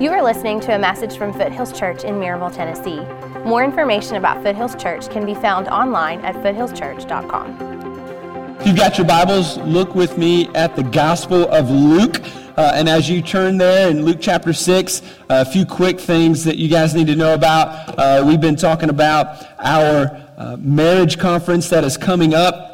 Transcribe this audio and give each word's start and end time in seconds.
You 0.00 0.10
are 0.10 0.24
listening 0.24 0.58
to 0.62 0.74
a 0.74 0.78
message 0.78 1.16
from 1.16 1.32
Foothills 1.32 1.72
Church 1.72 2.02
in 2.02 2.16
Maryville, 2.16 2.52
Tennessee. 2.52 2.98
More 3.48 3.62
information 3.62 4.16
about 4.16 4.42
Foothills 4.42 4.74
Church 4.74 5.08
can 5.08 5.24
be 5.24 5.36
found 5.36 5.68
online 5.68 6.18
at 6.22 6.34
foothillschurch.com. 6.34 8.56
If 8.58 8.66
you've 8.66 8.76
got 8.76 8.98
your 8.98 9.06
Bibles, 9.06 9.56
look 9.58 9.94
with 9.94 10.18
me 10.18 10.48
at 10.48 10.74
the 10.74 10.82
Gospel 10.82 11.48
of 11.48 11.70
Luke. 11.70 12.20
Uh, 12.56 12.72
and 12.74 12.88
as 12.88 13.08
you 13.08 13.22
turn 13.22 13.56
there 13.56 13.88
in 13.88 14.04
Luke 14.04 14.18
chapter 14.20 14.52
6, 14.52 15.00
uh, 15.00 15.04
a 15.28 15.44
few 15.44 15.64
quick 15.64 16.00
things 16.00 16.42
that 16.42 16.56
you 16.56 16.68
guys 16.68 16.92
need 16.92 17.06
to 17.06 17.14
know 17.14 17.32
about. 17.32 17.96
Uh, 17.96 18.24
we've 18.26 18.40
been 18.40 18.56
talking 18.56 18.88
about 18.88 19.46
our 19.60 20.20
uh, 20.36 20.56
marriage 20.58 21.20
conference 21.20 21.68
that 21.68 21.84
is 21.84 21.96
coming 21.96 22.34
up. 22.34 22.72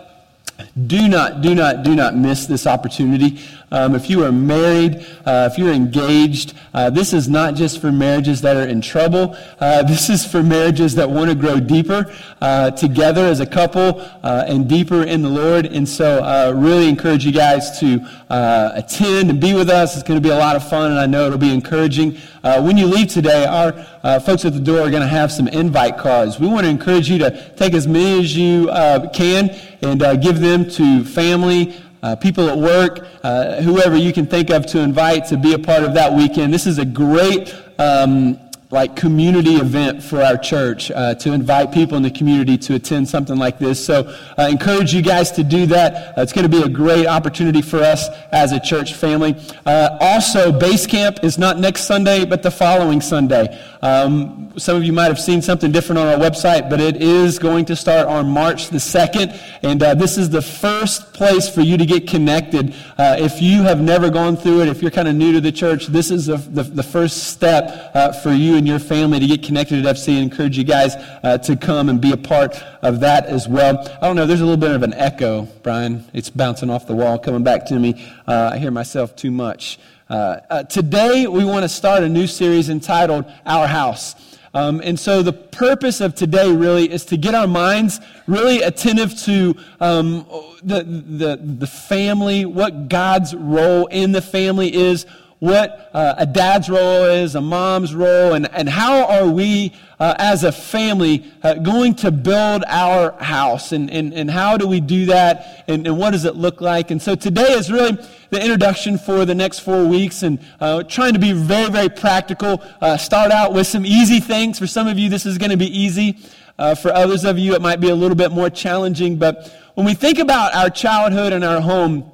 Do 0.87 1.07
not, 1.07 1.43
do 1.43 1.55
not, 1.55 1.83
do 1.83 1.95
not 1.95 2.17
miss 2.17 2.47
this 2.47 2.67
opportunity. 2.67 3.41
Um, 3.73 3.95
if 3.95 4.11
you 4.11 4.25
are 4.25 4.33
married, 4.33 5.07
uh, 5.25 5.49
if 5.51 5.57
you're 5.57 5.73
engaged, 5.73 6.55
uh, 6.75 6.91
this 6.91 7.13
is 7.13 7.29
not 7.29 7.55
just 7.55 7.81
for 7.81 7.93
marriages 7.93 8.41
that 8.41 8.57
are 8.57 8.67
in 8.67 8.81
trouble. 8.81 9.37
Uh, 9.61 9.83
this 9.91 10.11
is 10.11 10.27
for 10.27 10.43
marriages 10.43 10.97
that 10.97 11.09
want 11.09 11.31
to 11.31 11.37
grow 11.37 11.61
deeper 11.61 12.13
uh, 12.41 12.73
together 12.73 13.27
as 13.27 13.39
a 13.39 13.47
couple 13.47 14.01
uh, 14.25 14.45
and 14.49 14.69
deeper 14.69 15.05
in 15.05 15.23
the 15.23 15.29
Lord. 15.29 15.67
And 15.67 15.89
so, 15.89 16.23
uh, 16.25 16.53
really 16.57 16.89
encourage 16.89 17.25
you 17.25 17.33
guys 17.33 17.79
to 17.79 18.05
attend 18.29 19.31
and 19.31 19.41
be 19.41 19.55
with 19.55 19.71
us. 19.71 19.95
It's 19.95 20.03
going 20.03 20.21
to 20.21 20.27
be 20.27 20.33
a 20.33 20.39
lot 20.39 20.57
of 20.57 20.69
fun, 20.69 20.91
and 20.91 21.01
I 21.01 21.07
know 21.07 21.27
it'll 21.27 21.39
be 21.39 21.55
encouraging. 21.55 22.17
when 22.43 22.77
you 22.77 22.87
leave 22.87 23.09
today, 23.09 23.45
our 23.45 23.73
folks 24.21 24.45
at 24.45 24.53
the 24.53 24.61
door 24.61 24.81
are 24.81 24.91
going 24.91 25.03
to 25.03 25.09
have 25.09 25.31
some 25.31 25.47
invite 25.49 25.99
cards. 25.99 26.41
We 26.41 26.49
want 26.49 26.65
to 26.65 26.71
encourage 26.71 27.09
you 27.09 27.19
to 27.19 27.51
take 27.57 27.75
as 27.75 27.87
many 27.87 28.21
as 28.21 28.37
you 28.37 28.67
can 29.13 29.51
and 29.83 30.23
give 30.23 30.41
them 30.41 30.69
to 30.71 31.05
family 31.05 31.81
uh, 32.03 32.17
people 32.17 32.49
at 32.49 32.59
work, 32.59 33.07
uh, 33.23 33.61
whoever 33.63 33.97
you 33.97 34.13
can 34.13 34.27
think 34.27 34.51
of 34.51 34.67
to 34.67 34.81
invite 34.81 35.27
to 35.27 35.37
be 35.37 35.55
a 35.55 35.59
part 35.59 35.85
of 35.85 35.95
that 35.95 36.13
weekend. 36.13 36.53
This 36.53 36.67
is 36.67 36.79
a 36.79 36.85
great 36.85 37.55
um, 37.79 38.39
like 38.71 38.95
community 38.95 39.57
event 39.57 40.01
for 40.03 40.23
our 40.23 40.37
church 40.37 40.93
uh, 40.93 41.15
to 41.17 41.33
invite 41.33 41.73
people 41.73 41.97
in 41.97 42.05
the 42.05 42.11
community 42.11 42.57
to 42.57 42.75
attend 42.75 43.09
something 43.09 43.37
like 43.37 43.59
this. 43.59 43.85
So 43.85 44.17
I 44.39 44.49
encourage 44.49 44.95
you 44.95 45.03
guys 45.03 45.33
to 45.33 45.43
do 45.43 45.67
that. 45.67 46.17
Uh, 46.17 46.23
it's 46.23 46.33
going 46.33 46.49
to 46.49 46.57
be 46.57 46.63
a 46.63 46.69
great 46.69 47.07
opportunity 47.07 47.63
for 47.63 47.79
us 47.79 48.09
as 48.31 48.53
a 48.53 48.61
church 48.61 48.95
family. 48.95 49.35
Uh, 49.67 49.99
also, 50.01 50.53
base 50.53 50.87
camp 50.87 51.25
is 51.25 51.37
not 51.37 51.59
next 51.59 51.83
Sunday, 51.83 52.25
but 52.25 52.45
the 52.45 52.51
following 52.51 53.01
Sunday. 53.01 53.59
Um, 53.83 54.53
some 54.59 54.77
of 54.77 54.85
you 54.85 54.93
might 54.93 55.07
have 55.07 55.19
seen 55.19 55.41
something 55.41 55.73
different 55.73 55.99
on 55.99 56.07
our 56.09 56.19
website, 56.19 56.69
but 56.69 56.81
it 56.81 57.01
is 57.01 57.39
going 57.39 57.65
to 57.67 57.77
start 57.77 58.07
on 58.07 58.29
March 58.29 58.69
the 58.69 58.79
2nd. 58.79 59.39
And 59.63 59.83
uh, 59.83 59.95
this 59.95 60.19
is 60.19 60.31
the 60.31 60.43
first 60.43 61.15
place 61.15 61.49
for 61.49 61.63
you 61.63 61.79
to 61.79 61.87
get 61.87 62.07
connected. 62.07 62.75
Uh, 62.99 63.17
if 63.19 63.41
you 63.41 63.63
have 63.63 63.81
never 63.81 64.11
gone 64.11 64.37
through 64.37 64.63
it, 64.63 64.69
if 64.69 64.83
you're 64.83 64.91
kind 64.91 65.09
of 65.09 65.15
new 65.15 65.33
to 65.33 65.41
the 65.41 65.53
church, 65.53 65.87
this 65.87 66.11
is 66.11 66.27
the, 66.27 66.37
the, 66.37 66.63
the 66.63 66.83
first 66.83 67.29
step 67.33 67.91
uh, 67.95 68.13
for 68.13 68.33
you 68.33 68.57
and 68.57 68.67
your 68.67 68.79
family 68.79 69.19
to 69.19 69.27
get 69.27 69.43
connected 69.43 69.85
at 69.85 69.97
FC. 69.97 70.17
I 70.17 70.21
encourage 70.21 70.59
you 70.59 70.65
guys 70.65 70.97
uh, 71.23 71.39
to 71.39 71.57
come 71.57 71.89
and 71.89 72.01
be 72.01 72.13
a 72.13 72.19
part 72.19 72.63
of 72.83 73.01
that 73.01 73.27
as 73.27 73.49
well. 73.49 73.79
I 74.03 74.07
don't 74.07 74.17
know, 74.17 74.27
there's 74.27 74.41
a 74.41 74.45
little 74.45 74.61
bit 74.61 74.73
of 74.73 74.83
an 74.83 74.95
echo, 74.95 75.43
Brian. 75.63 76.05
It's 76.13 76.29
bouncing 76.29 76.69
off 76.71 76.87
the 76.87 76.95
wall, 76.95 77.19
coming 77.19 77.45
back 77.45 77.67
to 77.67 77.79
me. 77.79 78.07
Uh, 78.27 78.51
I 78.53 78.59
hear 78.59 78.71
myself 78.71 79.17
too 79.17 79.31
much. 79.31 79.79
Uh, 80.11 80.41
uh, 80.51 80.63
today, 80.65 81.29
we 81.29 81.45
want 81.45 81.63
to 81.63 81.69
start 81.69 82.03
a 82.03 82.09
new 82.09 82.27
series 82.27 82.69
entitled 82.69 83.25
Our 83.47 83.69
House. 83.69 84.17
Um, 84.53 84.81
and 84.83 84.99
so, 84.99 85.23
the 85.23 85.33
purpose 85.33 86.01
of 86.01 86.17
today 86.17 86.51
really 86.51 86.91
is 86.91 87.05
to 87.07 87.17
get 87.17 87.33
our 87.37 87.47
minds 87.47 88.01
really 88.27 88.61
attentive 88.61 89.17
to 89.21 89.55
um, 89.79 90.27
the, 90.65 90.83
the, 90.83 91.37
the 91.41 91.67
family, 91.69 92.45
what 92.45 92.89
God's 92.89 93.37
role 93.37 93.87
in 93.87 94.11
the 94.11 94.21
family 94.21 94.75
is, 94.75 95.07
what 95.39 95.89
uh, 95.95 96.17
a 96.19 96.27
dad's 96.27 96.69
role 96.69 97.05
is, 97.05 97.37
a 97.37 97.41
mom's 97.41 97.95
role, 97.95 98.35
and, 98.35 98.53
and 98.53 98.69
how 98.69 99.07
are 99.07 99.29
we 99.29 99.73
uh, 100.01 100.15
as 100.19 100.43
a 100.43 100.51
family 100.51 101.31
uh, 101.43 101.55
going 101.55 101.95
to 101.95 102.11
build 102.11 102.65
our 102.67 103.13
house, 103.23 103.71
and, 103.71 103.91
and, 103.91 104.13
and 104.13 104.31
how 104.31 104.57
do 104.57 104.67
we 104.67 104.81
do 104.81 105.07
that, 105.07 105.65
and, 105.69 105.87
and 105.87 105.97
what 105.99 106.11
does 106.11 106.25
it 106.25 106.35
look 106.35 106.61
like? 106.61 106.91
And 106.91 107.01
so 107.01 107.15
today 107.15 107.53
is 107.53 107.71
really 107.71 107.93
the 108.31 108.43
introduction 108.43 108.99
for 108.99 109.25
the 109.25 109.35
next 109.35 109.61
four 109.61 109.87
weeks, 109.87 110.23
and 110.23 110.41
uh, 110.59 110.83
trying 110.83 111.13
to 111.13 111.21
be 111.21 111.33
very, 111.33 111.71
very 111.71 111.91
practical. 111.91 112.63
Uh, 112.81 112.97
start 112.97 113.31
out 113.31 113.53
with 113.53 113.67
some 113.67 113.87
easy 113.87 114.19
things. 114.19 114.59
For 114.59 114.67
some 114.67 114.89
of 114.89 114.99
you, 114.99 115.09
this 115.09 115.27
is 115.27 115.39
going 115.39 115.51
to 115.51 115.57
be 115.57 115.79
easy. 115.79 116.19
Uh, 116.59 116.75
for 116.75 116.91
others 116.93 117.25
of 117.25 117.39
you, 117.39 117.55
it 117.55 117.63
might 117.63 117.81
be 117.81 117.91
a 117.91 117.95
little 117.95 118.17
bit 118.17 118.33
more 118.33 118.51
challenging. 118.51 119.17
But 119.17 119.55
when 119.75 119.87
we 119.87 119.95
think 119.95 120.19
about 120.19 120.55
our 120.55 120.71
childhood 120.71 121.33
and 121.33 121.45
our 121.45 121.61
home, 121.61 122.11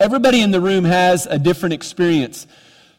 Everybody 0.00 0.40
in 0.40 0.50
the 0.50 0.60
room 0.60 0.84
has 0.84 1.26
a 1.26 1.38
different 1.38 1.72
experience. 1.72 2.48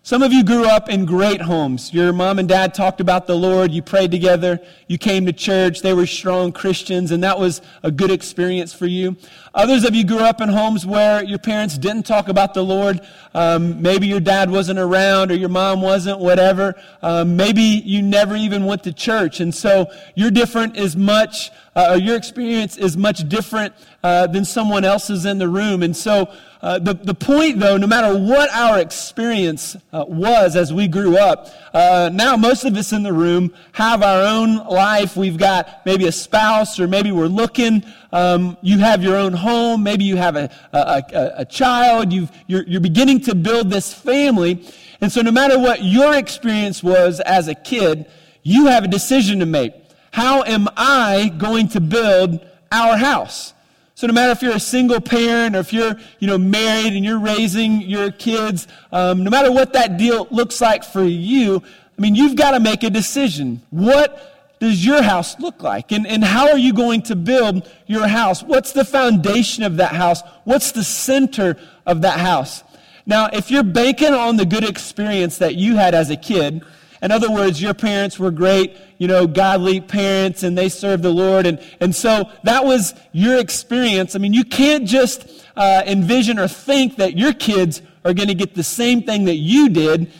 Some 0.05 0.21
of 0.21 0.31
you 0.31 0.43
grew 0.43 0.65
up 0.65 0.87
in 0.87 1.05
great 1.05 1.41
homes. 1.41 1.91
Your 1.91 2.13
mom 2.13 2.37
and 2.37 2.47
dad 2.47 2.75
talked 2.75 3.01
about 3.01 3.25
the 3.25 3.35
Lord. 3.35 3.71
You 3.71 3.81
prayed 3.81 4.11
together. 4.11 4.61
You 4.87 4.99
came 4.99 5.25
to 5.25 5.33
church. 5.33 5.81
They 5.81 5.95
were 5.95 6.05
strong 6.05 6.51
Christians, 6.51 7.09
and 7.09 7.23
that 7.23 7.39
was 7.39 7.59
a 7.81 7.89
good 7.89 8.11
experience 8.11 8.71
for 8.71 8.85
you. 8.85 9.17
Others 9.55 9.85
of 9.85 9.95
you 9.95 10.03
grew 10.03 10.19
up 10.19 10.41
in 10.41 10.49
homes 10.49 10.85
where 10.85 11.23
your 11.23 11.39
parents 11.39 11.77
didn't 11.77 12.05
talk 12.05 12.27
about 12.27 12.53
the 12.53 12.61
Lord. 12.61 12.99
Um, 13.33 13.81
maybe 13.81 14.05
your 14.05 14.19
dad 14.19 14.51
wasn't 14.51 14.79
around 14.79 15.31
or 15.31 15.35
your 15.35 15.47
mom 15.47 15.81
wasn't, 15.81 16.19
whatever. 16.19 16.75
Um, 17.01 17.37
maybe 17.37 17.61
you 17.61 18.01
never 18.01 18.35
even 18.35 18.65
went 18.65 18.83
to 18.83 18.91
church. 18.91 19.39
And 19.39 19.55
so 19.55 19.89
you're 20.13 20.29
different 20.29 20.75
as 20.75 20.97
much, 20.97 21.51
uh, 21.73 21.91
or 21.91 21.97
your 21.97 22.17
experience 22.17 22.75
is 22.75 22.97
much 22.97 23.29
different 23.29 23.73
uh, 24.03 24.27
than 24.27 24.43
someone 24.43 24.83
else's 24.83 25.25
in 25.25 25.37
the 25.37 25.47
room. 25.47 25.83
And 25.83 25.95
so 25.95 26.33
uh, 26.61 26.79
the, 26.79 26.93
the 26.93 27.13
point, 27.13 27.59
though, 27.59 27.77
no 27.77 27.87
matter 27.87 28.17
what 28.17 28.49
our 28.51 28.79
experience 28.79 29.77
uh, 29.93 30.03
was 30.07 30.55
as 30.55 30.73
we 30.73 30.87
grew 30.87 31.17
up, 31.17 31.47
uh, 31.73 32.09
now 32.11 32.35
most 32.35 32.65
of 32.65 32.75
us 32.75 32.91
in 32.91 33.03
the 33.03 33.13
room 33.13 33.53
have 33.73 34.01
our 34.01 34.21
own 34.21 34.57
life. 34.67 35.15
We've 35.15 35.37
got 35.37 35.85
maybe 35.85 36.07
a 36.07 36.11
spouse, 36.11 36.79
or 36.79 36.87
maybe 36.87 37.11
we're 37.11 37.27
looking. 37.27 37.83
Um, 38.15 38.57
you 38.61 38.79
have 38.79 39.03
your 39.03 39.17
own 39.17 39.33
home. 39.33 39.83
Maybe 39.83 40.05
you 40.05 40.15
have 40.15 40.37
a, 40.37 40.49
a, 40.71 41.03
a, 41.13 41.31
a 41.39 41.45
child. 41.45 42.13
you 42.13 42.29
you're, 42.47 42.63
you're 42.63 42.79
beginning 42.79 43.19
to 43.21 43.35
build 43.35 43.69
this 43.69 43.93
family. 43.93 44.65
And 45.01 45.11
so, 45.11 45.21
no 45.21 45.31
matter 45.31 45.59
what 45.59 45.83
your 45.83 46.15
experience 46.15 46.81
was 46.81 47.19
as 47.19 47.49
a 47.49 47.55
kid, 47.55 48.05
you 48.41 48.67
have 48.67 48.85
a 48.85 48.87
decision 48.87 49.39
to 49.39 49.45
make. 49.45 49.73
How 50.11 50.43
am 50.43 50.69
I 50.77 51.33
going 51.37 51.67
to 51.69 51.81
build 51.81 52.39
our 52.71 52.95
house? 52.95 53.53
So 53.95 54.07
no 54.07 54.13
matter 54.13 54.31
if 54.31 54.41
you're 54.41 54.55
a 54.55 54.59
single 54.61 55.01
parent 55.01 55.55
or 55.55 55.59
if 55.59 55.73
you're, 55.73 55.95
you 56.19 56.27
know, 56.27 56.37
married 56.37 56.93
and 56.93 57.03
you're 57.03 57.19
raising 57.19 57.81
your 57.81 58.11
kids, 58.11 58.67
um, 58.91 59.23
no 59.23 59.29
matter 59.29 59.51
what 59.51 59.73
that 59.73 59.97
deal 59.97 60.27
looks 60.31 60.59
like 60.59 60.83
for 60.83 61.03
you, 61.03 61.61
I 61.97 62.01
mean, 62.01 62.13
you've 62.13 62.35
got 62.35 62.51
to 62.51 62.59
make 62.59 62.83
a 62.83 62.89
decision. 62.89 63.61
What 63.71 64.34
does 64.59 64.85
your 64.85 65.01
house 65.01 65.39
look 65.39 65.61
like? 65.61 65.91
And, 65.91 66.07
and 66.07 66.23
how 66.23 66.49
are 66.49 66.57
you 66.57 66.73
going 66.73 67.01
to 67.03 67.15
build 67.15 67.69
your 67.87 68.07
house? 68.07 68.41
What's 68.41 68.71
the 68.71 68.85
foundation 68.85 69.63
of 69.63 69.77
that 69.77 69.93
house? 69.93 70.21
What's 70.43 70.71
the 70.71 70.83
center 70.83 71.57
of 71.85 72.01
that 72.01 72.19
house? 72.19 72.63
Now, 73.05 73.29
if 73.31 73.51
you're 73.51 73.63
banking 73.63 74.13
on 74.13 74.37
the 74.37 74.45
good 74.45 74.63
experience 74.63 75.37
that 75.37 75.55
you 75.55 75.75
had 75.75 75.93
as 75.93 76.09
a 76.09 76.15
kid, 76.15 76.63
in 77.01 77.11
other 77.11 77.29
words, 77.29 77.61
your 77.61 77.73
parents 77.73 78.17
were 78.17 78.31
great, 78.31 78.77
you 78.97 79.07
know, 79.07 79.27
godly 79.27 79.79
parents 79.81 80.41
and 80.41 80.57
they 80.57 80.69
served 80.69 81.03
the 81.03 81.11
Lord. 81.11 81.45
And, 81.45 81.59
and 81.79 81.93
so 81.93 82.31
that 82.43 82.65
was 82.65 82.95
your 83.11 83.37
experience. 83.37 84.15
I 84.15 84.19
mean, 84.19 84.33
you 84.33 84.43
can't 84.43 84.87
just 84.87 85.45
uh, 85.55 85.83
envision 85.85 86.39
or 86.39 86.47
think 86.47 86.95
that 86.95 87.17
your 87.17 87.33
kids 87.33 87.81
are 88.03 88.13
going 88.13 88.29
to 88.29 88.33
get 88.33 88.55
the 88.55 88.63
same 88.63 89.03
thing 89.03 89.25
that 89.25 89.35
you 89.35 89.69
did. 89.69 90.11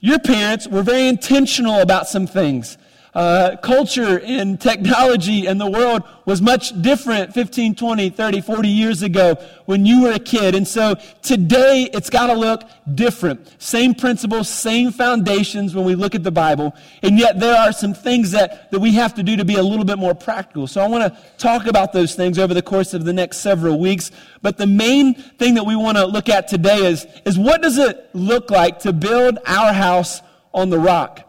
Your 0.00 0.18
parents 0.18 0.68
were 0.68 0.82
very 0.82 1.08
intentional 1.08 1.80
about 1.80 2.08
some 2.08 2.26
things 2.26 2.76
uh, 3.14 3.56
culture 3.62 4.18
and 4.20 4.60
technology 4.60 5.46
and 5.46 5.60
the 5.60 5.70
world 5.70 6.02
was 6.24 6.42
much 6.42 6.80
different 6.82 7.32
15, 7.32 7.74
20, 7.76 8.10
30, 8.10 8.40
40 8.40 8.68
years 8.68 9.02
ago 9.02 9.36
when 9.66 9.86
you 9.86 10.02
were 10.02 10.12
a 10.12 10.18
kid. 10.18 10.54
And 10.54 10.66
so 10.66 10.96
today 11.22 11.88
it's 11.92 12.10
got 12.10 12.26
to 12.26 12.32
look 12.32 12.62
different. 12.94 13.54
Same 13.62 13.94
principles, 13.94 14.48
same 14.48 14.90
foundations 14.90 15.74
when 15.74 15.84
we 15.84 15.94
look 15.94 16.14
at 16.14 16.24
the 16.24 16.32
Bible. 16.32 16.74
And 17.02 17.18
yet 17.18 17.38
there 17.38 17.56
are 17.56 17.72
some 17.72 17.94
things 17.94 18.32
that, 18.32 18.70
that 18.72 18.80
we 18.80 18.94
have 18.94 19.14
to 19.14 19.22
do 19.22 19.36
to 19.36 19.44
be 19.44 19.56
a 19.56 19.62
little 19.62 19.84
bit 19.84 19.98
more 19.98 20.14
practical. 20.14 20.66
So 20.66 20.80
I 20.80 20.88
want 20.88 21.04
to 21.04 21.20
talk 21.38 21.66
about 21.66 21.92
those 21.92 22.16
things 22.16 22.38
over 22.38 22.52
the 22.52 22.62
course 22.62 22.94
of 22.94 23.04
the 23.04 23.12
next 23.12 23.38
several 23.38 23.78
weeks. 23.78 24.10
But 24.42 24.56
the 24.56 24.66
main 24.66 25.14
thing 25.14 25.54
that 25.54 25.64
we 25.64 25.76
want 25.76 25.98
to 25.98 26.06
look 26.06 26.28
at 26.28 26.48
today 26.48 26.84
is, 26.86 27.06
is 27.24 27.38
what 27.38 27.62
does 27.62 27.78
it 27.78 28.10
look 28.12 28.50
like 28.50 28.80
to 28.80 28.92
build 28.92 29.38
our 29.46 29.72
house 29.72 30.20
on 30.52 30.70
the 30.70 30.78
rock? 30.78 31.20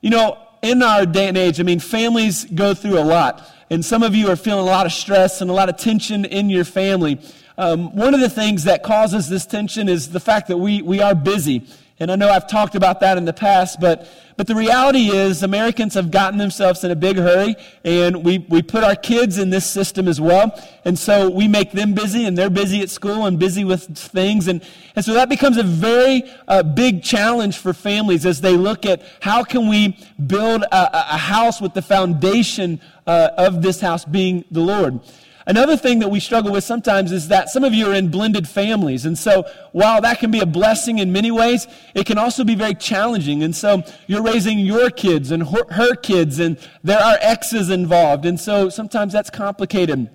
You 0.00 0.10
know, 0.10 0.47
in 0.62 0.82
our 0.82 1.06
day 1.06 1.28
and 1.28 1.36
age, 1.36 1.60
I 1.60 1.62
mean, 1.62 1.80
families 1.80 2.44
go 2.44 2.74
through 2.74 2.98
a 2.98 3.04
lot. 3.04 3.48
And 3.70 3.84
some 3.84 4.02
of 4.02 4.14
you 4.14 4.30
are 4.30 4.36
feeling 4.36 4.60
a 4.60 4.70
lot 4.70 4.86
of 4.86 4.92
stress 4.92 5.40
and 5.40 5.50
a 5.50 5.52
lot 5.52 5.68
of 5.68 5.76
tension 5.76 6.24
in 6.24 6.48
your 6.48 6.64
family. 6.64 7.20
Um, 7.58 7.94
one 7.94 8.14
of 8.14 8.20
the 8.20 8.30
things 8.30 8.64
that 8.64 8.82
causes 8.82 9.28
this 9.28 9.44
tension 9.44 9.88
is 9.88 10.10
the 10.10 10.20
fact 10.20 10.48
that 10.48 10.58
we, 10.58 10.80
we 10.80 11.00
are 11.00 11.14
busy. 11.14 11.66
And 12.00 12.12
I 12.12 12.16
know 12.16 12.28
I've 12.28 12.46
talked 12.46 12.76
about 12.76 13.00
that 13.00 13.18
in 13.18 13.24
the 13.24 13.32
past, 13.32 13.80
but, 13.80 14.08
but 14.36 14.46
the 14.46 14.54
reality 14.54 15.10
is 15.10 15.42
Americans 15.42 15.94
have 15.94 16.12
gotten 16.12 16.38
themselves 16.38 16.84
in 16.84 16.92
a 16.92 16.96
big 16.96 17.16
hurry, 17.16 17.56
and 17.84 18.24
we, 18.24 18.38
we 18.48 18.62
put 18.62 18.84
our 18.84 18.94
kids 18.94 19.36
in 19.36 19.50
this 19.50 19.68
system 19.68 20.06
as 20.06 20.20
well. 20.20 20.56
And 20.84 20.96
so 20.96 21.28
we 21.28 21.48
make 21.48 21.72
them 21.72 21.94
busy, 21.94 22.24
and 22.24 22.38
they're 22.38 22.50
busy 22.50 22.82
at 22.82 22.90
school 22.90 23.26
and 23.26 23.36
busy 23.36 23.64
with 23.64 23.98
things. 23.98 24.46
And, 24.46 24.62
and 24.94 25.04
so 25.04 25.12
that 25.14 25.28
becomes 25.28 25.56
a 25.56 25.64
very 25.64 26.22
uh, 26.46 26.62
big 26.62 27.02
challenge 27.02 27.58
for 27.58 27.72
families 27.72 28.24
as 28.24 28.40
they 28.42 28.56
look 28.56 28.86
at 28.86 29.02
how 29.20 29.42
can 29.42 29.68
we 29.68 29.98
build 30.24 30.62
a, 30.62 31.14
a 31.14 31.18
house 31.18 31.60
with 31.60 31.74
the 31.74 31.82
foundation 31.82 32.80
uh, 33.08 33.30
of 33.36 33.60
this 33.60 33.80
house 33.80 34.04
being 34.04 34.44
the 34.52 34.60
Lord. 34.60 35.00
Another 35.48 35.78
thing 35.78 36.00
that 36.00 36.10
we 36.10 36.20
struggle 36.20 36.52
with 36.52 36.62
sometimes 36.62 37.10
is 37.10 37.28
that 37.28 37.48
some 37.48 37.64
of 37.64 37.72
you 37.72 37.90
are 37.90 37.94
in 37.94 38.10
blended 38.10 38.46
families. 38.46 39.06
And 39.06 39.18
so 39.18 39.46
while 39.72 39.98
that 40.02 40.18
can 40.18 40.30
be 40.30 40.40
a 40.40 40.46
blessing 40.46 40.98
in 40.98 41.10
many 41.10 41.30
ways, 41.30 41.66
it 41.94 42.04
can 42.04 42.18
also 42.18 42.44
be 42.44 42.54
very 42.54 42.74
challenging. 42.74 43.42
And 43.42 43.56
so 43.56 43.82
you're 44.06 44.22
raising 44.22 44.58
your 44.58 44.90
kids 44.90 45.30
and 45.30 45.48
her 45.48 45.94
kids, 45.94 46.38
and 46.38 46.58
there 46.84 47.00
are 47.00 47.16
exes 47.22 47.70
involved. 47.70 48.26
And 48.26 48.38
so 48.38 48.68
sometimes 48.68 49.14
that's 49.14 49.30
complicated. 49.30 50.10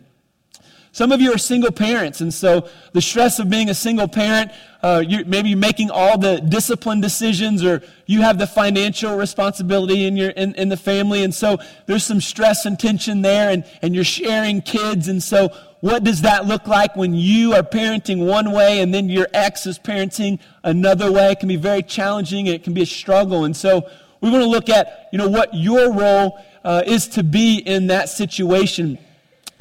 Some 0.94 1.12
of 1.12 1.20
you 1.20 1.34
are 1.34 1.40
single 1.40 1.72
parents, 1.72 2.22
and 2.22 2.32
so 2.32 2.70
the 2.92 3.02
stress 3.02 3.40
of 3.40 3.50
being 3.50 3.68
a 3.68 3.74
single 3.74 4.08
parent, 4.08 4.52
uh, 4.84 5.04
you're, 5.04 5.26
maybe 5.26 5.50
you're 5.50 5.58
making 5.58 5.90
all 5.90 6.20
the 6.20 6.40
discipline 6.40 7.02
decisions, 7.02 7.64
or 7.64 7.82
you 8.06 8.22
have 8.22 8.38
the 8.38 8.46
financial 8.46 9.18
responsibility 9.18 10.06
in, 10.06 10.16
your, 10.16 10.30
in, 10.30 10.54
in 10.54 10.70
the 10.70 10.78
family, 10.78 11.24
and 11.24 11.34
so 11.34 11.58
there's 11.88 12.04
some 12.04 12.22
stress 12.22 12.68
and 12.68 12.78
tension 12.78 13.24
there, 13.24 13.50
and, 13.50 13.66
and 13.82 13.96
you're 13.96 14.04
sharing 14.04 14.62
kids, 14.62 15.08
and 15.08 15.24
so 15.24 15.50
what 15.80 16.04
does 16.04 16.22
that 16.22 16.46
look 16.46 16.68
like 16.68 16.96
when 16.96 17.16
you 17.16 17.56
are 17.56 17.64
parenting 17.64 18.28
one 18.28 18.52
way 18.52 18.80
and 18.80 18.94
then 18.94 19.10
your 19.10 19.28
ex 19.34 19.66
is 19.66 19.80
parenting 19.80 20.40
another 20.64 21.12
way? 21.12 21.32
It 21.32 21.40
can 21.40 21.50
be 21.50 21.56
very 21.56 21.82
challenging, 21.82 22.48
and 22.48 22.54
it 22.54 22.64
can 22.64 22.76
be 22.76 22.84
a 22.84 22.86
struggle, 22.86 23.46
and 23.46 23.58
so 23.58 23.90
we 24.22 24.30
want 24.30 24.44
to 24.44 24.48
look 24.48 24.70
at, 24.70 25.10
you 25.12 25.18
know, 25.18 25.28
what 25.28 25.56
your 25.56 25.92
role 25.92 26.40
uh, 26.64 26.84
is 26.86 27.08
to 27.08 27.24
be 27.24 27.58
in 27.58 27.88
that 27.88 28.10
situation. 28.10 29.00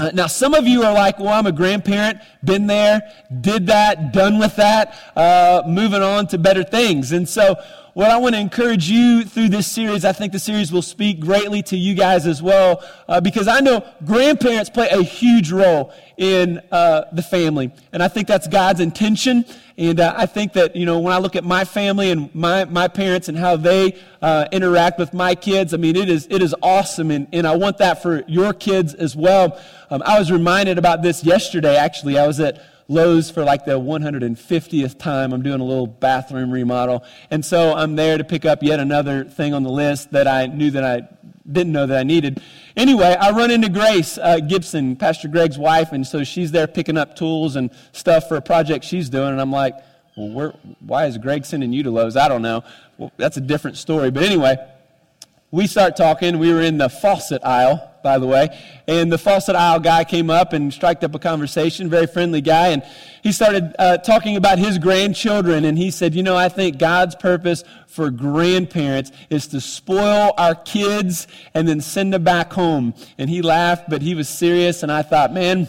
Uh, 0.03 0.11
now, 0.15 0.27
some 0.27 0.53
of 0.53 0.67
you 0.67 0.83
are 0.83 0.93
like, 0.93 1.21
well, 1.21 1.29
I'm 1.29 1.47
a 1.47 1.53
grandparent, 1.53 2.19
been 2.43 2.67
there, 2.67 3.03
did 3.41 3.69
that, 3.69 4.13
done 4.13 4.37
with 4.41 4.57
that, 4.57 4.99
uh, 5.15 5.63
moving 5.65 6.03
on 6.03 6.27
to 6.27 6.39
better 6.39 6.65
things. 6.65 7.13
And 7.13 7.29
so, 7.29 7.55
what 7.95 8.11
I 8.11 8.17
want 8.17 8.35
to 8.35 8.41
encourage 8.41 8.91
you 8.91 9.23
through 9.23 9.51
this 9.51 9.69
series, 9.69 10.05
I 10.05 10.11
think 10.11 10.33
the 10.33 10.41
series 10.41 10.73
will 10.73 10.83
speak 10.83 11.21
greatly 11.21 11.63
to 11.65 11.77
you 11.77 11.95
guys 11.95 12.27
as 12.27 12.43
well, 12.43 12.83
uh, 13.07 13.21
because 13.21 13.47
I 13.47 13.61
know 13.61 13.87
grandparents 14.05 14.71
play 14.71 14.89
a 14.89 15.05
huge 15.05 15.53
role 15.53 15.93
in 16.17 16.61
uh, 16.73 17.05
the 17.13 17.23
family. 17.23 17.71
And 17.93 18.03
I 18.03 18.09
think 18.09 18.27
that's 18.27 18.49
God's 18.49 18.81
intention. 18.81 19.45
And 19.79 20.01
uh, 20.01 20.15
I 20.17 20.27
think 20.27 20.53
that, 20.53 20.77
you 20.77 20.85
know, 20.85 20.99
when 20.99 21.13
I 21.13 21.19
look 21.19 21.37
at 21.37 21.45
my 21.45 21.65
family 21.65 22.11
and 22.11 22.35
my, 22.35 22.65
my 22.67 22.89
parents 22.89 23.29
and 23.29 23.39
how 23.39 23.57
they 23.57 23.99
uh, 24.21 24.47
interact 24.53 24.99
with 24.99 25.15
my 25.15 25.35
kids, 25.35 25.73
I 25.73 25.79
mean, 25.79 25.97
it 25.97 26.09
is, 26.09 26.27
it 26.31 26.43
is 26.43 26.55
awesome. 26.63 27.11
And, 27.11 27.27
and 27.33 27.47
I 27.47 27.57
want 27.57 27.79
that 27.79 28.03
for 28.03 28.23
your 28.27 28.53
kids 28.53 28.95
as 28.95 29.17
well. 29.17 29.59
Um, 29.91 30.03
I 30.05 30.19
was 30.19 30.31
reminded 30.31 30.79
about 30.79 31.03
this 31.03 31.25
yesterday, 31.25 31.77
actually. 31.77 32.19
I 32.19 32.27
was 32.27 32.39
at 32.41 32.63
Lowe's 32.89 33.31
for 33.31 33.45
like 33.45 33.65
the 33.65 33.81
150th 33.81 34.99
time. 34.99 35.33
I'm 35.33 35.43
doing 35.43 35.61
a 35.61 35.65
little 35.65 35.87
bathroom 35.87 36.51
remodel. 36.51 37.05
And 37.31 37.45
so 37.45 37.75
I'm 37.75 37.97
there 37.97 38.19
to 38.19 38.25
pick 38.25 38.45
up 38.45 38.63
yet 38.63 38.81
another 38.81 39.25
thing 39.25 39.55
on 39.55 39.63
the 39.63 39.71
list 39.71 40.13
that 40.13 40.29
I 40.29 40.47
knew 40.47 40.71
that 40.73 40.85
I 40.85 41.09
didn't 41.51 41.73
know 41.73 41.87
that 41.87 41.99
I 41.99 42.03
needed. 42.03 42.43
Anyway, 42.77 43.17
I 43.19 43.31
run 43.31 43.51
into 43.51 43.69
Grace 43.69 44.19
uh, 44.19 44.39
Gibson, 44.39 44.97
Pastor 44.97 45.29
Greg's 45.29 45.59
wife, 45.59 45.93
and 45.93 46.07
so 46.07 46.25
she's 46.25 46.53
there 46.53 46.67
picking 46.67 46.97
up 46.97 47.17
tools 47.17 47.57
and 47.57 47.71
stuff 47.93 48.29
for 48.29 48.37
a 48.37 48.43
project 48.43 48.85
she's 48.85 49.09
doing. 49.09 49.31
And 49.31 49.41
I'm 49.41 49.53
like, 49.53 49.75
well, 50.17 50.59
why 50.81 51.07
is 51.07 51.19
Greg 51.19 51.45
sending 51.45 51.73
you 51.73 51.83
to 51.85 51.91
Lowe's? 51.91 52.17
I 52.17 52.29
don't 52.29 52.43
know. 52.43 52.65
Well, 52.99 53.13
that's 53.17 53.37
a 53.37 53.41
different 53.41 53.77
story. 53.77 54.11
But 54.11 54.25
anyway, 54.25 54.57
we 55.51 55.67
start 55.67 55.97
talking. 55.97 56.39
We 56.39 56.53
were 56.53 56.61
in 56.61 56.79
the 56.79 56.89
faucet 56.89 57.43
aisle, 57.45 57.92
by 58.03 58.19
the 58.19 58.27
way, 58.27 58.49
and 58.87 59.13
the 59.13 59.19
faucet 59.19 59.55
aisle 59.55 59.81
guy 59.81 60.05
came 60.05 60.31
up 60.31 60.53
and 60.53 60.73
struck 60.73 61.03
up 61.03 61.15
a 61.15 61.19
conversation. 61.19 61.89
Very 61.89 62.07
friendly 62.07 62.41
guy, 62.41 62.69
and 62.69 62.83
he 63.23 63.33
started 63.33 63.75
uh, 63.79 63.99
talking 63.99 64.37
about 64.37 64.59
his 64.59 64.79
grandchildren. 64.79 65.65
And 65.65 65.79
he 65.79 65.91
said, 65.91 66.15
"You 66.15 66.23
know, 66.23 66.37
I 66.37 66.49
think 66.49 66.79
God's 66.79 67.15
purpose 67.15 67.65
for 67.87 68.11
grandparents 68.11 69.13
is 69.31 69.47
to 69.49 69.61
spoil 69.61 70.33
our 70.39 70.55
kids 70.55 71.27
and 71.55 71.69
then 71.69 71.81
send 71.81 72.13
them 72.13 72.25
back 72.25 72.53
home." 72.53 72.95
And 73.19 73.31
he 73.31 73.43
laughed, 73.43 73.89
but 73.89 74.03
he 74.03 74.15
was 74.15 74.29
serious. 74.29 74.83
And 74.83 74.91
I 74.91 75.03
thought, 75.03 75.33
man. 75.33 75.69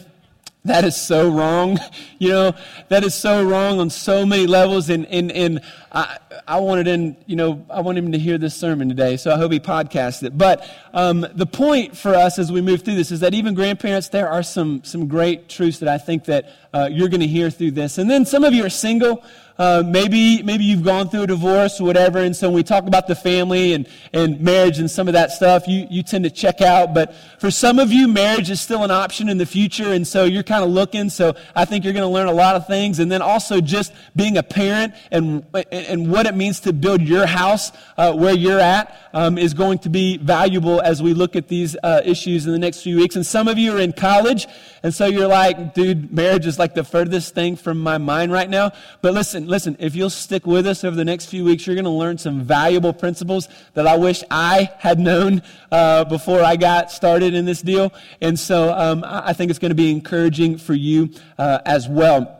That 0.65 0.85
is 0.85 0.95
so 0.95 1.29
wrong. 1.29 1.79
You 2.19 2.29
know, 2.29 2.53
that 2.87 3.03
is 3.03 3.13
so 3.13 3.43
wrong 3.43 3.81
on 3.81 3.89
so 3.89 4.25
many 4.25 4.47
levels. 4.47 4.89
And, 4.89 5.05
and, 5.07 5.29
and 5.29 5.59
I, 5.91 6.19
I 6.47 6.57
wanted 6.61 6.87
him, 6.87 7.17
you 7.25 7.35
know, 7.35 7.65
I 7.69 7.81
want 7.81 7.97
him 7.97 8.13
to 8.13 8.17
hear 8.17 8.37
this 8.37 8.55
sermon 8.55 8.87
today, 8.87 9.17
so 9.17 9.33
I 9.33 9.35
hope 9.35 9.51
he 9.51 9.59
podcasts 9.59 10.23
it. 10.23 10.37
But 10.37 10.65
um, 10.93 11.27
the 11.35 11.45
point 11.45 11.97
for 11.97 12.15
us 12.15 12.39
as 12.39 12.49
we 12.49 12.61
move 12.61 12.83
through 12.83 12.95
this 12.95 13.11
is 13.11 13.19
that 13.19 13.33
even 13.33 13.55
grandparents, 13.55 14.07
there 14.07 14.29
are 14.29 14.41
some, 14.41 14.85
some 14.85 15.09
great 15.09 15.49
truths 15.49 15.79
that 15.79 15.89
I 15.89 15.97
think 15.97 16.23
that 16.25 16.49
uh, 16.73 16.87
you're 16.89 17.09
going 17.09 17.19
to 17.19 17.27
hear 17.27 17.49
through 17.49 17.71
this. 17.71 17.97
And 17.97 18.09
then 18.09 18.25
some 18.25 18.45
of 18.45 18.53
you 18.53 18.63
are 18.63 18.69
single. 18.69 19.21
Uh, 19.57 19.83
maybe, 19.85 20.41
maybe 20.43 20.63
you've 20.63 20.83
gone 20.83 21.09
through 21.09 21.23
a 21.23 21.27
divorce 21.27 21.79
or 21.79 21.85
whatever, 21.85 22.19
and 22.19 22.35
so 22.35 22.47
when 22.47 22.55
we 22.55 22.63
talk 22.63 22.87
about 22.87 23.07
the 23.07 23.15
family 23.15 23.73
and, 23.73 23.87
and 24.11 24.41
marriage 24.41 24.79
and 24.79 24.89
some 24.89 25.07
of 25.07 25.13
that 25.13 25.31
stuff, 25.31 25.67
you, 25.67 25.85
you 25.89 26.01
tend 26.01 26.23
to 26.23 26.29
check 26.29 26.61
out. 26.61 26.93
But 26.93 27.13
for 27.39 27.51
some 27.51 27.77
of 27.77 27.91
you, 27.91 28.07
marriage 28.07 28.49
is 28.49 28.59
still 28.59 28.83
an 28.83 28.91
option 28.91 29.29
in 29.29 29.37
the 29.37 29.45
future, 29.45 29.93
and 29.93 30.07
so 30.07 30.23
you're 30.25 30.43
kind 30.43 30.63
of 30.63 30.69
looking. 30.71 31.09
So 31.09 31.35
I 31.55 31.65
think 31.65 31.83
you're 31.83 31.93
going 31.93 32.07
to 32.07 32.13
learn 32.13 32.27
a 32.27 32.33
lot 32.33 32.55
of 32.55 32.65
things. 32.67 32.99
And 32.99 33.11
then 33.11 33.21
also 33.21 33.61
just 33.61 33.93
being 34.15 34.37
a 34.37 34.43
parent 34.43 34.93
and, 35.11 35.45
and 35.71 36.11
what 36.11 36.25
it 36.25 36.35
means 36.35 36.59
to 36.61 36.73
build 36.73 37.01
your 37.01 37.25
house 37.25 37.71
uh, 37.97 38.13
where 38.13 38.33
you're 38.33 38.59
at 38.59 38.97
um, 39.13 39.37
is 39.37 39.53
going 39.53 39.79
to 39.79 39.89
be 39.89 40.17
valuable 40.17 40.81
as 40.81 41.01
we 41.01 41.13
look 41.13 41.35
at 41.35 41.47
these 41.47 41.75
uh, 41.83 42.01
issues 42.03 42.45
in 42.45 42.51
the 42.51 42.59
next 42.59 42.81
few 42.81 42.97
weeks. 42.97 43.15
And 43.15 43.25
some 43.25 43.47
of 43.47 43.57
you 43.57 43.75
are 43.75 43.79
in 43.79 43.93
college, 43.93 44.47
and 44.81 44.93
so 44.93 45.05
you're 45.05 45.27
like, 45.27 45.73
dude, 45.73 46.11
marriage 46.11 46.45
is 46.45 46.57
like 46.57 46.73
the 46.73 46.83
furthest 46.83 47.35
thing 47.35 47.55
from 47.55 47.77
my 47.79 47.97
mind 47.97 48.31
right 48.31 48.49
now. 48.49 48.71
But 49.01 49.13
listen, 49.13 49.42
listen, 49.47 49.75
if 49.79 49.95
you'll 49.95 50.09
stick 50.09 50.45
with 50.45 50.67
us 50.67 50.83
over 50.83 50.95
the 50.95 51.05
next 51.05 51.27
few 51.27 51.43
weeks, 51.43 51.65
you're 51.65 51.75
going 51.75 51.85
to 51.85 51.91
learn 51.91 52.17
some 52.17 52.41
valuable 52.41 52.93
principles 52.93 53.47
that 53.73 53.87
I 53.87 53.97
wish 53.97 54.23
I 54.29 54.71
had 54.79 54.99
known 54.99 55.41
uh, 55.71 56.03
before 56.05 56.43
I 56.43 56.55
got 56.55 56.91
started 56.91 57.33
in 57.33 57.45
this 57.45 57.61
deal. 57.61 57.93
And 58.21 58.39
so 58.39 58.73
um, 58.73 59.03
I 59.05 59.33
think 59.33 59.49
it's 59.49 59.59
going 59.59 59.71
to 59.71 59.75
be 59.75 59.91
encouraging 59.91 60.57
for 60.57 60.73
you 60.73 61.11
uh, 61.37 61.59
as 61.65 61.87
well. 61.87 62.39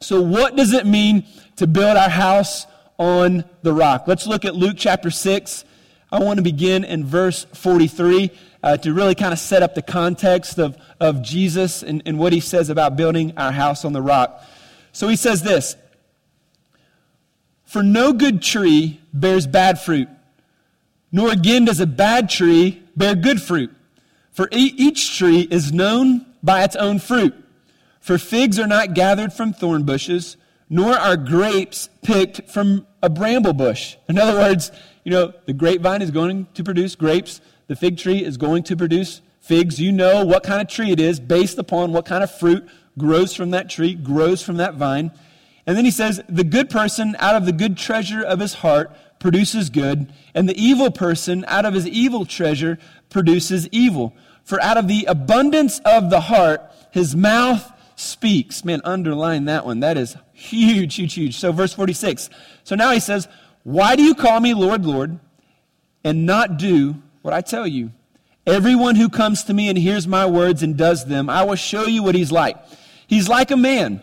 So, 0.00 0.22
what 0.22 0.56
does 0.56 0.72
it 0.72 0.86
mean 0.86 1.26
to 1.56 1.66
build 1.66 1.96
our 1.96 2.08
house 2.08 2.66
on 2.98 3.44
the 3.62 3.72
rock? 3.72 4.04
Let's 4.06 4.26
look 4.26 4.44
at 4.44 4.54
Luke 4.54 4.76
chapter 4.78 5.10
6. 5.10 5.64
I 6.10 6.20
want 6.20 6.38
to 6.38 6.42
begin 6.42 6.84
in 6.84 7.04
verse 7.04 7.44
43 7.52 8.30
uh, 8.62 8.76
to 8.78 8.92
really 8.92 9.14
kind 9.14 9.32
of 9.32 9.38
set 9.38 9.62
up 9.62 9.74
the 9.74 9.82
context 9.82 10.58
of, 10.58 10.76
of 10.98 11.22
Jesus 11.22 11.82
and, 11.82 12.02
and 12.06 12.18
what 12.18 12.32
he 12.32 12.40
says 12.40 12.68
about 12.68 12.96
building 12.96 13.32
our 13.36 13.52
house 13.52 13.84
on 13.84 13.92
the 13.92 14.02
rock. 14.02 14.42
So 14.92 15.08
he 15.08 15.16
says 15.16 15.42
this 15.42 15.76
for 17.70 17.84
no 17.84 18.12
good 18.12 18.42
tree 18.42 19.00
bears 19.14 19.46
bad 19.46 19.80
fruit, 19.80 20.08
nor 21.12 21.30
again 21.30 21.64
does 21.66 21.78
a 21.78 21.86
bad 21.86 22.28
tree 22.28 22.82
bear 22.96 23.14
good 23.14 23.40
fruit. 23.40 23.72
For 24.32 24.48
each 24.50 25.16
tree 25.16 25.46
is 25.52 25.72
known 25.72 26.26
by 26.42 26.64
its 26.64 26.74
own 26.74 26.98
fruit. 26.98 27.32
For 28.00 28.18
figs 28.18 28.58
are 28.58 28.66
not 28.66 28.94
gathered 28.94 29.32
from 29.32 29.52
thorn 29.52 29.84
bushes, 29.84 30.36
nor 30.68 30.94
are 30.94 31.16
grapes 31.16 31.88
picked 32.02 32.50
from 32.50 32.88
a 33.04 33.08
bramble 33.08 33.52
bush. 33.52 33.94
In 34.08 34.18
other 34.18 34.36
words, 34.40 34.72
you 35.04 35.12
know, 35.12 35.32
the 35.46 35.52
grapevine 35.52 36.02
is 36.02 36.10
going 36.10 36.48
to 36.54 36.64
produce 36.64 36.96
grapes, 36.96 37.40
the 37.68 37.76
fig 37.76 37.98
tree 37.98 38.24
is 38.24 38.36
going 38.36 38.64
to 38.64 38.76
produce 38.76 39.20
figs. 39.40 39.78
You 39.78 39.92
know 39.92 40.24
what 40.24 40.42
kind 40.42 40.60
of 40.60 40.66
tree 40.66 40.90
it 40.90 40.98
is 40.98 41.20
based 41.20 41.56
upon 41.56 41.92
what 41.92 42.04
kind 42.04 42.24
of 42.24 42.36
fruit 42.36 42.68
grows 42.98 43.32
from 43.32 43.50
that 43.50 43.70
tree, 43.70 43.94
grows 43.94 44.42
from 44.42 44.56
that 44.56 44.74
vine. 44.74 45.12
And 45.70 45.76
then 45.76 45.84
he 45.84 45.92
says, 45.92 46.20
The 46.28 46.42
good 46.42 46.68
person 46.68 47.14
out 47.20 47.36
of 47.36 47.46
the 47.46 47.52
good 47.52 47.76
treasure 47.76 48.24
of 48.24 48.40
his 48.40 48.54
heart 48.54 48.90
produces 49.20 49.70
good, 49.70 50.12
and 50.34 50.48
the 50.48 50.60
evil 50.60 50.90
person 50.90 51.44
out 51.46 51.64
of 51.64 51.74
his 51.74 51.86
evil 51.86 52.26
treasure 52.26 52.76
produces 53.08 53.68
evil. 53.68 54.12
For 54.42 54.60
out 54.60 54.78
of 54.78 54.88
the 54.88 55.04
abundance 55.04 55.78
of 55.84 56.10
the 56.10 56.22
heart, 56.22 56.60
his 56.90 57.14
mouth 57.14 57.70
speaks. 57.94 58.64
Man, 58.64 58.80
underline 58.82 59.44
that 59.44 59.64
one. 59.64 59.78
That 59.78 59.96
is 59.96 60.16
huge, 60.32 60.96
huge, 60.96 61.14
huge. 61.14 61.38
So, 61.38 61.52
verse 61.52 61.72
46. 61.72 62.30
So 62.64 62.74
now 62.74 62.90
he 62.90 62.98
says, 62.98 63.28
Why 63.62 63.94
do 63.94 64.02
you 64.02 64.16
call 64.16 64.40
me 64.40 64.54
Lord, 64.54 64.84
Lord, 64.84 65.20
and 66.02 66.26
not 66.26 66.56
do 66.56 66.96
what 67.22 67.32
I 67.32 67.42
tell 67.42 67.68
you? 67.68 67.92
Everyone 68.44 68.96
who 68.96 69.08
comes 69.08 69.44
to 69.44 69.54
me 69.54 69.68
and 69.68 69.78
hears 69.78 70.08
my 70.08 70.26
words 70.26 70.64
and 70.64 70.76
does 70.76 71.04
them, 71.04 71.30
I 71.30 71.44
will 71.44 71.54
show 71.54 71.86
you 71.86 72.02
what 72.02 72.16
he's 72.16 72.32
like. 72.32 72.56
He's 73.06 73.28
like 73.28 73.52
a 73.52 73.56
man 73.56 74.02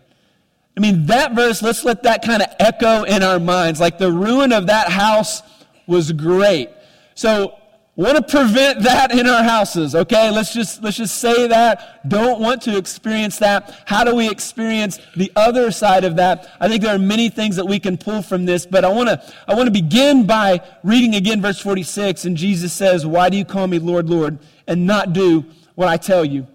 I 0.77 0.79
mean, 0.79 1.05
that 1.07 1.33
verse, 1.33 1.61
let's 1.61 1.83
let 1.83 2.03
that 2.03 2.23
kind 2.23 2.41
of 2.41 2.47
echo 2.59 3.03
in 3.03 3.23
our 3.23 3.39
minds. 3.39 3.79
Like 3.79 3.97
the 3.97 4.11
ruin 4.11 4.53
of 4.53 4.67
that 4.67 4.89
house 4.89 5.43
was 5.85 6.11
great. 6.11 6.69
So 7.13 7.57
want 7.95 8.15
to 8.15 8.23
prevent 8.23 8.81
that 8.83 9.11
in 9.11 9.27
our 9.27 9.43
houses 9.43 9.93
okay? 9.93 10.31
Let's 10.31 10.53
just 10.53 10.81
let's 10.81 10.97
just 10.97 11.17
say 11.17 11.47
that. 11.47 12.07
Don't 12.07 12.39
want 12.39 12.61
to 12.63 12.77
experience 12.77 13.37
that. 13.39 13.83
How 13.85 14.03
do 14.03 14.15
we 14.15 14.29
experience 14.29 14.99
the 15.15 15.31
other 15.35 15.71
side 15.71 16.03
of 16.03 16.15
that? 16.15 16.49
I 16.59 16.67
think 16.67 16.81
there 16.81 16.95
are 16.95 16.99
many 16.99 17.29
things 17.29 17.57
that 17.57 17.65
we 17.65 17.79
can 17.79 17.97
pull 17.97 18.21
from 18.21 18.45
this 18.45 18.65
but 18.65 18.85
i 18.85 18.89
want 18.89 19.09
to 19.09 19.33
i 19.47 19.53
want 19.53 19.67
to 19.67 19.71
begin 19.71 20.25
by 20.25 20.61
reading 20.83 21.15
again 21.15 21.41
verse 21.41 21.59
46 21.59 22.25
and 22.25 22.37
jesus 22.37 22.71
says 22.73 23.05
why 23.05 23.29
do 23.29 23.37
you 23.37 23.45
call 23.45 23.67
me 23.67 23.79
lord 23.79 24.09
lord 24.09 24.39
and 24.67 24.85
not 24.85 25.13
do 25.13 25.45
what 25.75 25.87
i 25.87 25.97
tell 25.97 26.23
you? 26.23 26.47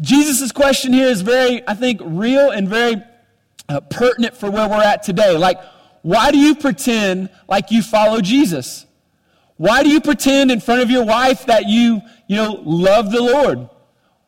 Jesus' 0.00 0.52
question 0.52 0.92
here 0.92 1.08
is 1.08 1.20
very 1.20 1.62
i 1.68 1.74
think 1.74 2.00
real 2.04 2.50
and 2.50 2.68
very 2.68 3.02
uh, 3.68 3.80
pertinent 3.80 4.36
for 4.36 4.50
where 4.50 4.68
we're 4.68 4.82
at 4.82 5.02
today 5.02 5.36
like 5.36 5.60
why 6.02 6.30
do 6.30 6.38
you 6.38 6.54
pretend 6.54 7.28
like 7.48 7.70
you 7.70 7.82
follow 7.82 8.20
jesus 8.20 8.86
why 9.58 9.82
do 9.82 9.90
you 9.90 10.00
pretend 10.00 10.52
in 10.52 10.60
front 10.60 10.82
of 10.82 10.90
your 10.90 11.04
wife 11.04 11.46
that 11.46 11.66
you, 11.66 12.00
you 12.28 12.36
know, 12.36 12.62
love 12.64 13.10
the 13.10 13.20
Lord 13.20 13.68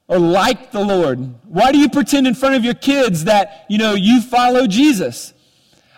or 0.09 0.19
like 0.19 0.73
the 0.73 0.85
Lord? 0.85 1.35
Why 1.45 1.71
do 1.71 1.79
you 1.79 1.89
pretend 1.89 2.27
in 2.27 2.35
front 2.35 2.57
of 2.57 2.65
your 2.65 2.75
kids 2.75 3.25
that, 3.25 3.65
you 3.69 3.79
know, 3.79 3.95
you 3.95 4.21
follow 4.21 4.67
Jesus? 4.67 5.33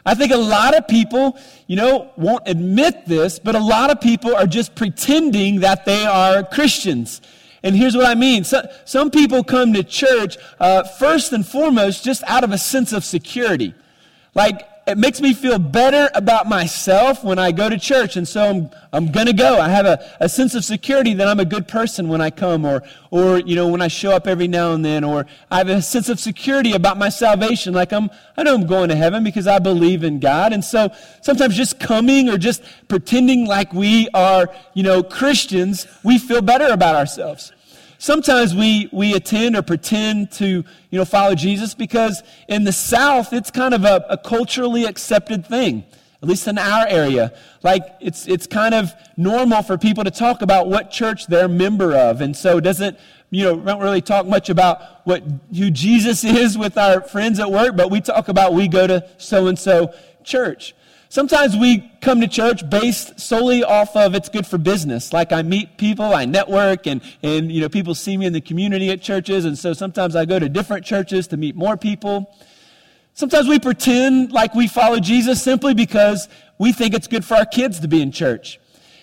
I 0.04 0.14
think 0.14 0.32
a 0.32 0.36
lot 0.36 0.76
of 0.76 0.86
people, 0.86 1.38
you 1.66 1.76
know, 1.76 2.12
won't 2.16 2.42
admit 2.46 3.06
this, 3.06 3.38
but 3.38 3.54
a 3.54 3.58
lot 3.58 3.88
of 3.88 4.02
people 4.02 4.36
are 4.36 4.46
just 4.46 4.74
pretending 4.74 5.60
that 5.60 5.86
they 5.86 6.04
are 6.04 6.44
Christians. 6.44 7.22
And 7.62 7.76
here's 7.76 7.96
what 7.96 8.06
I 8.06 8.14
mean. 8.14 8.44
So, 8.44 8.62
some 8.84 9.10
people 9.10 9.44
come 9.44 9.72
to 9.74 9.84
church, 9.84 10.36
uh, 10.58 10.82
first 10.82 11.32
and 11.32 11.46
foremost, 11.46 12.04
just 12.04 12.22
out 12.26 12.44
of 12.44 12.50
a 12.50 12.58
sense 12.58 12.92
of 12.92 13.04
security. 13.04 13.74
Like, 14.34 14.66
it 14.86 14.98
makes 14.98 15.20
me 15.20 15.32
feel 15.32 15.58
better 15.58 16.10
about 16.14 16.48
myself 16.48 17.22
when 17.22 17.38
I 17.38 17.52
go 17.52 17.68
to 17.68 17.78
church. 17.78 18.16
And 18.16 18.26
so 18.26 18.42
I'm, 18.42 18.70
I'm 18.92 19.12
going 19.12 19.26
to 19.26 19.32
go. 19.32 19.60
I 19.60 19.68
have 19.68 19.86
a, 19.86 20.04
a 20.18 20.28
sense 20.28 20.54
of 20.56 20.64
security 20.64 21.14
that 21.14 21.28
I'm 21.28 21.38
a 21.38 21.44
good 21.44 21.68
person 21.68 22.08
when 22.08 22.20
I 22.20 22.30
come 22.30 22.64
or, 22.64 22.82
or, 23.10 23.38
you 23.38 23.54
know, 23.54 23.68
when 23.68 23.80
I 23.80 23.86
show 23.86 24.10
up 24.10 24.26
every 24.26 24.48
now 24.48 24.72
and 24.72 24.84
then, 24.84 25.04
or 25.04 25.26
I 25.50 25.58
have 25.58 25.68
a 25.68 25.80
sense 25.80 26.08
of 26.08 26.18
security 26.18 26.72
about 26.72 26.98
my 26.98 27.10
salvation. 27.10 27.72
Like 27.74 27.92
I'm, 27.92 28.10
I 28.36 28.42
know 28.42 28.54
I'm 28.54 28.66
going 28.66 28.88
to 28.88 28.96
heaven 28.96 29.22
because 29.22 29.46
I 29.46 29.60
believe 29.60 30.02
in 30.02 30.18
God. 30.18 30.52
And 30.52 30.64
so 30.64 30.90
sometimes 31.20 31.56
just 31.56 31.78
coming 31.78 32.28
or 32.28 32.36
just 32.36 32.62
pretending 32.88 33.46
like 33.46 33.72
we 33.72 34.08
are, 34.14 34.52
you 34.74 34.82
know, 34.82 35.04
Christians, 35.04 35.86
we 36.02 36.18
feel 36.18 36.42
better 36.42 36.66
about 36.72 36.96
ourselves. 36.96 37.52
Sometimes 38.02 38.52
we, 38.52 38.88
we 38.90 39.14
attend 39.14 39.54
or 39.54 39.62
pretend 39.62 40.32
to, 40.32 40.44
you 40.44 40.64
know, 40.90 41.04
follow 41.04 41.36
Jesus 41.36 41.72
because 41.72 42.24
in 42.48 42.64
the 42.64 42.72
South, 42.72 43.32
it's 43.32 43.48
kind 43.48 43.72
of 43.72 43.84
a, 43.84 44.04
a 44.10 44.18
culturally 44.18 44.86
accepted 44.86 45.46
thing, 45.46 45.84
at 46.20 46.28
least 46.28 46.48
in 46.48 46.58
our 46.58 46.84
area. 46.88 47.32
Like, 47.62 47.84
it's, 48.00 48.26
it's 48.26 48.48
kind 48.48 48.74
of 48.74 48.92
normal 49.16 49.62
for 49.62 49.78
people 49.78 50.02
to 50.02 50.10
talk 50.10 50.42
about 50.42 50.66
what 50.68 50.90
church 50.90 51.28
they're 51.28 51.44
a 51.44 51.48
member 51.48 51.94
of. 51.94 52.20
And 52.20 52.36
so 52.36 52.58
doesn't, 52.58 52.98
you 53.30 53.44
know, 53.44 53.54
don't 53.60 53.80
really 53.80 54.02
talk 54.02 54.26
much 54.26 54.50
about 54.50 55.06
what, 55.06 55.22
who 55.56 55.70
Jesus 55.70 56.24
is 56.24 56.58
with 56.58 56.76
our 56.76 57.02
friends 57.02 57.38
at 57.38 57.52
work, 57.52 57.76
but 57.76 57.88
we 57.88 58.00
talk 58.00 58.26
about 58.26 58.52
we 58.52 58.66
go 58.66 58.88
to 58.88 59.08
so-and-so 59.18 59.94
church. 60.24 60.74
Sometimes 61.12 61.54
we 61.54 61.92
come 62.00 62.22
to 62.22 62.26
church 62.26 62.70
based 62.70 63.20
solely 63.20 63.62
off 63.62 63.94
of 63.94 64.14
it's 64.14 64.30
good 64.30 64.46
for 64.46 64.56
business. 64.56 65.12
Like 65.12 65.30
I 65.30 65.42
meet 65.42 65.76
people, 65.76 66.06
I 66.06 66.24
network, 66.24 66.86
and, 66.86 67.02
and 67.22 67.52
you 67.52 67.60
know, 67.60 67.68
people 67.68 67.94
see 67.94 68.16
me 68.16 68.24
in 68.24 68.32
the 68.32 68.40
community 68.40 68.88
at 68.88 69.02
churches, 69.02 69.44
and 69.44 69.58
so 69.58 69.74
sometimes 69.74 70.16
I 70.16 70.24
go 70.24 70.38
to 70.38 70.48
different 70.48 70.86
churches 70.86 71.26
to 71.26 71.36
meet 71.36 71.54
more 71.54 71.76
people. 71.76 72.34
Sometimes 73.12 73.46
we 73.46 73.58
pretend 73.58 74.32
like 74.32 74.54
we 74.54 74.66
follow 74.66 75.00
Jesus 75.00 75.42
simply 75.42 75.74
because 75.74 76.30
we 76.56 76.72
think 76.72 76.94
it's 76.94 77.08
good 77.08 77.26
for 77.26 77.34
our 77.34 77.44
kids 77.44 77.80
to 77.80 77.88
be 77.88 78.00
in 78.00 78.10
church. 78.10 78.58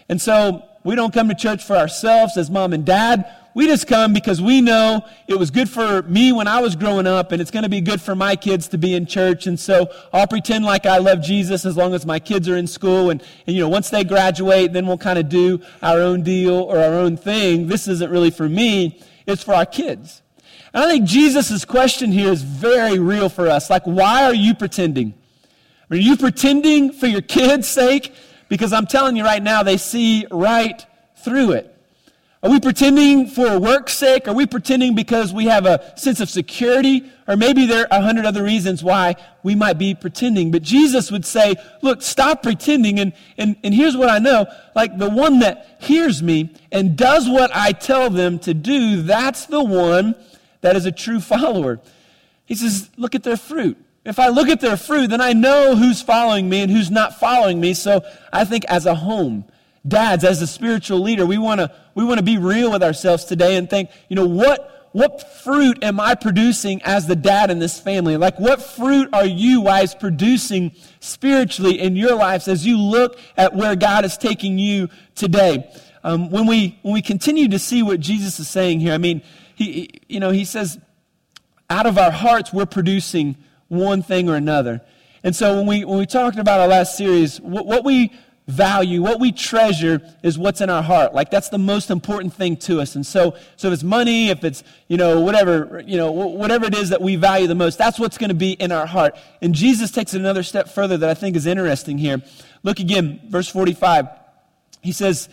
And 0.10 0.20
so 0.20 0.64
we 0.84 0.96
don't 0.96 1.14
come 1.14 1.30
to 1.30 1.36
church 1.36 1.64
for 1.64 1.76
ourselves 1.76 2.38
as 2.38 2.50
mom 2.50 2.74
and 2.74 2.84
dad. 2.88 3.32
We 3.56 3.66
just 3.66 3.88
come 3.88 4.14
because 4.14 4.42
we 4.42 4.62
know 4.62 5.04
it 5.28 5.38
was 5.38 5.50
good 5.50 5.70
for 5.70 6.04
me 6.04 6.32
when 6.32 6.48
I 6.48 6.62
was 6.62 6.76
growing 6.76 7.08
up, 7.08 7.32
and 7.32 7.42
it's 7.42 7.52
going 7.52 7.64
to 7.64 7.70
be 7.70 7.82
good 7.82 8.00
for 8.00 8.16
my 8.16 8.36
kids 8.36 8.68
to 8.70 8.78
be 8.78 8.94
in 8.94 9.06
church. 9.06 9.48
And 9.48 9.60
so 9.60 9.90
I'll 10.14 10.28
pretend 10.28 10.66
like 10.66 10.86
I 10.86 11.00
love 11.00 11.22
Jesus 11.22 11.66
as 11.66 11.76
long 11.76 11.94
as 11.94 12.06
my 12.06 12.20
kids 12.20 12.48
are 12.48 12.56
in 12.56 12.68
school. 12.68 13.10
And, 13.10 13.24
and 13.48 13.56
you 13.56 13.62
know, 13.62 13.70
once 13.70 13.90
they 13.90 14.04
graduate, 14.04 14.72
then 14.74 14.86
we'll 14.86 15.00
kind 15.00 15.18
of 15.18 15.30
do 15.30 15.62
our 15.82 16.00
own 16.00 16.22
deal 16.22 16.54
or 16.54 16.78
our 16.78 16.94
own 16.94 17.18
thing. 17.18 17.68
This 17.68 17.88
isn't 17.88 18.12
really 18.12 18.32
for 18.32 18.48
me, 18.48 19.02
it's 19.26 19.44
for 19.44 19.56
our 19.56 19.66
kids. 19.66 20.22
And 20.74 20.84
I 20.84 20.88
think 20.88 21.08
Jesus' 21.08 21.66
question 21.66 22.12
here 22.12 22.32
is 22.32 22.44
very 22.44 23.00
real 23.00 23.30
for 23.30 23.48
us. 23.48 23.70
Like, 23.70 23.84
why 23.86 24.24
are 24.26 24.36
you 24.36 24.54
pretending? 24.54 25.16
Are 25.90 25.96
you 25.96 26.16
pretending 26.16 26.92
for 26.92 27.08
your 27.08 27.22
kids' 27.22 27.68
sake? 27.68 28.14
Because 28.48 28.74
I'm 28.74 28.86
telling 28.86 29.16
you 29.16 29.24
right 29.24 29.42
now, 29.42 29.64
they 29.64 29.78
see 29.78 30.28
right 30.30 30.86
through 31.18 31.54
it. 31.54 31.76
Are 32.42 32.50
we 32.50 32.62
pretending 32.62 33.28
for 33.28 33.60
work's 33.60 33.94
sake? 33.94 34.30
Are 34.30 34.34
we 34.34 34.46
pretending 34.46 34.96
because 34.96 35.34
we 35.34 35.46
have 35.46 35.66
a 35.66 35.98
sense 35.98 36.22
of 36.22 36.30
security? 36.30 37.04
Or 37.28 37.36
maybe 37.36 37.66
there 37.66 37.82
are 37.92 38.00
a 38.00 38.02
hundred 38.02 38.26
other 38.26 38.44
reasons 38.44 38.82
why 38.82 39.18
we 39.44 39.56
might 39.56 39.78
be 39.78 39.94
pretending. 39.94 40.50
But 40.50 40.62
Jesus 40.62 41.12
would 41.12 41.26
say, 41.26 41.56
look, 41.82 42.02
stop 42.02 42.42
pretending. 42.42 42.98
And, 43.00 43.12
and, 43.38 43.58
and 43.62 43.74
here's 43.74 43.98
what 43.98 44.10
I 44.10 44.20
know. 44.20 44.46
Like 44.74 44.98
the 44.98 45.10
one 45.10 45.40
that 45.40 45.78
hears 45.82 46.24
me 46.24 46.56
and 46.72 46.96
does 46.96 47.28
what 47.28 47.52
I 47.54 47.74
tell 47.74 48.10
them 48.10 48.40
to 48.40 48.54
do, 48.54 49.02
that's 49.02 49.46
the 49.46 49.64
one 49.64 50.16
that 50.62 50.78
is 50.78 50.86
a 50.86 50.94
true 50.94 51.20
follower. 51.20 51.82
He 52.46 52.56
says, 52.56 52.90
look 52.96 53.16
at 53.16 53.24
their 53.24 53.38
fruit. 53.38 53.78
If 54.06 54.18
I 54.18 54.30
look 54.30 54.48
at 54.48 54.62
their 54.62 54.78
fruit, 54.78 55.10
then 55.10 55.20
I 55.20 55.34
know 55.34 55.76
who's 55.76 56.02
following 56.02 56.48
me 56.48 56.62
and 56.62 56.72
who's 56.72 56.90
not 56.90 57.20
following 57.20 57.60
me. 57.60 57.74
So 57.74 58.02
I 58.32 58.46
think 58.46 58.64
as 58.70 58.86
a 58.86 58.96
home, 58.96 59.44
dads, 59.90 60.24
as 60.24 60.42
a 60.42 60.48
spiritual 60.48 61.00
leader, 61.00 61.26
we 61.26 61.38
want 61.38 61.60
to 61.60 61.72
we 61.96 62.04
want 62.04 62.20
to 62.20 62.24
be 62.24 62.38
real 62.38 62.72
with 62.72 62.84
ourselves 62.84 63.26
today 63.26 63.56
and 63.56 63.70
think, 63.70 63.90
you 64.08 64.16
know, 64.16 64.26
what 64.26 64.90
what 64.92 65.42
fruit 65.44 65.84
am 65.84 66.00
I 66.00 66.16
producing 66.16 66.82
as 66.84 67.06
the 67.06 67.16
dad 67.16 67.52
in 67.52 67.60
this 67.60 67.80
family? 67.80 68.18
Like, 68.18 68.40
what 68.40 68.62
fruit 68.62 69.10
are 69.14 69.26
you, 69.26 69.62
wives, 69.62 69.94
producing 69.94 70.72
spiritually 71.00 71.80
in 71.80 71.96
your 71.96 72.16
lives 72.16 72.48
as 72.48 72.66
you 72.66 72.78
look 72.78 73.20
at 73.38 73.56
where 73.56 73.76
God 73.76 74.04
is 74.06 74.18
taking 74.18 74.58
you 74.58 74.90
today? 75.14 75.72
Um, 76.04 76.32
when 76.32 76.48
we 76.48 76.80
when 76.82 76.94
we 76.94 77.02
continue 77.02 77.50
to 77.50 77.60
see 77.60 77.84
what 77.84 78.00
Jesus 78.00 78.40
is 78.40 78.48
saying 78.50 78.80
here, 78.80 78.94
I 78.94 78.98
mean, 78.98 79.22
he 79.56 79.90
you 80.08 80.20
know 80.20 80.32
he 80.32 80.46
says, 80.46 80.80
out 81.70 81.86
of 81.86 81.98
our 81.98 82.12
hearts 82.12 82.54
we're 82.54 82.66
producing 82.66 83.36
one 83.68 84.02
thing 84.02 84.30
or 84.30 84.36
another. 84.36 84.82
And 85.24 85.36
so 85.36 85.58
when 85.58 85.66
we 85.66 85.86
when 85.86 86.00
we 86.00 86.06
talked 86.06 86.40
about 86.40 86.62
our 86.62 86.68
last 86.68 86.98
series, 86.98 87.40
what, 87.42 87.66
what 87.66 87.84
we 87.84 88.14
value, 88.50 89.02
what 89.02 89.20
we 89.20 89.32
treasure 89.32 90.02
is 90.24 90.38
what's 90.38 90.60
in 90.62 90.70
our 90.70 90.82
heart. 90.82 91.14
Like 91.14 91.30
that's 91.30 91.50
the 91.50 91.58
most 91.58 91.90
important 91.90 92.34
thing 92.34 92.58
to 92.58 92.82
us. 92.82 92.96
And 92.96 93.06
so, 93.06 93.36
so 93.56 93.68
if 93.68 93.76
it's 93.76 93.84
money, 93.84 94.30
if 94.30 94.44
it's, 94.44 94.64
you 94.88 94.98
know, 94.98 95.22
whatever, 95.22 95.84
you 95.86 95.98
know, 95.98 96.12
whatever 96.12 96.66
it 96.66 96.76
is 96.76 96.90
that 96.90 97.02
we 97.02 97.16
value 97.16 97.48
the 97.48 97.56
most, 97.56 97.78
that's 97.78 98.00
what's 98.00 98.18
going 98.18 98.30
to 98.30 98.36
be 98.36 98.54
in 98.54 98.72
our 98.72 98.86
heart. 98.86 99.16
And 99.42 99.54
Jesus 99.54 99.92
takes 99.92 100.14
it 100.14 100.20
another 100.20 100.44
step 100.44 100.70
further 100.70 100.98
that 100.98 101.10
I 101.10 101.14
think 101.14 101.36
is 101.36 101.46
interesting 101.46 101.98
here. 101.98 102.22
Look 102.64 102.80
again, 102.80 103.22
verse 103.30 103.48
45. 103.48 104.08
He 104.82 104.92
says, 104.92 105.30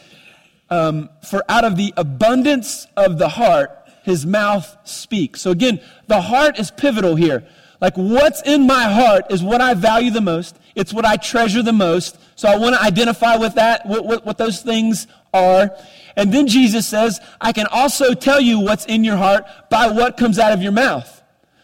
um, 0.69 1.09
for 1.29 1.43
out 1.49 1.65
of 1.65 1.77
the 1.77 1.95
abundance 1.97 2.87
of 2.97 3.19
the 3.19 3.29
heart, 3.29 3.71
his 4.05 4.27
mouth 4.27 4.77
speaks. 4.85 5.41
So 5.41 5.51
again, 5.51 5.81
the 6.07 6.21
heart 6.21 6.59
is 6.59 6.71
pivotal 6.71 7.17
here. 7.17 7.47
Like 7.81 7.95
what's 7.97 8.43
in 8.43 8.67
my 8.67 8.85
heart 8.85 9.27
is 9.31 9.43
what 9.43 9.61
I 9.61 9.75
value 9.75 10.11
the 10.11 10.21
most. 10.21 10.59
It's 10.75 10.93
what 10.93 11.05
I 11.05 11.17
treasure 11.17 11.63
the 11.63 11.73
most. 11.73 12.19
So 12.37 12.49
I 12.49 12.57
want 12.59 12.75
to 12.77 12.83
identify 12.83 13.37
with 13.37 13.55
that, 13.55 13.87
what, 13.87 14.25
what, 14.25 14.39
those 14.39 14.61
things 14.61 15.07
are. 15.33 15.75
And 16.17 16.33
then 16.33 16.47
Jesus 16.47 16.87
says, 16.87 17.19
I 17.41 17.53
can 17.53 17.67
also 17.73 18.13
tell 18.13 18.41
you 18.41 18.61
what's 18.61 18.85
in 18.85 19.05
your 19.05 19.17
heart 19.17 19.47
by 19.71 19.89
what 19.89 20.19
comes 20.19 20.39
out 20.39 20.53
of 20.53 20.63
your 20.63 20.73
mouth. 20.73 21.23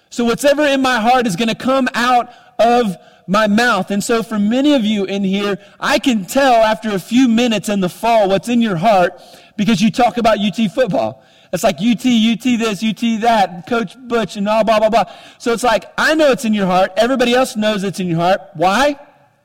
So 0.08 0.24
whatever 0.24 0.66
in 0.66 0.80
my 0.80 0.98
heart 0.98 1.26
is 1.26 1.36
going 1.36 1.48
to 1.48 1.54
come 1.54 1.88
out 1.94 2.32
of 2.58 2.96
my 3.26 3.46
mouth. 3.46 3.90
And 3.90 4.02
so 4.02 4.22
for 4.22 4.38
many 4.38 4.72
of 4.72 4.82
you 4.82 5.04
in 5.04 5.22
here, 5.24 5.58
I 5.78 5.98
can 5.98 6.24
tell 6.24 6.54
after 6.54 6.90
a 6.90 6.98
few 6.98 7.28
minutes 7.28 7.68
in 7.68 7.80
the 7.80 7.90
fall 7.90 8.30
what's 8.30 8.48
in 8.48 8.62
your 8.62 8.76
heart 8.76 9.20
because 9.56 9.82
you 9.82 9.90
talk 9.90 10.16
about 10.16 10.38
UT 10.38 10.70
football. 10.72 11.22
It's 11.52 11.62
like 11.62 11.76
UT, 11.76 12.06
UT 12.06 12.42
this, 12.42 12.82
UT 12.82 13.20
that, 13.20 13.66
Coach 13.66 13.94
Butch, 14.08 14.36
and 14.36 14.48
all 14.48 14.64
blah, 14.64 14.78
blah, 14.78 14.88
blah. 14.88 15.04
So 15.36 15.52
it's 15.52 15.62
like, 15.62 15.84
I 15.98 16.14
know 16.14 16.32
it's 16.32 16.46
in 16.46 16.54
your 16.54 16.64
heart. 16.64 16.92
Everybody 16.96 17.34
else 17.34 17.56
knows 17.56 17.84
it's 17.84 18.00
in 18.00 18.06
your 18.06 18.20
heart. 18.20 18.40
Why? 18.54 18.98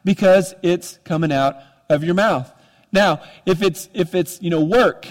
Because 0.03 0.53
it's 0.61 0.99
coming 1.03 1.31
out 1.31 1.57
of 1.89 2.03
your 2.03 2.15
mouth. 2.15 2.51
Now, 2.91 3.21
if 3.45 3.61
it's, 3.61 3.89
if 3.93 4.15
it's, 4.15 4.41
you 4.41 4.49
know, 4.49 4.61
work, 4.61 5.07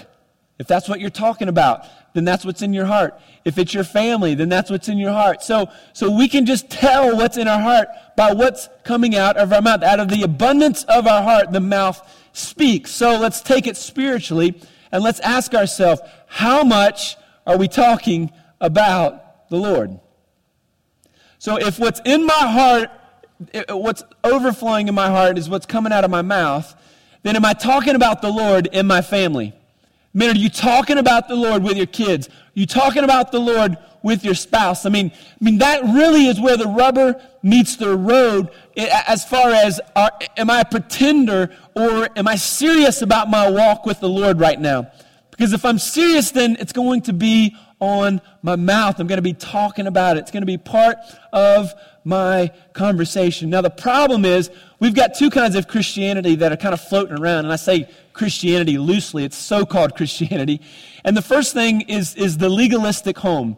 if 0.59 0.67
that's 0.67 0.89
what 0.89 0.99
you're 0.99 1.09
talking 1.09 1.47
about, 1.47 1.85
then 2.13 2.25
that's 2.25 2.43
what's 2.43 2.63
in 2.63 2.73
your 2.73 2.85
heart. 2.85 3.19
If 3.45 3.59
it's 3.59 3.73
your 3.73 3.83
family, 3.83 4.33
then 4.33 4.49
that's 4.49 4.71
what's 4.71 4.89
in 4.89 4.97
your 4.97 5.11
heart. 5.11 5.43
So, 5.43 5.69
so 5.93 6.09
we 6.09 6.27
can 6.27 6.47
just 6.47 6.69
tell 6.69 7.15
what's 7.15 7.37
in 7.37 7.47
our 7.47 7.61
heart 7.61 7.89
by 8.15 8.33
what's 8.33 8.67
coming 8.83 9.15
out 9.15 9.37
of 9.37 9.53
our 9.53 9.61
mouth. 9.61 9.83
Out 9.83 9.99
of 9.99 10.09
the 10.09 10.23
abundance 10.23 10.83
of 10.85 11.05
our 11.05 11.21
heart, 11.21 11.51
the 11.51 11.59
mouth 11.59 12.01
speaks. 12.33 12.89
So 12.91 13.19
let's 13.19 13.41
take 13.41 13.67
it 13.67 13.77
spiritually 13.77 14.59
and 14.91 15.03
let's 15.03 15.19
ask 15.19 15.53
ourselves 15.53 16.01
how 16.25 16.63
much 16.63 17.17
are 17.45 17.57
we 17.57 17.67
talking 17.67 18.31
about 18.59 19.47
the 19.49 19.57
Lord? 19.57 19.99
So 21.39 21.57
if 21.57 21.77
what's 21.77 22.01
in 22.03 22.25
my 22.25 22.33
heart, 22.33 22.89
what's 23.69 24.03
overflowing 24.23 24.87
in 24.87 24.95
my 24.95 25.07
heart 25.07 25.37
is 25.37 25.49
what's 25.49 25.65
coming 25.65 25.93
out 25.93 26.03
of 26.03 26.11
my 26.11 26.21
mouth, 26.21 26.75
then 27.23 27.35
am 27.35 27.45
I 27.45 27.53
talking 27.53 27.95
about 27.95 28.21
the 28.21 28.29
Lord 28.29 28.67
in 28.67 28.87
my 28.87 29.01
family? 29.01 29.53
I 29.53 30.17
mean, 30.17 30.29
are 30.31 30.35
you 30.35 30.49
talking 30.49 30.97
about 30.97 31.27
the 31.27 31.35
Lord 31.35 31.63
with 31.63 31.77
your 31.77 31.85
kids? 31.85 32.27
Are 32.27 32.33
you 32.55 32.65
talking 32.65 33.03
about 33.03 33.31
the 33.31 33.39
Lord 33.39 33.77
with 34.01 34.23
your 34.23 34.33
spouse? 34.33 34.85
I 34.85 34.89
mean, 34.89 35.11
I 35.13 35.43
mean 35.43 35.59
that 35.59 35.83
really 35.83 36.27
is 36.27 36.39
where 36.39 36.57
the 36.57 36.67
rubber 36.67 37.21
meets 37.43 37.75
the 37.75 37.95
road 37.95 38.49
as 38.75 39.23
far 39.25 39.51
as 39.51 39.79
are, 39.95 40.11
am 40.37 40.49
I 40.49 40.61
a 40.61 40.65
pretender 40.65 41.55
or 41.75 42.09
am 42.15 42.27
I 42.27 42.35
serious 42.35 43.01
about 43.01 43.29
my 43.29 43.49
walk 43.49 43.85
with 43.85 43.99
the 43.99 44.09
Lord 44.09 44.39
right 44.39 44.59
now? 44.59 44.91
Because 45.29 45.53
if 45.53 45.65
I'm 45.65 45.77
serious, 45.77 46.31
then 46.31 46.57
it's 46.59 46.73
going 46.73 47.01
to 47.03 47.13
be 47.13 47.55
on 47.79 48.21
my 48.41 48.55
mouth. 48.55 48.99
I'm 48.99 49.05
going 49.05 49.17
to 49.17 49.21
be 49.21 49.33
talking 49.33 49.85
about 49.85 50.17
it. 50.17 50.21
It's 50.21 50.31
going 50.31 50.41
to 50.41 50.47
be 50.47 50.57
part 50.57 50.97
of 51.31 51.71
my 52.07 52.49
conversation. 52.71 53.49
Now, 53.49 53.61
the 53.61 53.69
problem 53.69 54.23
is 54.23 54.49
we've 54.79 54.95
got 54.95 55.13
two 55.13 55.29
kinds 55.29 55.55
of 55.55 55.67
Christianity 55.67 56.35
that 56.35 56.53
are 56.53 56.57
kind 56.57 56.73
of 56.73 56.79
floating 56.79 57.19
around. 57.19 57.45
And 57.45 57.51
I 57.51 57.57
say 57.57 57.89
Christianity 58.13 58.77
loosely, 58.77 59.25
it's 59.25 59.35
so 59.35 59.65
called 59.65 59.95
Christianity. 59.95 60.61
And 61.03 61.17
the 61.17 61.21
first 61.21 61.53
thing 61.53 61.81
is, 61.81 62.15
is 62.15 62.37
the 62.37 62.49
legalistic 62.49 63.17
home. 63.17 63.57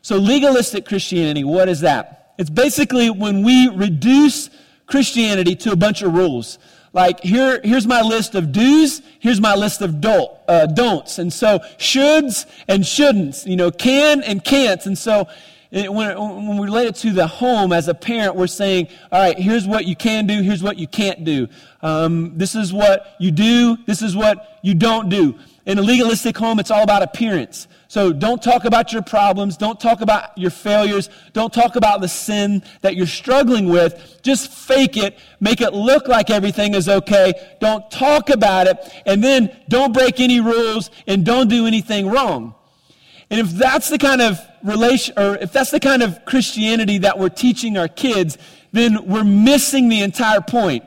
So, 0.00 0.16
legalistic 0.16 0.86
Christianity, 0.86 1.44
what 1.44 1.68
is 1.68 1.80
that? 1.80 2.32
It's 2.38 2.50
basically 2.50 3.10
when 3.10 3.44
we 3.44 3.68
reduce 3.68 4.48
Christianity 4.86 5.54
to 5.56 5.72
a 5.72 5.76
bunch 5.76 6.02
of 6.02 6.14
rules 6.14 6.58
like 6.94 7.20
here, 7.20 7.60
here's 7.64 7.86
my 7.86 8.02
list 8.02 8.34
of 8.34 8.52
do's, 8.52 9.00
here's 9.18 9.40
my 9.40 9.54
list 9.54 9.80
of 9.80 10.00
do, 10.00 10.26
uh, 10.46 10.66
don'ts. 10.66 11.18
And 11.18 11.32
so 11.32 11.60
shoulds 11.78 12.46
and 12.68 12.84
shouldn'ts, 12.84 13.46
you 13.46 13.56
know, 13.56 13.70
can 13.70 14.22
and 14.22 14.44
can'ts. 14.44 14.84
And 14.84 14.96
so 14.98 15.26
when, 15.72 16.18
when 16.18 16.58
we 16.58 16.64
relate 16.64 16.88
it 16.88 16.94
to 16.96 17.12
the 17.12 17.26
home 17.26 17.72
as 17.72 17.88
a 17.88 17.94
parent, 17.94 18.36
we're 18.36 18.46
saying, 18.46 18.88
all 19.10 19.20
right, 19.20 19.38
here's 19.38 19.66
what 19.66 19.86
you 19.86 19.96
can 19.96 20.26
do, 20.26 20.42
here's 20.42 20.62
what 20.62 20.76
you 20.76 20.86
can't 20.86 21.24
do. 21.24 21.48
Um, 21.80 22.36
this 22.36 22.54
is 22.54 22.72
what 22.72 23.16
you 23.18 23.30
do, 23.30 23.78
this 23.86 24.02
is 24.02 24.14
what 24.14 24.58
you 24.62 24.74
don't 24.74 25.08
do. 25.08 25.34
In 25.64 25.78
a 25.78 25.82
legalistic 25.82 26.36
home, 26.36 26.58
it's 26.58 26.70
all 26.70 26.82
about 26.82 27.02
appearance. 27.02 27.68
So 27.86 28.12
don't 28.12 28.42
talk 28.42 28.64
about 28.64 28.92
your 28.92 29.02
problems. 29.02 29.56
Don't 29.56 29.78
talk 29.78 30.00
about 30.00 30.36
your 30.36 30.50
failures. 30.50 31.08
Don't 31.34 31.52
talk 31.52 31.76
about 31.76 32.00
the 32.00 32.08
sin 32.08 32.62
that 32.80 32.96
you're 32.96 33.06
struggling 33.06 33.68
with. 33.68 34.18
Just 34.22 34.50
fake 34.50 34.96
it. 34.96 35.18
Make 35.40 35.60
it 35.60 35.72
look 35.72 36.08
like 36.08 36.30
everything 36.30 36.74
is 36.74 36.88
okay. 36.88 37.34
Don't 37.60 37.88
talk 37.90 38.28
about 38.30 38.66
it. 38.66 38.78
And 39.06 39.22
then 39.22 39.54
don't 39.68 39.92
break 39.92 40.20
any 40.20 40.40
rules 40.40 40.90
and 41.06 41.24
don't 41.24 41.48
do 41.48 41.66
anything 41.66 42.08
wrong. 42.08 42.54
And 43.30 43.40
if 43.40 43.50
that's 43.50 43.88
the 43.88 43.98
kind 43.98 44.20
of 44.20 44.40
relation, 44.62 45.14
or 45.18 45.36
if 45.36 45.52
that's 45.52 45.70
the 45.70 45.80
kind 45.80 46.02
of 46.02 46.24
Christianity 46.24 46.98
that 46.98 47.18
we're 47.18 47.28
teaching 47.28 47.76
our 47.76 47.88
kids, 47.88 48.38
then 48.72 49.06
we're 49.06 49.24
missing 49.24 49.88
the 49.88 50.02
entire 50.02 50.40
point. 50.40 50.84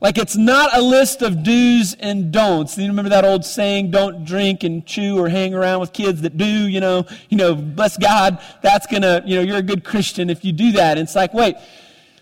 Like 0.00 0.16
it's 0.16 0.36
not 0.36 0.76
a 0.76 0.80
list 0.80 1.22
of 1.22 1.42
do's 1.42 1.94
and 1.98 2.30
don'ts. 2.30 2.78
You 2.78 2.86
remember 2.86 3.08
that 3.08 3.24
old 3.24 3.44
saying, 3.44 3.90
don't 3.90 4.24
drink 4.24 4.62
and 4.62 4.86
chew 4.86 5.18
or 5.18 5.28
hang 5.28 5.54
around 5.54 5.80
with 5.80 5.92
kids 5.92 6.22
that 6.22 6.36
do, 6.36 6.44
you 6.44 6.80
know, 6.80 7.04
you 7.28 7.36
know, 7.36 7.54
bless 7.54 7.96
God, 7.96 8.40
that's 8.62 8.86
gonna, 8.86 9.22
you 9.26 9.36
know, 9.36 9.42
you're 9.42 9.56
a 9.56 9.62
good 9.62 9.84
Christian 9.84 10.30
if 10.30 10.44
you 10.44 10.52
do 10.52 10.72
that. 10.72 10.98
And 10.98 11.06
it's 11.06 11.16
like, 11.16 11.34
wait. 11.34 11.56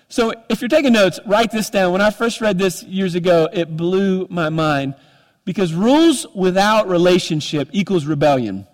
So 0.09 0.33
if 0.49 0.61
you're 0.61 0.69
taking 0.69 0.93
notes, 0.93 1.21
write 1.27 1.51
this 1.51 1.69
down. 1.69 1.93
When 1.93 2.01
I 2.01 2.11
first 2.11 2.41
read 2.41 2.59
this 2.59 2.83
years 2.85 3.15
ago, 3.15 3.49
it 3.53 3.77
blew 3.77 4.27
my 4.31 4.49
mind 4.49 4.95
because 5.45 5.75
rules 5.75 6.27
without 6.35 6.89
relationship 6.89 7.69
equals 7.73 8.07
rebellion. 8.07 8.67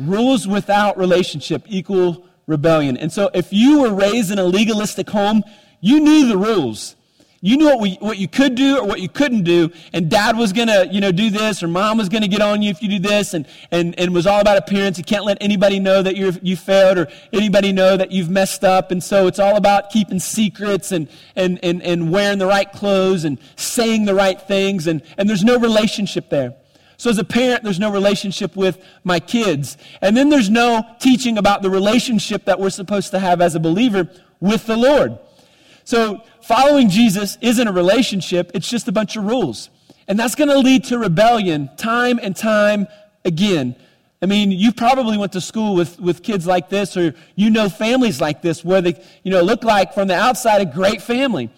Rules 0.00 0.46
without 0.46 0.96
relationship 0.98 1.64
equal 1.66 2.24
rebellion. 2.46 2.96
And 2.96 3.12
so 3.12 3.30
if 3.34 3.52
you 3.52 3.80
were 3.80 3.92
raised 3.92 4.30
in 4.30 4.38
a 4.38 4.44
legalistic 4.44 5.10
home, 5.10 5.42
you 5.80 6.00
knew 6.00 6.28
the 6.28 6.36
rules. 6.36 6.96
You 7.40 7.56
knew 7.56 7.66
what, 7.66 7.78
we, 7.78 7.94
what 8.00 8.18
you 8.18 8.26
could 8.26 8.56
do 8.56 8.78
or 8.78 8.84
what 8.84 9.00
you 9.00 9.08
couldn't 9.08 9.44
do, 9.44 9.70
and 9.92 10.10
dad 10.10 10.36
was 10.36 10.52
to, 10.52 10.88
you 10.90 11.00
know, 11.00 11.12
do 11.12 11.30
this, 11.30 11.62
or 11.62 11.68
mom 11.68 11.98
was 11.98 12.08
to 12.08 12.26
get 12.26 12.42
on 12.42 12.62
you 12.62 12.70
if 12.70 12.82
you 12.82 12.88
do 12.88 12.98
this, 12.98 13.32
and, 13.32 13.46
and, 13.70 13.96
and 13.96 14.08
it 14.08 14.12
was 14.12 14.26
all 14.26 14.40
about 14.40 14.56
appearance. 14.56 14.98
You 14.98 15.04
can't 15.04 15.24
let 15.24 15.38
anybody 15.40 15.78
know 15.78 16.02
that 16.02 16.16
you're, 16.16 16.32
you 16.42 16.56
failed 16.56 16.98
or 16.98 17.06
anybody 17.32 17.70
know 17.70 17.96
that 17.96 18.10
you've 18.10 18.28
messed 18.28 18.64
up. 18.64 18.90
And 18.90 19.04
so 19.04 19.28
it's 19.28 19.38
all 19.38 19.54
about 19.56 19.90
keeping 19.90 20.18
secrets 20.18 20.90
and, 20.90 21.08
and, 21.36 21.60
and, 21.62 21.80
and 21.82 22.10
wearing 22.10 22.38
the 22.38 22.46
right 22.46 22.72
clothes 22.72 23.22
and 23.22 23.38
saying 23.54 24.06
the 24.06 24.16
right 24.16 24.40
things, 24.40 24.88
and, 24.88 25.00
and 25.16 25.28
there's 25.28 25.44
no 25.44 25.60
relationship 25.60 26.30
there. 26.30 26.56
So 26.98 27.10
as 27.10 27.18
a 27.18 27.24
parent, 27.24 27.62
there's 27.62 27.78
no 27.78 27.92
relationship 27.92 28.56
with 28.56 28.84
my 29.04 29.20
kids. 29.20 29.78
And 30.02 30.16
then 30.16 30.28
there's 30.28 30.50
no 30.50 30.84
teaching 30.98 31.38
about 31.38 31.62
the 31.62 31.70
relationship 31.70 32.44
that 32.46 32.58
we're 32.58 32.70
supposed 32.70 33.12
to 33.12 33.20
have 33.20 33.40
as 33.40 33.54
a 33.54 33.60
believer 33.60 34.10
with 34.40 34.66
the 34.66 34.76
Lord. 34.76 35.16
So 35.84 36.22
following 36.42 36.90
Jesus 36.90 37.38
isn't 37.40 37.66
a 37.66 37.72
relationship, 37.72 38.50
it's 38.52 38.68
just 38.68 38.88
a 38.88 38.92
bunch 38.92 39.16
of 39.16 39.24
rules. 39.24 39.70
And 40.08 40.18
that's 40.18 40.34
going 40.34 40.48
to 40.48 40.58
lead 40.58 40.84
to 40.84 40.98
rebellion 40.98 41.70
time 41.76 42.18
and 42.20 42.34
time 42.34 42.88
again. 43.24 43.76
I 44.20 44.26
mean, 44.26 44.50
you 44.50 44.72
probably 44.72 45.16
went 45.16 45.32
to 45.32 45.40
school 45.40 45.76
with, 45.76 46.00
with 46.00 46.24
kids 46.24 46.46
like 46.46 46.68
this, 46.68 46.96
or 46.96 47.14
you 47.36 47.50
know 47.50 47.68
families 47.68 48.20
like 48.20 48.42
this 48.42 48.64
where 48.64 48.80
they, 48.80 49.00
you 49.22 49.30
know, 49.30 49.42
look 49.42 49.62
like 49.62 49.94
from 49.94 50.08
the 50.08 50.16
outside 50.16 50.60
a 50.60 50.66
great 50.66 51.00
family. 51.00 51.50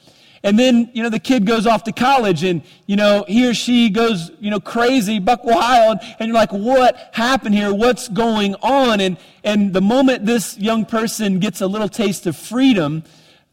And 0.42 0.58
then, 0.58 0.90
you 0.94 1.02
know, 1.02 1.10
the 1.10 1.18
kid 1.18 1.44
goes 1.44 1.66
off 1.66 1.84
to 1.84 1.92
college 1.92 2.44
and, 2.44 2.62
you 2.86 2.96
know, 2.96 3.24
he 3.28 3.46
or 3.46 3.52
she 3.52 3.90
goes, 3.90 4.30
you 4.40 4.50
know, 4.50 4.58
crazy, 4.58 5.18
buck 5.18 5.44
wild. 5.44 5.98
And 6.18 6.28
you're 6.28 6.34
like, 6.34 6.52
what 6.52 7.10
happened 7.12 7.54
here? 7.54 7.74
What's 7.74 8.08
going 8.08 8.54
on? 8.56 9.00
And, 9.00 9.18
and 9.44 9.74
the 9.74 9.82
moment 9.82 10.24
this 10.24 10.56
young 10.56 10.86
person 10.86 11.40
gets 11.40 11.60
a 11.60 11.66
little 11.66 11.90
taste 11.90 12.26
of 12.26 12.36
freedom, 12.36 13.02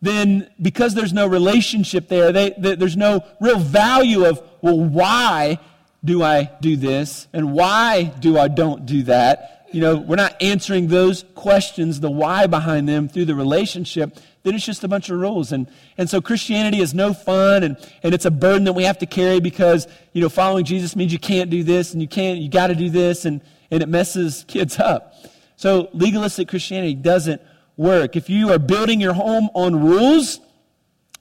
then 0.02 0.50
because 0.62 0.94
there's 0.94 1.12
no 1.12 1.28
relationship 1.28 2.08
there, 2.08 2.32
they, 2.32 2.52
they, 2.58 2.76
there's 2.76 2.98
no 2.98 3.22
real 3.42 3.60
value 3.60 4.26
of, 4.26 4.42
well, 4.62 4.80
why 4.80 5.60
do 6.06 6.24
I 6.24 6.52
do 6.62 6.78
this? 6.78 7.28
And 7.34 7.52
why 7.52 8.04
do 8.04 8.38
I 8.38 8.48
don't 8.48 8.86
do 8.86 9.04
that? 9.04 9.57
You 9.72 9.82
know, 9.82 9.98
we're 9.98 10.16
not 10.16 10.42
answering 10.42 10.88
those 10.88 11.26
questions, 11.36 12.00
the 12.00 12.10
why 12.10 12.48
behind 12.48 12.88
them 12.88 13.10
through 13.10 13.26
the 13.26 13.36
relationship. 13.36 14.18
Then 14.44 14.56
it's 14.56 14.66
just 14.66 14.84
a 14.84 14.88
bunch 14.88 15.10
of 15.10 15.20
rules. 15.20 15.52
And, 15.52 15.70
and 15.98 16.10
so 16.10 16.22
Christianity 16.22 16.80
is 16.80 16.94
no 16.94 17.14
fun 17.14 17.64
and, 17.64 17.78
and 18.02 18.14
it's 18.14 18.26
a 18.26 18.32
burden 18.32 18.64
that 18.64 18.74
we 18.74 18.84
have 18.84 18.98
to 19.00 19.06
carry 19.06 19.40
because, 19.40 19.88
you 20.14 20.22
know, 20.22 20.30
following 20.30 20.64
Jesus 20.64 20.96
means 20.96 21.12
you 21.12 21.20
can't 21.20 21.50
do 21.50 21.64
this 21.64 21.92
and 21.92 22.02
you 22.02 22.08
can't, 22.08 22.40
you 22.40 22.50
got 22.50 22.68
to 22.68 22.76
do 22.76 22.90
this 22.90 23.26
and, 23.26 23.42
and 23.70 23.84
it 23.84 23.90
messes 23.90 24.46
kids 24.48 24.80
up. 24.80 25.16
So 25.58 25.90
legalistic 25.92 26.48
Christianity 26.48 26.94
doesn't 26.94 27.42
work. 27.76 28.16
If 28.16 28.30
you 28.30 28.52
are 28.54 28.60
building 28.60 29.02
your 29.02 29.14
home 29.14 29.50
on 29.54 29.84
rules 29.84 30.40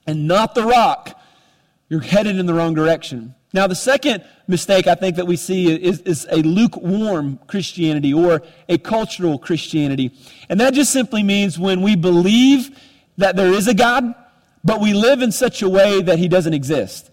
and 0.05 0.27
not 0.27 0.55
the 0.55 0.63
rock, 0.63 1.19
you're 1.89 2.01
headed 2.01 2.37
in 2.37 2.45
the 2.45 2.53
wrong 2.53 2.73
direction. 2.73 3.35
Now, 3.57 3.65
the 3.65 3.73
second 3.73 4.23
mistake 4.47 4.85
I 4.85 4.93
think 4.93 5.15
that 5.15 5.25
we 5.25 5.35
see 5.35 5.75
is, 5.75 6.01
is, 6.01 6.27
a 6.29 6.43
lukewarm 6.43 7.39
Christianity 7.47 8.13
or 8.13 8.43
a 8.69 8.77
cultural 8.77 9.39
Christianity. 9.39 10.11
And 10.47 10.59
that 10.59 10.75
just 10.75 10.93
simply 10.93 11.23
means 11.23 11.57
when 11.57 11.81
we 11.81 11.95
believe 11.95 12.79
that 13.17 13.35
there 13.35 13.51
is 13.51 13.67
a 13.67 13.73
God, 13.73 14.13
but 14.63 14.79
we 14.79 14.93
live 14.93 15.23
in 15.23 15.31
such 15.31 15.63
a 15.63 15.69
way 15.69 16.03
that 16.03 16.19
he 16.19 16.27
doesn't 16.27 16.53
exist. 16.53 17.09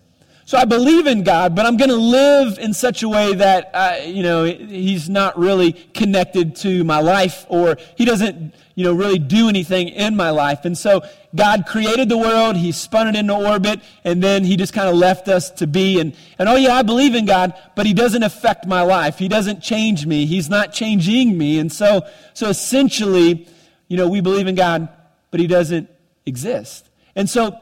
So 0.46 0.58
I 0.58 0.66
believe 0.66 1.06
in 1.06 1.24
God, 1.24 1.56
but 1.56 1.64
I'm 1.64 1.78
going 1.78 1.88
to 1.88 1.96
live 1.96 2.58
in 2.58 2.74
such 2.74 3.02
a 3.02 3.08
way 3.08 3.34
that, 3.34 3.70
uh, 3.72 3.96
you 4.04 4.22
know, 4.22 4.44
he's 4.44 5.08
not 5.08 5.38
really 5.38 5.72
connected 5.72 6.54
to 6.56 6.84
my 6.84 7.00
life 7.00 7.46
or 7.48 7.78
he 7.96 8.04
doesn't, 8.04 8.54
you 8.74 8.84
know, 8.84 8.92
really 8.92 9.18
do 9.18 9.48
anything 9.48 9.88
in 9.88 10.16
my 10.16 10.28
life. 10.28 10.66
And 10.66 10.76
so 10.76 11.00
God 11.34 11.64
created 11.66 12.10
the 12.10 12.18
world, 12.18 12.56
he 12.56 12.72
spun 12.72 13.08
it 13.08 13.16
into 13.16 13.34
orbit, 13.34 13.80
and 14.04 14.22
then 14.22 14.44
he 14.44 14.58
just 14.58 14.74
kind 14.74 14.86
of 14.86 14.96
left 14.96 15.28
us 15.28 15.50
to 15.52 15.66
be. 15.66 15.98
And, 15.98 16.14
and 16.38 16.46
oh 16.46 16.56
yeah, 16.56 16.74
I 16.74 16.82
believe 16.82 17.14
in 17.14 17.24
God, 17.24 17.54
but 17.74 17.86
he 17.86 17.94
doesn't 17.94 18.22
affect 18.22 18.66
my 18.66 18.82
life. 18.82 19.18
He 19.18 19.28
doesn't 19.28 19.62
change 19.62 20.04
me. 20.04 20.26
He's 20.26 20.50
not 20.50 20.74
changing 20.74 21.38
me. 21.38 21.58
And 21.58 21.72
so, 21.72 22.02
so 22.34 22.50
essentially, 22.50 23.48
you 23.88 23.96
know, 23.96 24.08
we 24.08 24.20
believe 24.20 24.46
in 24.46 24.56
God, 24.56 24.90
but 25.30 25.40
he 25.40 25.46
doesn't 25.46 25.88
exist. 26.26 26.90
And 27.16 27.30
so 27.30 27.58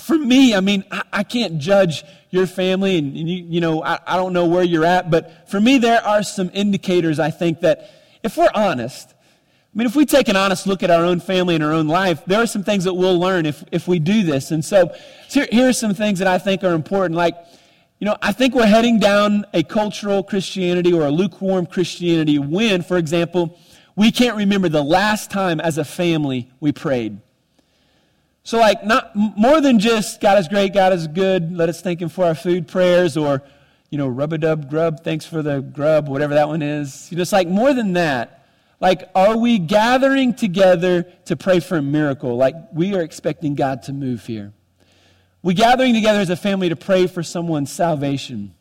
for 0.00 0.16
me, 0.16 0.54
I 0.54 0.60
mean, 0.60 0.84
I, 0.90 1.02
I 1.12 1.22
can't 1.22 1.58
judge 1.58 2.04
your 2.30 2.46
family, 2.46 2.98
and, 2.98 3.16
and 3.16 3.28
you, 3.28 3.44
you 3.48 3.60
know, 3.60 3.82
I, 3.82 3.98
I 4.06 4.16
don't 4.16 4.32
know 4.32 4.46
where 4.46 4.62
you're 4.62 4.84
at, 4.84 5.10
but 5.10 5.48
for 5.50 5.60
me, 5.60 5.78
there 5.78 6.04
are 6.04 6.22
some 6.22 6.50
indicators 6.52 7.18
I 7.18 7.30
think 7.30 7.60
that 7.60 7.90
if 8.22 8.36
we're 8.36 8.50
honest, 8.54 9.14
I 9.74 9.78
mean, 9.78 9.86
if 9.86 9.94
we 9.94 10.06
take 10.06 10.28
an 10.28 10.36
honest 10.36 10.66
look 10.66 10.82
at 10.82 10.90
our 10.90 11.04
own 11.04 11.20
family 11.20 11.54
and 11.54 11.62
our 11.62 11.72
own 11.72 11.88
life, 11.88 12.24
there 12.26 12.42
are 12.42 12.46
some 12.46 12.64
things 12.64 12.84
that 12.84 12.94
we'll 12.94 13.18
learn 13.18 13.46
if, 13.46 13.62
if 13.70 13.86
we 13.86 13.98
do 13.98 14.22
this. 14.22 14.50
And 14.50 14.64
so, 14.64 14.94
so 15.28 15.40
here, 15.40 15.48
here 15.52 15.68
are 15.68 15.72
some 15.72 15.94
things 15.94 16.18
that 16.18 16.28
I 16.28 16.38
think 16.38 16.64
are 16.64 16.72
important. 16.72 17.16
Like, 17.16 17.36
you 17.98 18.06
know, 18.06 18.16
I 18.22 18.32
think 18.32 18.54
we're 18.54 18.66
heading 18.66 18.98
down 18.98 19.44
a 19.52 19.62
cultural 19.62 20.22
Christianity 20.22 20.92
or 20.92 21.06
a 21.06 21.10
lukewarm 21.10 21.66
Christianity 21.66 22.38
when, 22.38 22.82
for 22.82 22.96
example, 22.96 23.58
we 23.94 24.10
can't 24.10 24.36
remember 24.36 24.68
the 24.68 24.82
last 24.82 25.30
time 25.30 25.60
as 25.60 25.78
a 25.78 25.84
family 25.84 26.50
we 26.60 26.72
prayed. 26.72 27.20
So, 28.48 28.56
like, 28.56 28.82
not 28.82 29.14
more 29.14 29.60
than 29.60 29.78
just 29.78 30.22
God 30.22 30.38
is 30.38 30.48
great, 30.48 30.72
God 30.72 30.94
is 30.94 31.06
good, 31.06 31.54
let 31.54 31.68
us 31.68 31.82
thank 31.82 32.00
Him 32.00 32.08
for 32.08 32.24
our 32.24 32.34
food 32.34 32.66
prayers, 32.66 33.14
or, 33.14 33.42
you 33.90 33.98
know, 33.98 34.08
rub 34.08 34.32
a 34.32 34.38
dub 34.38 34.70
grub, 34.70 35.04
thanks 35.04 35.26
for 35.26 35.42
the 35.42 35.60
grub, 35.60 36.08
whatever 36.08 36.32
that 36.32 36.48
one 36.48 36.62
is. 36.62 37.08
You 37.10 37.18
know, 37.18 37.20
it's 37.20 37.30
like 37.30 37.46
more 37.46 37.74
than 37.74 37.92
that. 37.92 38.46
Like, 38.80 39.10
are 39.14 39.36
we 39.36 39.58
gathering 39.58 40.32
together 40.32 41.02
to 41.26 41.36
pray 41.36 41.60
for 41.60 41.76
a 41.76 41.82
miracle? 41.82 42.38
Like, 42.38 42.54
we 42.72 42.94
are 42.94 43.02
expecting 43.02 43.54
God 43.54 43.82
to 43.82 43.92
move 43.92 44.24
here. 44.24 44.54
We 45.42 45.52
gathering 45.52 45.92
together 45.92 46.20
as 46.20 46.30
a 46.30 46.34
family 46.36 46.70
to 46.70 46.76
pray 46.76 47.06
for 47.06 47.22
someone's 47.22 47.70
salvation. 47.70 48.54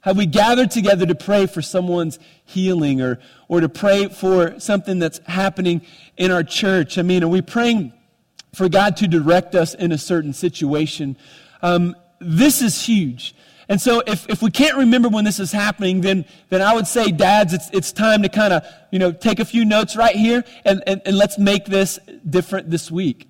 Have 0.00 0.16
we 0.16 0.26
gathered 0.26 0.72
together 0.72 1.06
to 1.06 1.14
pray 1.14 1.46
for 1.46 1.62
someone's 1.62 2.18
healing 2.44 3.00
or, 3.00 3.20
or 3.46 3.60
to 3.60 3.68
pray 3.68 4.08
for 4.08 4.58
something 4.58 4.98
that's 4.98 5.18
happening 5.26 5.82
in 6.16 6.32
our 6.32 6.42
church? 6.42 6.98
I 6.98 7.02
mean, 7.02 7.22
are 7.22 7.28
we 7.28 7.40
praying 7.40 7.92
for 8.56 8.70
God 8.70 8.96
to 8.96 9.06
direct 9.06 9.54
us 9.54 9.74
in 9.74 9.92
a 9.92 9.98
certain 9.98 10.32
situation? 10.32 11.14
Um, 11.60 11.94
this 12.20 12.62
is 12.62 12.86
huge. 12.86 13.34
And 13.68 13.78
so 13.78 14.02
if, 14.06 14.26
if 14.30 14.40
we 14.40 14.50
can't 14.50 14.78
remember 14.78 15.10
when 15.10 15.24
this 15.24 15.38
is 15.38 15.52
happening, 15.52 16.00
then, 16.00 16.24
then 16.48 16.62
I 16.62 16.74
would 16.74 16.86
say, 16.86 17.10
dads, 17.10 17.52
it's, 17.52 17.68
it's 17.74 17.92
time 17.92 18.22
to 18.22 18.30
kind 18.30 18.54
of, 18.54 18.64
you 18.90 18.98
know, 18.98 19.12
take 19.12 19.40
a 19.40 19.44
few 19.44 19.66
notes 19.66 19.94
right 19.94 20.16
here 20.16 20.42
and, 20.64 20.82
and, 20.86 21.02
and 21.04 21.18
let's 21.18 21.38
make 21.38 21.66
this 21.66 21.98
different 22.28 22.70
this 22.70 22.90
week. 22.90 23.28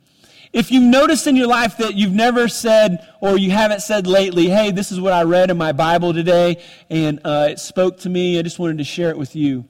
If 0.53 0.71
you've 0.71 0.85
noticed 0.85 1.27
in 1.27 1.35
your 1.35 1.49
life 1.49 1.77
that 1.79 1.95
you've 1.95 2.12
never 2.12 2.47
said 2.47 3.09
or 3.21 3.37
you 3.37 3.51
haven't 3.51 3.81
said 3.81 4.07
lately, 4.07 4.49
hey, 4.49 4.71
this 4.71 4.93
is 4.93 5.01
what 5.01 5.12
I 5.12 5.25
read 5.25 5.51
in 5.51 5.59
my 5.59 5.73
Bible 5.73 6.15
today 6.15 6.62
and 6.89 7.19
uh, 7.25 7.49
it 7.51 7.59
spoke 7.59 7.99
to 8.01 8.09
me, 8.09 8.39
I 8.39 8.43
just 8.43 8.61
wanted 8.61 8.79
to 8.79 8.85
share 8.85 9.11
it 9.11 9.19
with 9.19 9.35
you. 9.35 9.65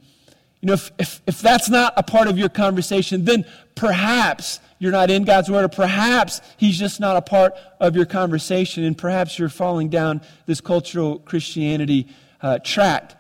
You 0.67 0.71
know, 0.71 0.75
if, 0.75 0.91
if, 0.99 1.23
if 1.29 1.41
that's 1.41 1.71
not 1.71 1.93
a 1.97 2.03
part 2.03 2.27
of 2.27 2.37
your 2.37 2.49
conversation, 2.49 3.25
then 3.25 3.45
perhaps 3.77 4.59
you're 4.81 4.91
not 4.91 5.11
in 5.11 5.23
God's 5.23 5.49
Word, 5.49 5.65
or 5.65 5.69
perhaps 5.69 6.41
He's 6.57 6.77
just 6.77 6.99
not 6.99 7.17
a 7.17 7.23
part 7.23 7.55
of 7.79 7.95
your 7.95 8.05
conversation, 8.05 8.83
and 8.83 8.99
perhaps 8.99 9.39
you're 9.39 9.49
falling 9.49 9.91
down 9.91 10.23
this 10.47 10.61
cultural 10.61 11.21
Christianity 11.21 12.09
uh, 12.43 12.59
track. 12.65 13.13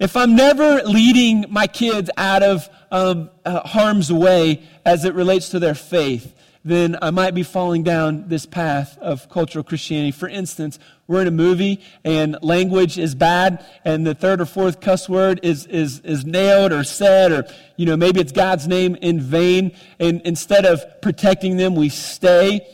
If 0.00 0.16
I'm 0.16 0.34
never 0.34 0.82
leading 0.82 1.44
my 1.50 1.66
kids 1.66 2.08
out 2.16 2.42
of 2.42 2.70
um, 2.90 3.28
uh, 3.44 3.60
harm's 3.68 4.10
way 4.10 4.62
as 4.86 5.04
it 5.04 5.12
relates 5.12 5.50
to 5.50 5.58
their 5.58 5.74
faith, 5.74 6.33
then 6.64 6.96
I 7.02 7.10
might 7.10 7.34
be 7.34 7.42
falling 7.42 7.82
down 7.82 8.28
this 8.28 8.46
path 8.46 8.96
of 8.98 9.28
cultural 9.28 9.62
Christianity. 9.62 10.12
For 10.12 10.28
instance, 10.28 10.78
we're 11.06 11.20
in 11.20 11.28
a 11.28 11.32
movie 11.32 11.82
and 12.04 12.38
language 12.40 12.98
is 12.98 13.14
bad 13.14 13.64
and 13.84 14.06
the 14.06 14.14
third 14.14 14.40
or 14.40 14.46
fourth 14.46 14.80
cuss 14.80 15.06
word 15.06 15.40
is, 15.42 15.66
is, 15.66 16.00
is 16.00 16.24
nailed 16.24 16.72
or 16.72 16.82
said 16.82 17.32
or, 17.32 17.44
you 17.76 17.84
know, 17.84 17.98
maybe 17.98 18.18
it's 18.18 18.32
God's 18.32 18.66
name 18.66 18.94
in 18.96 19.20
vain. 19.20 19.76
And 20.00 20.22
instead 20.22 20.64
of 20.64 20.82
protecting 21.02 21.58
them, 21.58 21.74
we 21.74 21.90
stay. 21.90 22.66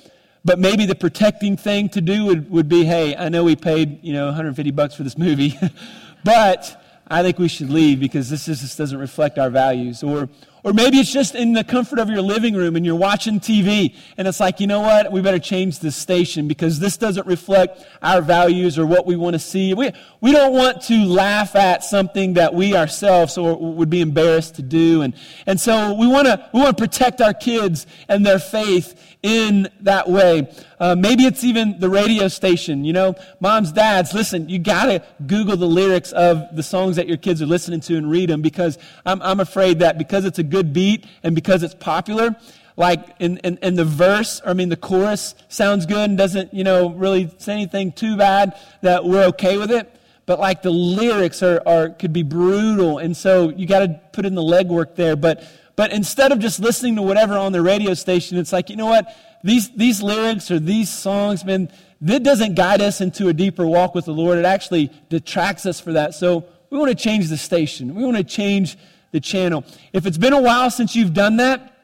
But 0.44 0.60
maybe 0.60 0.86
the 0.86 0.94
protecting 0.94 1.56
thing 1.56 1.88
to 1.90 2.00
do 2.00 2.26
would, 2.26 2.48
would 2.48 2.68
be, 2.68 2.84
hey, 2.84 3.16
I 3.16 3.28
know 3.28 3.42
we 3.42 3.56
paid, 3.56 4.04
you 4.04 4.12
know, 4.12 4.26
150 4.26 4.70
bucks 4.70 4.94
for 4.94 5.02
this 5.02 5.18
movie, 5.18 5.58
but 6.24 6.80
I 7.08 7.22
think 7.22 7.38
we 7.38 7.48
should 7.48 7.70
leave 7.70 7.98
because 7.98 8.30
this 8.30 8.46
just 8.46 8.78
doesn't 8.78 8.98
reflect 8.98 9.36
our 9.36 9.50
values. 9.50 10.04
Or, 10.04 10.28
or 10.62 10.72
maybe 10.72 10.98
it's 10.98 11.12
just 11.12 11.34
in 11.34 11.52
the 11.52 11.64
comfort 11.64 11.98
of 11.98 12.08
your 12.08 12.22
living 12.22 12.54
room 12.54 12.76
and 12.76 12.84
you're 12.84 12.94
watching 12.94 13.40
TV 13.40 13.94
and 14.16 14.28
it's 14.28 14.40
like, 14.40 14.60
you 14.60 14.66
know 14.66 14.80
what? 14.80 15.10
We 15.10 15.20
better 15.20 15.38
change 15.38 15.78
this 15.78 15.96
station 15.96 16.48
because 16.48 16.78
this 16.78 16.96
doesn't 16.96 17.26
reflect 17.26 17.86
our 18.02 18.20
values 18.20 18.78
or 18.78 18.86
what 18.86 19.06
we 19.06 19.16
want 19.16 19.34
to 19.34 19.38
see. 19.38 19.74
We, 19.74 19.92
we 20.20 20.32
don't 20.32 20.52
want 20.52 20.82
to 20.82 21.04
laugh 21.04 21.56
at 21.56 21.84
something 21.84 22.34
that 22.34 22.54
we 22.54 22.76
ourselves 22.76 23.38
would 23.38 23.90
be 23.90 24.00
embarrassed 24.00 24.56
to 24.56 24.62
do. 24.62 25.02
And, 25.02 25.14
and 25.46 25.60
so 25.60 25.94
we 25.94 26.06
want 26.06 26.26
to, 26.26 26.48
we 26.52 26.60
want 26.60 26.76
to 26.76 26.82
protect 26.82 27.20
our 27.20 27.34
kids 27.34 27.86
and 28.08 28.24
their 28.24 28.38
faith 28.38 29.09
in 29.22 29.68
that 29.80 30.08
way. 30.08 30.50
Uh, 30.78 30.96
maybe 30.96 31.24
it's 31.24 31.44
even 31.44 31.78
the 31.78 31.90
radio 31.90 32.28
station. 32.28 32.84
You 32.84 32.92
know, 32.92 33.14
moms, 33.38 33.72
dads, 33.72 34.14
listen, 34.14 34.48
you 34.48 34.58
got 34.58 34.86
to 34.86 35.02
Google 35.26 35.56
the 35.56 35.66
lyrics 35.66 36.12
of 36.12 36.54
the 36.56 36.62
songs 36.62 36.96
that 36.96 37.06
your 37.06 37.18
kids 37.18 37.42
are 37.42 37.46
listening 37.46 37.80
to 37.80 37.96
and 37.96 38.10
read 38.10 38.30
them 38.30 38.40
because 38.40 38.78
I'm, 39.04 39.20
I'm 39.22 39.40
afraid 39.40 39.80
that 39.80 39.98
because 39.98 40.24
it's 40.24 40.38
a 40.38 40.42
good 40.42 40.72
beat 40.72 41.06
and 41.22 41.34
because 41.34 41.62
it's 41.62 41.74
popular, 41.74 42.34
like 42.76 43.14
in, 43.18 43.36
in, 43.38 43.58
in, 43.58 43.74
the 43.74 43.84
verse, 43.84 44.40
I 44.46 44.54
mean, 44.54 44.70
the 44.70 44.76
chorus 44.76 45.34
sounds 45.48 45.84
good 45.84 46.08
and 46.08 46.16
doesn't, 46.16 46.54
you 46.54 46.64
know, 46.64 46.90
really 46.90 47.30
say 47.36 47.52
anything 47.52 47.92
too 47.92 48.16
bad 48.16 48.58
that 48.80 49.04
we're 49.04 49.24
okay 49.24 49.58
with 49.58 49.70
it. 49.70 49.94
But 50.24 50.38
like 50.38 50.62
the 50.62 50.70
lyrics 50.70 51.42
are, 51.42 51.60
are 51.66 51.90
could 51.90 52.12
be 52.12 52.22
brutal. 52.22 52.98
And 52.98 53.16
so 53.16 53.50
you 53.50 53.66
got 53.66 53.80
to 53.80 54.00
put 54.12 54.24
in 54.24 54.34
the 54.34 54.42
legwork 54.42 54.94
there. 54.94 55.16
But 55.16 55.44
but 55.76 55.92
instead 55.92 56.32
of 56.32 56.38
just 56.38 56.60
listening 56.60 56.96
to 56.96 57.02
whatever 57.02 57.36
on 57.36 57.52
the 57.52 57.62
radio 57.62 57.94
station, 57.94 58.38
it's 58.38 58.52
like, 58.52 58.70
you 58.70 58.76
know 58.76 58.86
what? 58.86 59.06
These, 59.42 59.70
these 59.70 60.02
lyrics 60.02 60.50
or 60.50 60.58
these 60.58 60.90
songs, 60.90 61.44
man, 61.44 61.70
that 62.02 62.22
doesn't 62.22 62.54
guide 62.54 62.80
us 62.80 63.00
into 63.00 63.28
a 63.28 63.32
deeper 63.32 63.66
walk 63.66 63.94
with 63.94 64.04
the 64.04 64.12
Lord. 64.12 64.38
It 64.38 64.44
actually 64.44 64.90
detracts 65.08 65.66
us 65.66 65.80
for 65.80 65.92
that. 65.92 66.14
So 66.14 66.44
we 66.70 66.78
want 66.78 66.90
to 66.90 66.94
change 66.94 67.28
the 67.28 67.36
station. 67.36 67.94
We 67.94 68.04
want 68.04 68.16
to 68.16 68.24
change 68.24 68.76
the 69.12 69.20
channel. 69.20 69.64
If 69.92 70.06
it's 70.06 70.18
been 70.18 70.32
a 70.32 70.40
while 70.40 70.70
since 70.70 70.94
you've 70.94 71.14
done 71.14 71.36
that, 71.38 71.76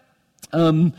um, 0.53 0.93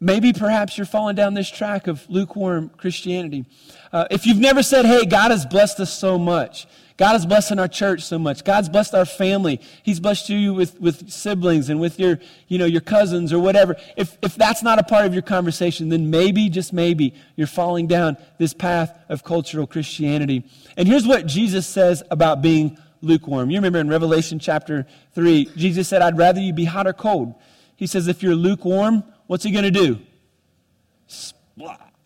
maybe 0.00 0.32
perhaps 0.32 0.76
you're 0.76 0.86
falling 0.86 1.16
down 1.16 1.34
this 1.34 1.50
track 1.50 1.86
of 1.86 2.08
lukewarm 2.08 2.70
Christianity. 2.76 3.46
Uh, 3.92 4.06
if 4.10 4.26
you've 4.26 4.38
never 4.38 4.62
said, 4.62 4.84
hey, 4.84 5.04
God 5.06 5.30
has 5.30 5.46
blessed 5.46 5.80
us 5.80 5.96
so 5.96 6.18
much, 6.18 6.66
God 6.98 7.14
is 7.14 7.24
blessing 7.24 7.60
our 7.60 7.68
church 7.68 8.02
so 8.02 8.18
much. 8.18 8.42
God's 8.42 8.68
blessed 8.68 8.92
our 8.92 9.04
family. 9.04 9.60
He's 9.84 10.00
blessed 10.00 10.28
you 10.30 10.52
with, 10.52 10.78
with 10.80 11.08
siblings 11.08 11.70
and 11.70 11.80
with 11.80 11.98
your, 12.00 12.18
you 12.48 12.58
know, 12.58 12.64
your 12.64 12.80
cousins 12.80 13.32
or 13.32 13.38
whatever. 13.38 13.76
If, 13.96 14.18
if 14.20 14.34
that's 14.34 14.64
not 14.64 14.80
a 14.80 14.82
part 14.82 15.06
of 15.06 15.12
your 15.12 15.22
conversation, 15.22 15.90
then 15.90 16.10
maybe, 16.10 16.48
just 16.48 16.72
maybe, 16.72 17.14
you're 17.36 17.46
falling 17.46 17.86
down 17.86 18.16
this 18.38 18.52
path 18.52 18.92
of 19.08 19.22
cultural 19.22 19.64
Christianity. 19.64 20.44
And 20.76 20.88
here's 20.88 21.06
what 21.06 21.26
Jesus 21.26 21.68
says 21.68 22.02
about 22.10 22.42
being 22.42 22.76
lukewarm. 23.00 23.48
You 23.50 23.58
remember 23.58 23.78
in 23.78 23.88
Revelation 23.88 24.40
chapter 24.40 24.84
3, 25.14 25.52
Jesus 25.56 25.86
said, 25.86 26.02
I'd 26.02 26.18
rather 26.18 26.40
you 26.40 26.52
be 26.52 26.64
hot 26.64 26.88
or 26.88 26.92
cold. 26.92 27.36
He 27.76 27.86
says, 27.86 28.08
if 28.08 28.24
you're 28.24 28.34
lukewarm, 28.34 29.04
what's 29.28 29.44
he 29.44 29.52
going 29.52 29.64
to 29.64 29.70
do? 29.70 30.00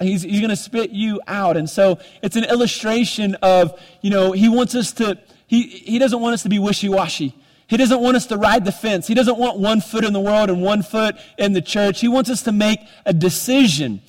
He's, 0.00 0.22
he's 0.22 0.40
going 0.40 0.50
to 0.50 0.56
spit 0.56 0.90
you 0.90 1.20
out. 1.26 1.56
And 1.56 1.68
so 1.68 1.98
it's 2.22 2.36
an 2.36 2.44
illustration 2.44 3.36
of, 3.36 3.80
you 4.00 4.10
know, 4.10 4.32
he 4.32 4.48
wants 4.48 4.74
us 4.74 4.92
to, 4.94 5.18
he, 5.46 5.62
he 5.62 5.98
doesn't 5.98 6.20
want 6.20 6.34
us 6.34 6.42
to 6.42 6.48
be 6.48 6.58
wishy 6.58 6.88
washy. 6.88 7.34
He 7.66 7.76
doesn't 7.76 8.00
want 8.00 8.16
us 8.16 8.26
to 8.26 8.36
ride 8.36 8.64
the 8.64 8.72
fence. 8.72 9.06
He 9.06 9.14
doesn't 9.14 9.38
want 9.38 9.58
one 9.58 9.80
foot 9.80 10.04
in 10.04 10.12
the 10.12 10.20
world 10.20 10.50
and 10.50 10.60
one 10.60 10.82
foot 10.82 11.16
in 11.38 11.52
the 11.52 11.62
church. 11.62 12.00
He 12.00 12.08
wants 12.08 12.28
us 12.28 12.42
to 12.42 12.52
make 12.52 12.80
a 13.06 13.14
decision. 13.14 14.02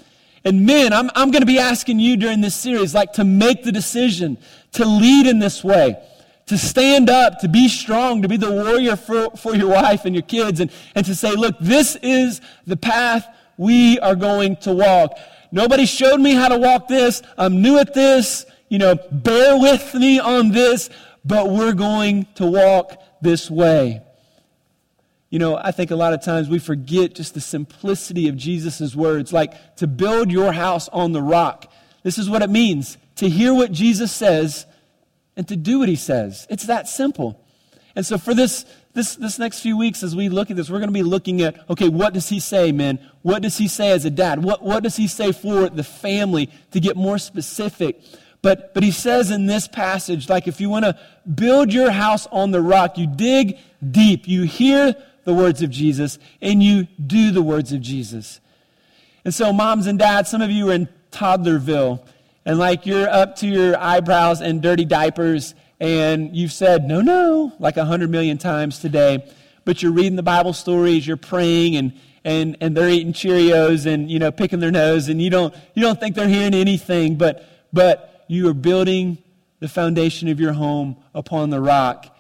And 0.44 0.66
men, 0.66 0.92
I'm, 0.92 1.10
I'm 1.16 1.32
going 1.32 1.42
to 1.42 1.48
be 1.48 1.60
asking 1.60 2.00
you 2.00 2.18
during 2.18 2.42
this 2.42 2.56
series, 2.56 2.94
like 2.94 3.14
to 3.14 3.24
make 3.24 3.64
the 3.64 3.72
decision, 3.72 4.38
to 4.74 4.86
lead 4.86 5.28
in 5.28 5.40
this 5.40 5.64
way, 5.64 5.96
to 6.48 6.58
stand 6.58 7.10
up, 7.10 7.40
to 7.40 7.48
be 7.48 7.70
strong, 7.70 8.22
to 8.22 8.28
be 8.28 8.36
the 8.36 8.52
warrior 8.52 8.98
for, 8.98 9.30
for 9.38 9.56
your 9.56 9.70
wife 9.70 10.04
and 10.04 10.14
your 10.14 10.24
kids, 10.24 10.60
and, 10.60 10.70
and 10.96 11.06
to 11.06 11.16
say, 11.16 11.32
look, 11.32 11.56
this 11.62 11.96
is 12.02 12.42
the 12.68 12.76
path 12.76 13.26
we 13.56 13.98
are 14.00 14.16
going 14.16 14.58
to 14.58 14.74
walk. 14.74 15.18
Nobody 15.54 15.86
showed 15.86 16.20
me 16.20 16.34
how 16.34 16.50
to 16.50 16.58
walk 16.58 16.88
this. 16.88 17.22
I'm 17.38 17.62
new 17.62 17.78
at 17.78 17.94
this. 17.94 18.44
You 18.70 18.80
know, 18.80 18.96
bear 19.12 19.56
with 19.56 19.94
me 19.94 20.20
on 20.20 20.50
this, 20.50 20.90
but 21.24 21.52
we're 21.52 21.74
going 21.74 22.26
to 22.36 22.48
walk 22.48 23.00
this 23.22 23.52
way. 23.52 24.02
You 25.30 25.38
know, 25.38 25.56
I 25.56 25.70
think 25.70 25.92
a 25.92 25.96
lot 25.96 26.14
of 26.14 26.24
times 26.24 26.50
we 26.50 26.58
forget 26.58 27.14
just 27.14 27.36
the 27.36 27.40
simplicity 27.40 28.28
of 28.28 28.36
Jesus' 28.36 28.96
words, 28.96 29.32
like 29.32 29.76
to 29.76 29.86
build 29.86 30.32
your 30.32 30.54
house 30.54 30.90
on 30.90 31.12
the 31.12 31.22
rock. 31.22 31.72
This 32.02 32.18
is 32.18 32.28
what 32.28 32.42
it 32.42 32.50
means 32.50 32.98
to 33.18 33.30
hear 33.30 33.54
what 33.54 33.72
Jesus 33.72 34.12
says 34.12 34.66
and 35.38 35.48
to 35.48 35.56
do 35.56 35.78
what 35.78 35.88
he 35.88 35.96
says. 35.96 36.48
It's 36.50 36.66
that 36.66 36.88
simple. 36.88 37.40
And 37.96 38.04
so 38.04 38.18
for 38.18 38.34
this 38.34 38.66
this, 38.94 39.16
this 39.16 39.40
next 39.40 39.62
few 39.62 39.76
weeks, 39.78 40.04
as 40.04 40.16
we 40.16 40.30
look 40.30 40.52
at 40.52 40.58
this, 40.58 40.70
we're 40.70 40.78
going 40.78 40.90
to 40.90 40.94
be 40.94 41.04
looking 41.04 41.42
at 41.42 41.68
okay, 41.70 41.90
what 41.90 42.14
does 42.14 42.30
he 42.30 42.40
say, 42.40 42.72
man? 42.72 43.00
What 43.24 43.42
does 43.42 43.58
he 43.58 43.68
say 43.68 43.92
as 43.92 44.06
a 44.06 44.12
dad? 44.12 44.44
What, 44.44 44.62
what 44.62 44.84
does 44.84 44.96
he 44.96 45.08
say 45.08 45.32
for 45.32 45.70
the 45.70 45.84
family 45.84 46.50
to 46.72 46.80
get 46.80 46.96
more 46.96 47.18
specific? 47.18 48.02
But, 48.44 48.74
but 48.74 48.84
he 48.84 48.92
says 48.92 49.32
in 49.32 49.46
this 49.46 49.68
passage, 49.68 50.30
like 50.30 50.48
if 50.48 50.60
you 50.60 50.70
want 50.70 50.86
to 50.86 51.00
build 51.34 51.74
your 51.74 51.92
house 51.92 52.28
on 52.28 52.52
the 52.52 52.62
rock, 52.62 52.98
you 52.98 53.08
dig 53.08 53.58
deep, 53.92 54.28
you 54.28 54.44
hear 54.44 54.96
the 55.24 55.34
words 55.34 55.62
of 55.62 55.70
Jesus, 55.70 56.20
and 56.42 56.62
you 56.62 56.84
do 57.06 57.32
the 57.32 57.42
words 57.42 57.72
of 57.72 57.82
Jesus. 57.82 58.42
And 59.24 59.34
so, 59.34 59.54
moms 59.54 59.88
and 59.88 59.98
dads, 59.98 60.30
some 60.30 60.42
of 60.42 60.52
you 60.52 60.70
are 60.70 60.74
in 60.74 60.90
toddlerville, 61.12 62.06
and 62.46 62.60
like 62.60 62.86
you're 62.86 63.08
up 63.08 63.38
to 63.38 63.48
your 63.48 63.78
eyebrows 63.80 64.42
in 64.42 64.60
dirty 64.60 64.84
diapers, 64.84 65.56
and 65.84 66.34
you've 66.34 66.54
said, 66.54 66.86
no, 66.86 67.02
no, 67.02 67.52
like 67.60 67.76
a 67.76 67.84
hundred 67.84 68.10
million 68.10 68.38
times 68.38 68.80
today, 68.80 69.30
but 69.66 69.84
you're 69.84 69.92
reading 69.92 70.16
the 70.16 70.24
Bible 70.24 70.54
stories, 70.54 71.06
you're 71.06 71.18
praying, 71.18 71.76
and, 71.76 72.00
and, 72.24 72.56
and 72.62 72.78
they're 72.78 72.88
eating 72.90 73.12
Cheerios 73.12 73.86
and, 73.86 74.10
you 74.10 74.18
know, 74.18 74.32
picking 74.32 74.62
their 74.62 74.72
nose, 74.72 75.10
and 75.10 75.22
you 75.22 75.30
don't, 75.30 75.54
you 75.74 75.82
don't 75.82 76.00
think 76.00 76.16
they're 76.16 76.30
hearing 76.30 76.54
anything, 76.54 77.18
but, 77.18 77.46
but 77.74 78.24
you 78.30 78.48
are 78.48 78.54
building 78.54 79.18
the 79.60 79.68
foundation 79.68 80.30
of 80.30 80.40
your 80.40 80.54
home 80.54 80.96
upon 81.14 81.50
the 81.50 81.60
rock. 81.60 82.18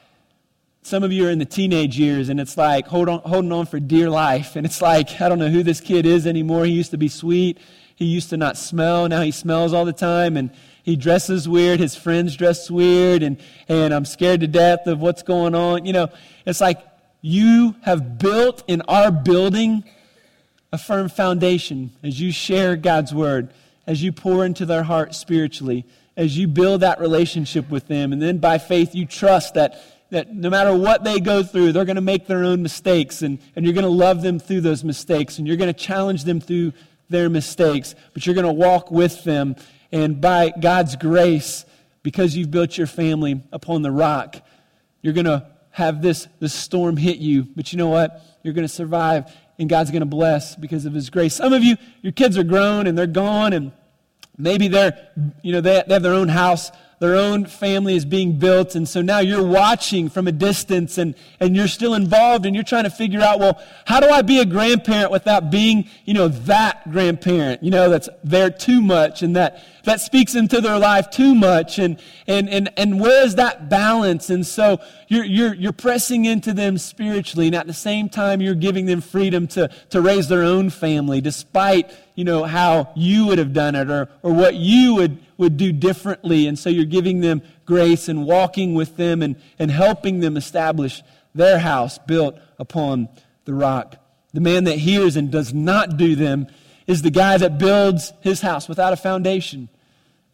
Some 0.82 1.04
of 1.04 1.14
you 1.14 1.28
are 1.28 1.32
in 1.32 1.40
the 1.40 1.46
teenage 1.46 1.98
years, 1.98 2.28
and 2.28 2.42
it's 2.42 2.58
like 2.58 2.88
hold 2.88 3.08
on, 3.08 3.22
holding 3.22 3.54
on 3.54 3.66
for 3.66 3.80
dear 3.80 4.10
life. 4.10 4.58
And 4.58 4.66
it's 4.66 4.82
like, 4.82 5.22
I 5.22 5.30
don't 5.30 5.40
know 5.40 5.48
who 5.48 5.64
this 5.64 5.80
kid 5.80 6.06
is 6.06 6.28
anymore. 6.28 6.66
He 6.66 6.74
used 6.74 6.92
to 6.92 6.98
be 6.98 7.08
sweet. 7.08 7.60
He 7.96 8.04
used 8.04 8.30
to 8.32 8.36
not 8.36 8.58
smell. 8.58 9.08
Now 9.08 9.22
he 9.22 9.32
smells 9.32 9.72
all 9.72 9.86
the 9.86 9.94
time. 9.94 10.36
And, 10.36 10.52
he 10.84 10.98
dresses 10.98 11.48
weird, 11.48 11.80
his 11.80 11.96
friends 11.96 12.36
dress 12.36 12.70
weird, 12.70 13.24
and, 13.24 13.38
and 13.70 13.94
I'm 13.94 14.06
scared 14.06 14.42
to 14.42 14.48
death 14.48 14.86
of 14.86 15.00
what's 15.00 15.24
going 15.24 15.56
on. 15.56 15.86
You 15.86 15.94
know, 15.94 16.08
it's 16.46 16.60
like 16.62 16.80
you 17.22 17.76
have 17.84 18.20
built 18.20 18.64
in 18.68 18.82
our 18.82 19.10
building 19.10 19.86
a 20.74 20.78
firm 20.78 21.08
foundation 21.08 21.92
as 22.04 22.20
you 22.20 22.34
share 22.34 22.76
God's 22.76 23.14
word, 23.14 23.54
as 23.88 24.04
you 24.04 24.12
pour 24.12 24.46
into 24.46 24.66
their 24.66 24.84
heart 24.84 25.16
spiritually, 25.16 25.86
as 26.18 26.38
you 26.38 26.50
build 26.50 26.82
that 26.82 27.00
relationship 27.00 27.70
with 27.70 27.88
them. 27.88 28.12
And 28.12 28.22
then 28.22 28.40
by 28.40 28.58
faith, 28.58 28.94
you 28.94 29.06
trust 29.06 29.54
that, 29.54 29.82
that 30.10 30.36
no 30.36 30.50
matter 30.50 30.76
what 30.76 31.06
they 31.06 31.22
go 31.22 31.44
through, 31.44 31.72
they're 31.72 31.86
going 31.86 31.96
to 31.96 32.02
make 32.02 32.28
their 32.28 32.44
own 32.44 32.62
mistakes, 32.62 33.22
and, 33.22 33.40
and 33.56 33.64
you're 33.64 33.74
going 33.74 33.84
to 33.84 33.90
love 33.90 34.22
them 34.22 34.38
through 34.38 34.62
those 34.62 34.84
mistakes, 34.84 35.38
and 35.38 35.48
you're 35.48 35.58
going 35.58 35.74
to 35.74 35.80
challenge 35.80 36.26
them 36.26 36.42
through 36.42 36.74
their 37.10 37.30
mistakes, 37.30 37.96
but 38.14 38.26
you're 38.26 38.36
going 38.36 38.46
to 38.46 38.52
walk 38.52 38.92
with 38.92 39.24
them. 39.24 39.56
And 39.94 40.20
by 40.20 40.50
God's 40.50 40.96
grace, 40.96 41.66
because 42.02 42.36
you've 42.36 42.50
built 42.50 42.80
your 42.80 42.88
family 42.88 43.44
upon 43.52 43.84
the 43.84 43.92
rock, 43.92 44.36
you're 45.04 45.14
going 45.14 45.28
to 45.28 45.46
have 45.70 46.02
this, 46.02 46.28
this 46.40 46.52
storm 46.52 46.98
hit 46.98 47.20
you, 47.20 47.44
but 47.56 47.72
you 47.72 47.78
know 47.78 47.90
what? 47.90 48.20
You're 48.42 48.56
going 48.56 48.68
to 48.68 48.74
survive, 48.74 49.32
and 49.60 49.70
God's 49.70 49.92
going 49.92 50.02
to 50.02 50.08
bless 50.08 50.56
because 50.56 50.88
of 50.88 50.94
His 50.94 51.12
grace. 51.12 51.36
Some 51.36 51.54
of 51.54 51.64
you, 51.64 51.78
your 52.02 52.12
kids 52.12 52.40
are 52.40 52.44
grown 52.44 52.88
and 52.88 52.98
they're 52.98 53.06
gone, 53.06 53.54
and 53.54 53.72
maybe 54.36 54.68
they're, 54.68 54.98
you 55.44 55.52
know, 55.52 55.62
they, 55.62 55.84
they 55.88 55.94
have 55.94 56.02
their 56.02 56.16
own 56.16 56.28
house 56.28 56.72
their 57.04 57.18
own 57.18 57.46
family 57.46 57.98
is 57.98 58.06
being 58.06 58.40
built. 58.40 58.76
And 58.76 58.88
so 58.88 59.02
now 59.02 59.20
you're 59.20 59.46
watching 59.46 60.08
from 60.08 60.26
a 60.26 60.32
distance 60.32 60.98
and, 60.98 61.16
and 61.42 61.54
you're 61.54 61.68
still 61.68 61.96
involved 61.96 62.46
and 62.46 62.56
you're 62.56 62.64
trying 62.64 62.86
to 62.86 62.90
figure 62.90 63.20
out, 63.20 63.40
well, 63.40 63.62
how 63.86 64.00
do 64.00 64.08
I 64.08 64.22
be 64.22 64.40
a 64.40 64.46
grandparent 64.46 65.12
without 65.12 65.52
being, 65.52 65.90
you 66.06 66.14
know, 66.14 66.30
that 66.30 66.90
grandparent, 66.90 67.62
you 67.62 67.72
know, 67.72 67.90
that's 67.90 68.08
there 68.24 68.50
too 68.50 68.82
much 68.82 69.22
and 69.22 69.36
that, 69.36 69.62
that 69.84 70.00
speaks 70.00 70.36
into 70.36 70.62
their 70.62 70.80
life 70.80 71.10
too 71.10 71.36
much. 71.36 71.78
And, 71.78 72.00
and, 72.26 72.50
and, 72.50 72.72
and 72.78 73.00
where 73.00 73.26
is 73.26 73.36
that 73.36 73.70
balance? 73.70 74.30
And 74.30 74.46
so 74.46 74.80
you're, 75.08 75.26
you're, 75.26 75.54
you're 75.54 75.74
pressing 75.74 76.26
into 76.26 76.54
them 76.54 76.78
spiritually. 76.78 77.48
And 77.48 77.56
at 77.56 77.68
the 77.68 77.74
same 77.74 78.10
time, 78.10 78.42
you're 78.42 78.56
giving 78.56 78.86
them 78.86 79.02
freedom 79.02 79.48
to, 79.48 79.70
to 79.90 80.02
raise 80.02 80.30
their 80.30 80.44
own 80.44 80.70
family 80.70 81.22
despite, 81.22 81.92
you 82.16 82.24
know, 82.24 82.44
how 82.44 82.92
you 82.96 83.28
would 83.28 83.38
have 83.38 83.54
done 83.54 83.76
it 83.76 83.90
or, 83.90 84.10
or 84.22 84.34
what 84.34 84.56
you 84.56 84.96
would, 84.96 85.20
would 85.38 85.58
do 85.58 85.72
differently. 85.72 86.48
And 86.48 86.58
so 86.58 86.70
you're 86.70 86.86
giving 86.86 87.20
them 87.20 87.42
grace 87.66 88.08
and 88.08 88.26
walking 88.26 88.76
with 88.76 88.96
them 88.96 89.22
and, 89.22 89.36
and 89.60 89.70
helping 89.70 90.22
them 90.22 90.38
establish 90.38 91.04
their 91.36 91.60
house 91.60 91.98
built 91.98 92.40
upon 92.58 93.10
the 93.46 93.54
rock. 93.54 93.98
The 94.34 94.42
man 94.42 94.64
that 94.64 94.78
hears 94.78 95.16
and 95.16 95.30
does 95.30 95.54
not 95.54 95.98
do 95.98 96.16
them 96.16 96.48
is 96.88 97.02
the 97.02 97.12
guy 97.12 97.38
that 97.38 97.58
builds 97.58 98.14
his 98.22 98.42
house 98.42 98.68
without 98.68 98.94
a 98.94 98.98
foundation. 98.98 99.70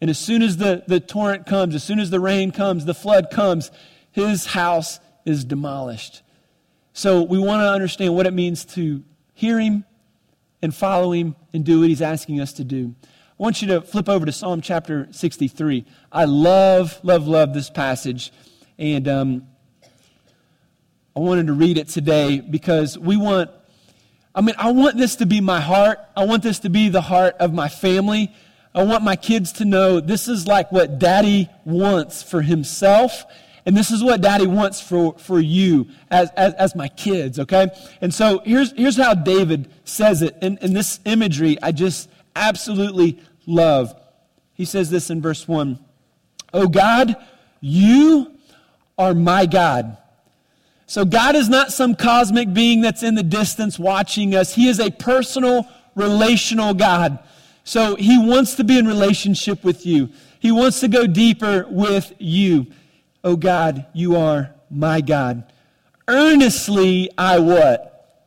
And 0.00 0.08
as 0.08 0.18
soon 0.18 0.42
as 0.42 0.56
the, 0.56 0.82
the 0.86 1.00
torrent 1.00 1.46
comes, 1.46 1.74
as 1.74 1.84
soon 1.84 1.98
as 1.98 2.10
the 2.10 2.20
rain 2.20 2.52
comes, 2.52 2.84
the 2.84 2.94
flood 2.94 3.30
comes, 3.30 3.70
his 4.12 4.46
house 4.46 4.98
is 5.24 5.44
demolished. 5.44 6.22
So 6.92 7.22
we 7.22 7.38
want 7.38 7.62
to 7.62 7.70
understand 7.70 8.14
what 8.14 8.26
it 8.26 8.32
means 8.32 8.64
to 8.66 9.02
hear 9.34 9.60
him 9.60 9.84
and 10.62 10.74
follow 10.74 11.12
him 11.12 11.36
and 11.52 11.64
do 11.64 11.80
what 11.80 11.88
he's 11.88 12.02
asking 12.02 12.40
us 12.40 12.52
to 12.54 12.64
do. 12.64 12.94
I 13.02 13.42
want 13.42 13.62
you 13.62 13.68
to 13.68 13.80
flip 13.80 14.08
over 14.08 14.26
to 14.26 14.32
Psalm 14.32 14.60
chapter 14.60 15.08
63. 15.12 15.86
I 16.12 16.24
love, 16.24 17.00
love, 17.02 17.26
love 17.26 17.54
this 17.54 17.70
passage. 17.70 18.32
And 18.78 19.08
um, 19.08 19.46
I 21.16 21.20
wanted 21.20 21.46
to 21.46 21.54
read 21.54 21.78
it 21.78 21.88
today 21.88 22.40
because 22.40 22.98
we 22.98 23.16
want, 23.16 23.50
I 24.34 24.42
mean, 24.42 24.54
I 24.58 24.72
want 24.72 24.96
this 24.96 25.16
to 25.16 25.26
be 25.26 25.40
my 25.40 25.60
heart. 25.60 25.98
I 26.16 26.24
want 26.24 26.42
this 26.42 26.58
to 26.60 26.70
be 26.70 26.88
the 26.88 27.00
heart 27.00 27.36
of 27.40 27.54
my 27.54 27.68
family. 27.68 28.32
I 28.74 28.84
want 28.84 29.02
my 29.02 29.16
kids 29.16 29.52
to 29.54 29.64
know 29.64 30.00
this 30.00 30.28
is 30.28 30.46
like 30.46 30.70
what 30.70 30.98
daddy 30.98 31.48
wants 31.64 32.22
for 32.22 32.42
himself. 32.42 33.24
And 33.66 33.76
this 33.76 33.90
is 33.90 34.02
what 34.02 34.20
daddy 34.20 34.46
wants 34.46 34.80
for, 34.80 35.18
for 35.18 35.38
you 35.38 35.88
as, 36.10 36.30
as, 36.36 36.54
as 36.54 36.74
my 36.74 36.88
kids, 36.88 37.38
okay? 37.38 37.68
And 38.00 38.12
so 38.12 38.40
here's, 38.44 38.72
here's 38.72 38.96
how 38.96 39.14
David 39.14 39.70
says 39.84 40.22
it. 40.22 40.36
In, 40.40 40.58
in 40.58 40.72
this 40.72 41.00
imagery, 41.04 41.58
I 41.62 41.72
just 41.72 42.08
absolutely 42.34 43.20
love. 43.46 43.94
He 44.54 44.64
says 44.64 44.90
this 44.90 45.10
in 45.10 45.20
verse 45.20 45.46
1 45.46 45.78
Oh 46.52 46.68
God, 46.68 47.16
you 47.60 48.32
are 48.98 49.14
my 49.14 49.46
God. 49.46 49.96
So 50.86 51.04
God 51.04 51.36
is 51.36 51.48
not 51.48 51.70
some 51.72 51.94
cosmic 51.94 52.52
being 52.52 52.80
that's 52.80 53.02
in 53.02 53.14
the 53.14 53.22
distance 53.22 53.78
watching 53.78 54.34
us. 54.34 54.54
He 54.54 54.68
is 54.68 54.80
a 54.80 54.90
personal, 54.90 55.68
relational 55.94 56.74
God. 56.74 57.20
So 57.70 57.94
he 57.94 58.18
wants 58.18 58.56
to 58.56 58.64
be 58.64 58.80
in 58.80 58.88
relationship 58.88 59.62
with 59.62 59.86
you. 59.86 60.10
He 60.40 60.50
wants 60.50 60.80
to 60.80 60.88
go 60.88 61.06
deeper 61.06 61.66
with 61.70 62.12
you. 62.18 62.66
Oh 63.22 63.36
God, 63.36 63.86
you 63.92 64.16
are 64.16 64.52
my 64.68 65.00
God. 65.00 65.44
Earnestly 66.08 67.12
I 67.16 67.38
what? 67.38 68.26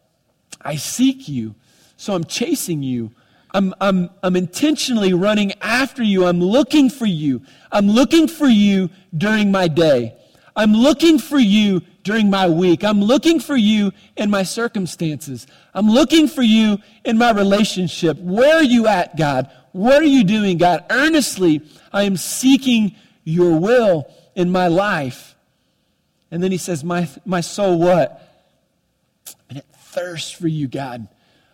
I 0.61 0.77
seek 0.77 1.27
you. 1.27 1.55
So 1.97 2.13
I'm 2.13 2.23
chasing 2.23 2.83
you. 2.83 3.11
I'm, 3.53 3.73
I'm, 3.81 4.11
I'm 4.23 4.37
intentionally 4.37 5.13
running 5.13 5.51
after 5.61 6.03
you. 6.03 6.25
I'm 6.25 6.39
looking 6.39 6.89
for 6.89 7.05
you. 7.05 7.41
I'm 7.69 7.89
looking 7.89 8.29
for 8.29 8.47
you 8.47 8.91
during 9.17 9.51
my 9.51 9.67
day. 9.67 10.15
I'm 10.55 10.71
looking 10.71 11.19
for 11.19 11.37
you 11.37 11.81
during 12.03 12.29
my 12.29 12.47
week. 12.47 12.83
I'm 12.83 13.01
looking 13.01 13.39
for 13.39 13.55
you 13.55 13.91
in 14.15 14.29
my 14.29 14.43
circumstances. 14.43 15.47
I'm 15.73 15.89
looking 15.89 16.27
for 16.27 16.41
you 16.43 16.79
in 17.03 17.17
my 17.17 17.31
relationship. 17.31 18.17
Where 18.19 18.57
are 18.57 18.63
you 18.63 18.87
at, 18.87 19.17
God? 19.17 19.49
What 19.71 20.01
are 20.01 20.07
you 20.07 20.23
doing, 20.23 20.57
God? 20.57 20.85
Earnestly, 20.89 21.61
I 21.91 22.03
am 22.03 22.17
seeking 22.17 22.95
your 23.23 23.57
will 23.59 24.11
in 24.35 24.51
my 24.51 24.67
life. 24.67 25.35
And 26.29 26.43
then 26.43 26.51
he 26.51 26.57
says, 26.57 26.83
My, 26.83 27.07
my 27.25 27.41
soul, 27.41 27.79
what? 27.79 28.19
And 29.49 29.59
it 29.59 29.65
thirsts 29.77 30.31
for 30.31 30.47
you, 30.47 30.67
God. 30.67 31.07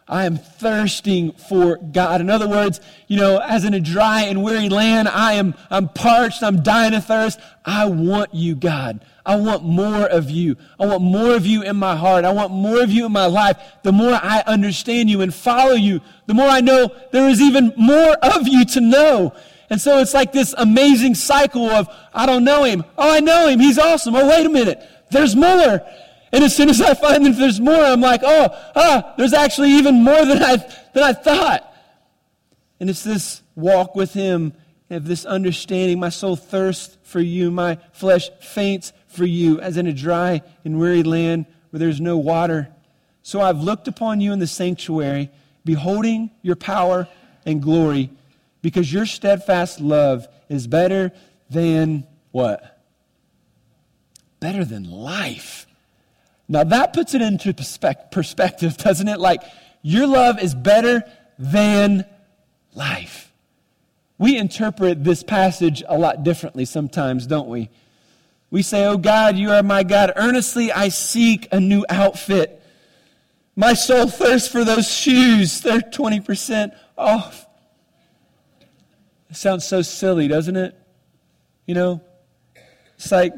I 0.09 0.25
am 0.25 0.37
thirsting 0.37 1.33
for 1.33 1.77
God. 1.77 2.19
In 2.19 2.31
other 2.31 2.47
words, 2.47 2.81
you 3.07 3.17
know, 3.17 3.37
as 3.37 3.63
in 3.63 3.75
a 3.75 3.79
dry 3.79 4.23
and 4.23 4.43
weary 4.43 4.67
land, 4.67 5.07
I 5.07 5.33
am 5.33 5.53
I'm 5.69 5.87
parched, 5.87 6.41
I'm 6.41 6.63
dying 6.63 6.95
of 6.95 7.05
thirst. 7.05 7.39
I 7.63 7.85
want 7.85 8.33
you, 8.33 8.55
God. 8.55 9.05
I 9.25 9.35
want 9.35 9.63
more 9.63 10.05
of 10.07 10.29
you. 10.29 10.55
I 10.79 10.85
want 10.85 11.01
more 11.01 11.35
of 11.35 11.45
you 11.45 11.61
in 11.63 11.75
my 11.75 11.95
heart. 11.95 12.25
I 12.25 12.31
want 12.31 12.51
more 12.51 12.81
of 12.81 12.89
you 12.89 13.05
in 13.05 13.11
my 13.11 13.25
life. 13.25 13.57
The 13.83 13.91
more 13.91 14.13
I 14.13 14.43
understand 14.47 15.09
you 15.09 15.21
and 15.21 15.33
follow 15.33 15.73
you, 15.73 16.01
the 16.25 16.33
more 16.33 16.47
I 16.47 16.61
know 16.61 16.91
there 17.11 17.29
is 17.29 17.41
even 17.41 17.73
more 17.77 18.13
of 18.13 18.47
you 18.47 18.65
to 18.65 18.81
know. 18.81 19.33
And 19.69 19.79
so 19.79 19.99
it's 19.99 20.13
like 20.13 20.31
this 20.31 20.55
amazing 20.57 21.15
cycle 21.15 21.69
of, 21.69 21.87
I 22.13 22.25
don't 22.25 22.43
know 22.43 22.63
him. 22.63 22.83
Oh, 22.97 23.11
I 23.11 23.19
know 23.19 23.47
him. 23.47 23.59
He's 23.59 23.77
awesome. 23.77 24.15
Oh, 24.15 24.27
wait 24.27 24.45
a 24.45 24.49
minute. 24.49 24.81
There's 25.11 25.35
more. 25.35 25.81
And 26.31 26.43
as 26.43 26.55
soon 26.55 26.69
as 26.69 26.81
I 26.81 26.93
find 26.93 27.25
that 27.25 27.37
there's 27.37 27.59
more, 27.59 27.83
I'm 27.83 28.01
like, 28.01 28.21
oh, 28.23 28.47
ah, 28.75 29.13
there's 29.17 29.33
actually 29.33 29.71
even 29.71 30.03
more 30.03 30.25
than 30.25 30.41
I, 30.41 30.57
than 30.93 31.03
I 31.03 31.13
thought. 31.13 31.65
And 32.79 32.89
it's 32.89 33.03
this 33.03 33.41
walk 33.55 33.95
with 33.95 34.13
Him, 34.13 34.53
of 34.89 35.05
this 35.05 35.25
understanding. 35.25 35.99
My 35.99 36.09
soul 36.09 36.35
thirsts 36.35 36.97
for 37.03 37.19
you, 37.19 37.51
my 37.51 37.77
flesh 37.91 38.29
faints 38.41 38.93
for 39.19 39.25
you, 39.25 39.59
as 39.59 39.75
in 39.75 39.85
a 39.85 39.91
dry 39.91 40.41
and 40.63 40.79
weary 40.79 41.03
land 41.03 41.45
where 41.69 41.79
there's 41.79 41.99
no 41.99 42.15
water. 42.15 42.69
So 43.21 43.41
I've 43.41 43.61
looked 43.61 43.89
upon 43.89 44.21
you 44.21 44.31
in 44.31 44.39
the 44.39 44.47
sanctuary, 44.47 45.29
beholding 45.65 46.31
your 46.41 46.55
power 46.55 47.05
and 47.45 47.61
glory, 47.61 48.11
because 48.61 48.91
your 48.91 49.05
steadfast 49.05 49.81
love 49.81 50.25
is 50.47 50.67
better 50.67 51.11
than 51.49 52.07
what? 52.31 52.79
Better 54.39 54.63
than 54.63 54.89
life. 54.89 55.67
Now 56.47 56.63
that 56.63 56.93
puts 56.93 57.13
it 57.13 57.21
into 57.21 57.53
perspective, 57.53 58.77
doesn't 58.77 59.07
it? 59.07 59.19
Like, 59.19 59.43
your 59.81 60.07
love 60.07 60.41
is 60.41 60.55
better 60.55 61.03
than 61.37 62.05
life. 62.73 63.33
We 64.17 64.37
interpret 64.37 65.03
this 65.03 65.23
passage 65.23 65.83
a 65.89 65.97
lot 65.97 66.23
differently 66.23 66.63
sometimes, 66.63 67.27
don't 67.27 67.49
we? 67.49 67.69
We 68.51 68.61
say, 68.63 68.85
Oh 68.85 68.97
God, 68.97 69.37
you 69.37 69.51
are 69.51 69.63
my 69.63 69.83
God. 69.83 70.13
Earnestly 70.15 70.71
I 70.71 70.89
seek 70.89 71.47
a 71.51 71.59
new 71.59 71.85
outfit. 71.89 72.61
My 73.55 73.73
soul 73.73 74.07
thirsts 74.07 74.47
for 74.47 74.63
those 74.63 74.91
shoes. 74.91 75.61
They're 75.61 75.79
20% 75.79 76.71
off. 76.97 77.45
It 79.29 79.35
sounds 79.35 79.65
so 79.65 79.81
silly, 79.81 80.27
doesn't 80.27 80.55
it? 80.55 80.75
You 81.65 81.75
know, 81.75 82.01
it's 82.95 83.11
like 83.11 83.33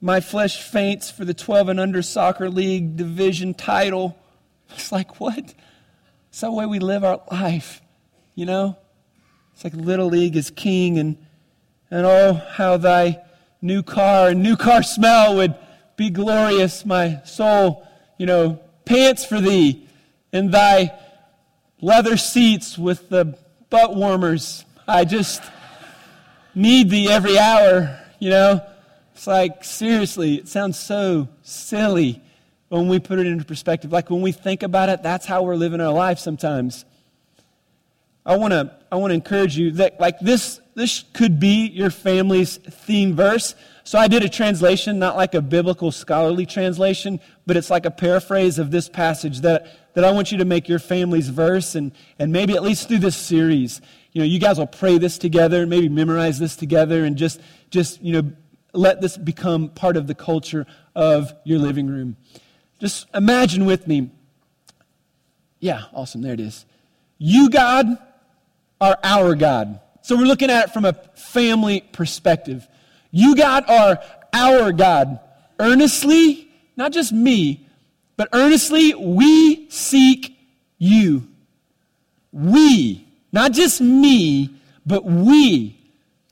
my 0.00 0.20
flesh 0.20 0.62
faints 0.62 1.10
for 1.10 1.24
the 1.24 1.34
12 1.34 1.68
and 1.68 1.80
under 1.80 2.00
soccer 2.00 2.48
league 2.48 2.96
division 2.96 3.54
title. 3.54 4.18
It's 4.70 4.90
like, 4.90 5.20
what? 5.20 5.54
It's 6.28 6.40
the 6.40 6.50
way 6.50 6.66
we 6.66 6.78
live 6.78 7.04
our 7.04 7.22
life, 7.30 7.80
you 8.34 8.46
know? 8.46 8.76
It's 9.54 9.64
like 9.64 9.74
Little 9.74 10.08
League 10.08 10.36
is 10.36 10.50
king, 10.50 10.98
and, 10.98 11.16
and 11.90 12.04
oh, 12.04 12.34
how 12.34 12.76
thy 12.76 13.22
new 13.60 13.82
car 13.82 14.28
and 14.28 14.42
new 14.42 14.56
car 14.56 14.82
smell 14.82 15.36
would 15.36 15.54
be 15.96 16.10
glorious. 16.10 16.84
My 16.84 17.20
soul, 17.24 17.86
you 18.18 18.26
know, 18.26 18.60
pants 18.84 19.24
for 19.24 19.40
thee, 19.40 19.86
and 20.32 20.52
thy 20.52 20.92
leather 21.80 22.16
seats 22.16 22.78
with 22.78 23.08
the 23.08 23.36
butt 23.70 23.94
warmers. 23.94 24.64
I 24.86 25.04
just 25.04 25.42
need 26.54 26.90
thee 26.90 27.10
every 27.10 27.38
hour, 27.38 28.00
you 28.18 28.30
know? 28.30 28.60
It's 29.14 29.26
like, 29.26 29.64
seriously, 29.64 30.36
it 30.36 30.48
sounds 30.48 30.78
so 30.78 31.28
silly 31.42 32.22
when 32.68 32.88
we 32.88 32.98
put 32.98 33.18
it 33.18 33.26
into 33.26 33.44
perspective. 33.44 33.92
Like 33.92 34.10
when 34.10 34.22
we 34.22 34.32
think 34.32 34.62
about 34.62 34.88
it, 34.88 35.02
that's 35.02 35.26
how 35.26 35.42
we're 35.42 35.56
living 35.56 35.80
our 35.80 35.92
life 35.92 36.18
sometimes. 36.18 36.84
I 38.24 38.36
want 38.36 38.52
to 38.52 38.76
I 38.90 38.96
want 38.96 39.12
to 39.12 39.14
encourage 39.14 39.56
you 39.56 39.70
that 39.72 40.00
like 40.00 40.18
this 40.18 40.60
this 40.76 41.04
could 41.14 41.40
be 41.40 41.68
your 41.68 41.88
family's 41.88 42.58
theme 42.58 43.16
verse. 43.16 43.54
So 43.82 43.98
I 43.98 44.08
did 44.08 44.22
a 44.22 44.28
translation, 44.28 44.98
not 44.98 45.16
like 45.16 45.34
a 45.34 45.40
biblical 45.40 45.90
scholarly 45.90 46.44
translation, 46.44 47.18
but 47.46 47.56
it's 47.56 47.70
like 47.70 47.86
a 47.86 47.90
paraphrase 47.90 48.58
of 48.58 48.70
this 48.70 48.86
passage 48.86 49.40
that, 49.40 49.94
that 49.94 50.04
I 50.04 50.10
want 50.10 50.32
you 50.32 50.38
to 50.38 50.44
make 50.44 50.68
your 50.68 50.78
family's 50.78 51.30
verse 51.30 51.76
and, 51.76 51.92
and 52.18 52.30
maybe 52.30 52.54
at 52.54 52.62
least 52.62 52.88
through 52.88 52.98
this 52.98 53.16
series. 53.16 53.80
You 54.12 54.20
know, 54.20 54.26
you 54.26 54.38
guys 54.38 54.58
will 54.58 54.66
pray 54.66 54.98
this 54.98 55.16
together, 55.16 55.66
maybe 55.66 55.88
memorize 55.88 56.38
this 56.38 56.56
together 56.56 57.04
and 57.04 57.16
just 57.16 57.40
just, 57.70 58.02
you 58.02 58.12
know, 58.12 58.32
let 58.74 59.00
this 59.00 59.16
become 59.16 59.70
part 59.70 59.96
of 59.96 60.06
the 60.06 60.14
culture 60.14 60.66
of 60.94 61.32
your 61.44 61.58
living 61.58 61.86
room. 61.86 62.16
Just 62.78 63.06
imagine 63.14 63.64
with 63.64 63.86
me. 63.86 64.10
Yeah, 65.58 65.84
awesome. 65.94 66.20
There 66.20 66.34
it 66.34 66.40
is. 66.40 66.66
You, 67.16 67.48
God, 67.48 67.96
are 68.78 68.98
our 69.02 69.34
God. 69.34 69.80
So 70.06 70.16
we're 70.16 70.22
looking 70.22 70.50
at 70.50 70.68
it 70.68 70.72
from 70.72 70.84
a 70.84 70.92
family 71.16 71.80
perspective. 71.80 72.68
You, 73.10 73.34
God, 73.34 73.68
are 73.68 73.98
our 74.32 74.70
God. 74.70 75.18
Earnestly, 75.58 76.48
not 76.76 76.92
just 76.92 77.12
me, 77.12 77.66
but 78.16 78.28
earnestly, 78.32 78.94
we 78.94 79.68
seek 79.68 80.38
you. 80.78 81.26
We, 82.30 83.04
not 83.32 83.50
just 83.50 83.80
me, 83.80 84.54
but 84.86 85.04
we. 85.04 85.76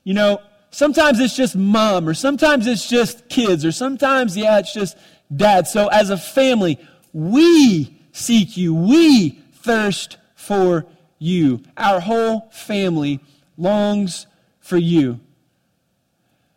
You 0.05 0.13
know, 0.13 0.41
sometimes 0.71 1.19
it's 1.19 1.35
just 1.35 1.57
mom, 1.57 2.07
or 2.07 2.13
sometimes 2.13 2.67
it's 2.67 2.87
just 2.87 3.27
kids, 3.27 3.65
or 3.65 3.73
sometimes, 3.73 4.37
yeah, 4.37 4.57
it's 4.59 4.73
just 4.73 4.95
dad. 5.35 5.67
So 5.67 5.87
as 5.87 6.11
a 6.11 6.17
family, 6.17 6.79
we 7.11 7.99
seek 8.13 8.55
you. 8.55 8.73
We 8.73 9.31
thirst 9.55 10.15
for 10.33 10.85
you. 11.19 11.61
Our 11.75 11.99
whole 11.99 12.47
family 12.53 13.19
longs 13.57 14.27
for 14.59 14.77
you. 14.77 15.19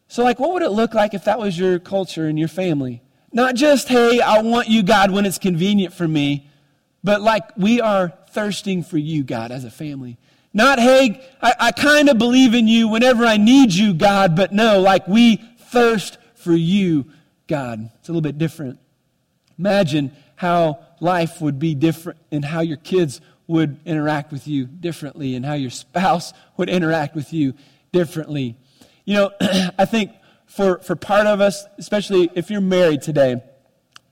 So, 0.09 0.25
like, 0.25 0.39
what 0.39 0.53
would 0.55 0.63
it 0.63 0.71
look 0.71 0.95
like 0.95 1.13
if 1.15 1.25
that 1.25 1.39
was 1.39 1.59
your 1.59 1.79
culture 1.79 2.27
and 2.27 2.39
your 2.39 2.49
family? 2.49 3.03
Not 3.33 3.55
just, 3.55 3.89
hey, 3.89 4.21
I 4.21 4.41
want 4.41 4.69
you, 4.69 4.83
God, 4.83 5.11
when 5.11 5.27
it's 5.27 5.39
convenient 5.39 5.93
for 5.93 6.09
me, 6.09 6.49
but 7.05 7.21
like 7.21 7.57
we 7.57 7.81
are 7.81 8.13
thirsting 8.31 8.83
for 8.83 8.97
you, 8.97 9.23
God, 9.23 9.51
as 9.51 9.65
a 9.65 9.71
family. 9.71 10.17
Not, 10.55 10.79
hey, 10.79 11.29
I, 11.43 11.55
I 11.61 11.73
kind 11.73 12.09
of 12.09 12.17
believe 12.17 12.55
in 12.55 12.67
you 12.69 12.89
whenever 12.89 13.25
I 13.25 13.37
need 13.37 13.73
you, 13.73 13.93
God, 13.93 14.35
but 14.35 14.53
no, 14.53 14.81
like 14.81 15.07
we 15.07 15.37
thirst 15.59 16.17
for 16.37 16.53
you, 16.53 17.05
God. 17.47 17.91
It's 17.99 18.09
a 18.09 18.13
little 18.13 18.23
bit 18.23 18.39
different. 18.39 18.79
Imagine 19.59 20.13
how 20.37 20.79
life 21.01 21.41
would 21.41 21.59
be 21.59 21.75
different 21.75 22.19
and 22.33 22.45
how 22.45 22.61
your 22.61 22.77
kids 22.79 23.21
would 23.49 23.81
interact 23.85 24.31
with 24.31 24.47
you 24.47 24.67
differently 24.67 25.35
and 25.35 25.45
how 25.45 25.55
your 25.55 25.71
spouse 25.71 26.33
would 26.57 26.69
interact 26.69 27.17
with 27.17 27.33
you 27.33 27.55
differently. 27.91 28.57
You 29.05 29.15
know, 29.15 29.33
I 29.79 29.85
think 29.85 30.13
for, 30.47 30.79
for 30.79 30.95
part 30.95 31.27
of 31.27 31.41
us, 31.41 31.65
especially 31.79 32.31
if 32.35 32.51
you're 32.51 32.61
married 32.61 33.03
today, 33.03 33.43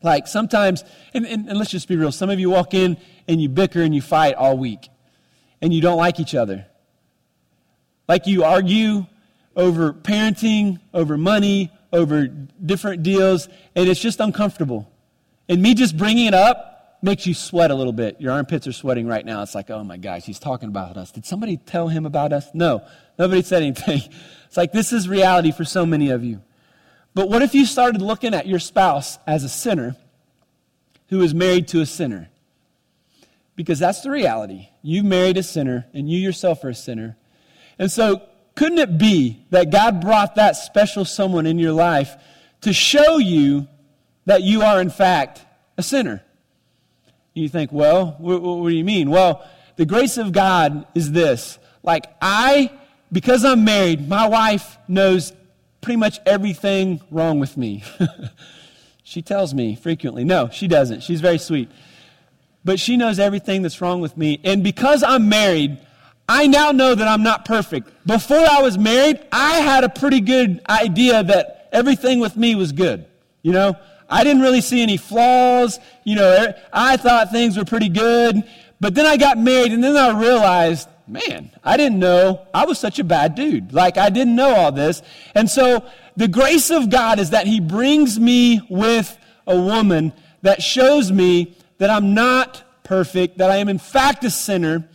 like 0.02 0.26
sometimes, 0.26 0.84
and, 1.14 1.26
and, 1.26 1.48
and 1.48 1.58
let's 1.58 1.70
just 1.70 1.86
be 1.86 1.96
real, 1.96 2.12
some 2.12 2.30
of 2.30 2.40
you 2.40 2.50
walk 2.50 2.74
in 2.74 2.96
and 3.28 3.40
you 3.40 3.48
bicker 3.48 3.82
and 3.82 3.94
you 3.94 4.02
fight 4.02 4.34
all 4.34 4.58
week 4.58 4.88
and 5.60 5.72
you 5.72 5.80
don't 5.80 5.98
like 5.98 6.18
each 6.18 6.34
other. 6.34 6.66
Like 8.08 8.26
you 8.26 8.44
argue 8.44 9.06
over 9.54 9.92
parenting, 9.92 10.80
over 10.94 11.16
money, 11.16 11.72
over 11.92 12.26
different 12.26 13.02
deals, 13.02 13.48
and 13.74 13.88
it's 13.88 14.00
just 14.00 14.20
uncomfortable. 14.20 14.90
And 15.48 15.62
me 15.62 15.74
just 15.74 15.96
bringing 15.96 16.26
it 16.26 16.34
up 16.34 16.75
makes 17.06 17.26
you 17.26 17.32
sweat 17.32 17.70
a 17.70 17.74
little 17.74 17.92
bit. 17.92 18.20
Your 18.20 18.32
armpits 18.32 18.66
are 18.66 18.72
sweating 18.72 19.06
right 19.06 19.24
now. 19.24 19.40
It's 19.40 19.54
like, 19.54 19.70
oh 19.70 19.82
my 19.84 19.96
gosh, 19.96 20.24
he's 20.24 20.40
talking 20.40 20.68
about 20.68 20.96
us. 20.98 21.12
Did 21.12 21.24
somebody 21.24 21.56
tell 21.56 21.88
him 21.88 22.04
about 22.04 22.32
us? 22.34 22.48
No, 22.52 22.84
nobody 23.18 23.40
said 23.40 23.62
anything. 23.62 24.02
It's 24.46 24.56
like 24.56 24.70
this 24.72 24.92
is 24.92 25.08
reality 25.08 25.50
for 25.50 25.64
so 25.64 25.84
many 25.84 26.10
of 26.10 26.22
you. 26.22 26.40
But 27.14 27.28
what 27.28 27.42
if 27.42 27.52
you 27.52 27.66
started 27.66 28.00
looking 28.00 28.32
at 28.32 28.46
your 28.46 28.60
spouse 28.60 29.18
as 29.26 29.42
a 29.42 29.48
sinner 29.48 29.96
who 31.08 31.20
is 31.20 31.34
married 31.34 31.66
to 31.68 31.80
a 31.80 31.86
sinner? 31.86 32.30
Because 33.56 33.80
that's 33.80 34.02
the 34.02 34.10
reality. 34.10 34.68
You 34.82 35.02
married 35.02 35.36
a 35.36 35.42
sinner, 35.42 35.86
and 35.92 36.08
you 36.08 36.18
yourself 36.18 36.62
are 36.62 36.68
a 36.68 36.74
sinner. 36.74 37.16
And 37.76 37.90
so, 37.90 38.22
couldn't 38.54 38.78
it 38.78 38.98
be 38.98 39.44
that 39.50 39.70
God 39.70 40.00
brought 40.00 40.36
that 40.36 40.52
special 40.52 41.04
someone 41.04 41.44
in 41.44 41.58
your 41.58 41.72
life 41.72 42.14
to 42.60 42.72
show 42.72 43.18
you 43.18 43.66
that 44.26 44.42
you 44.42 44.62
are, 44.62 44.80
in 44.80 44.90
fact, 44.90 45.44
a 45.76 45.82
sinner? 45.82 46.22
You 47.36 47.50
think, 47.50 47.70
well, 47.70 48.16
what, 48.18 48.40
what, 48.40 48.70
do 48.70 48.74
you 48.74 48.84
mean? 48.84 49.10
Well, 49.10 49.46
the 49.76 49.84
grace 49.84 50.16
of 50.16 50.32
God 50.32 50.86
is 50.94 51.12
this. 51.12 51.58
Like, 51.82 52.06
I, 52.22 52.72
because 53.12 53.44
I'm 53.44 53.62
married, 53.62 54.08
my 54.08 54.26
wife 54.26 54.78
knows 54.88 55.34
pretty 55.82 55.98
much 55.98 56.18
everything 56.24 57.02
wrong 57.10 57.38
with 57.38 57.58
me. 57.58 57.84
she 59.02 59.20
tells 59.20 59.52
me 59.52 59.76
frequently. 59.76 60.24
No, 60.24 60.48
she 60.50 60.66
doesn't. 60.66 61.02
She's 61.02 61.20
very 61.20 61.36
sweet. 61.36 61.70
But 62.64 62.80
she 62.80 62.96
knows 62.96 63.18
everything 63.18 63.60
that's 63.60 63.82
wrong 63.82 64.00
with 64.00 64.16
me. 64.16 64.40
And 64.42 64.64
because 64.64 65.02
I'm 65.02 65.28
married, 65.28 65.76
I 66.26 66.46
now 66.46 66.72
know 66.72 66.94
that 66.94 67.06
I'm 67.06 67.22
not 67.22 67.44
perfect. 67.44 67.90
Before 68.06 68.46
I 68.50 68.62
was 68.62 68.78
married, 68.78 69.20
I 69.30 69.58
had 69.58 69.84
a 69.84 69.90
pretty 69.90 70.20
good 70.20 70.62
idea 70.70 71.22
that 71.22 71.68
everything 71.70 72.18
with 72.18 72.34
me 72.34 72.54
was 72.54 72.72
good. 72.72 73.04
You 73.42 73.52
know, 73.52 73.76
I 74.08 74.24
didn't 74.24 74.42
really 74.42 74.60
see 74.60 74.82
any 74.82 74.96
flaws. 74.96 75.78
You 76.04 76.16
know, 76.16 76.28
er, 76.28 76.54
I 76.72 76.96
thought 76.96 77.30
things 77.30 77.56
were 77.56 77.64
pretty 77.64 77.88
good. 77.88 78.44
But 78.80 78.94
then 78.94 79.06
I 79.06 79.16
got 79.16 79.38
married, 79.38 79.72
and 79.72 79.82
then 79.82 79.96
I 79.96 80.18
realized, 80.18 80.88
man, 81.08 81.50
I 81.64 81.76
didn't 81.76 81.98
know 81.98 82.46
I 82.52 82.66
was 82.66 82.78
such 82.78 82.98
a 82.98 83.04
bad 83.04 83.34
dude. 83.34 83.72
Like, 83.72 83.96
I 83.96 84.10
didn't 84.10 84.36
know 84.36 84.54
all 84.54 84.72
this. 84.72 85.02
And 85.34 85.48
so, 85.48 85.88
the 86.16 86.28
grace 86.28 86.70
of 86.70 86.90
God 86.90 87.18
is 87.18 87.30
that 87.30 87.46
He 87.46 87.60
brings 87.60 88.20
me 88.20 88.60
with 88.68 89.16
a 89.46 89.58
woman 89.58 90.12
that 90.42 90.62
shows 90.62 91.10
me 91.10 91.56
that 91.78 91.90
I'm 91.90 92.14
not 92.14 92.62
perfect, 92.84 93.38
that 93.38 93.50
I 93.50 93.56
am 93.56 93.68
in 93.68 93.78
fact 93.78 94.24
a 94.24 94.30
sinner, 94.30 94.88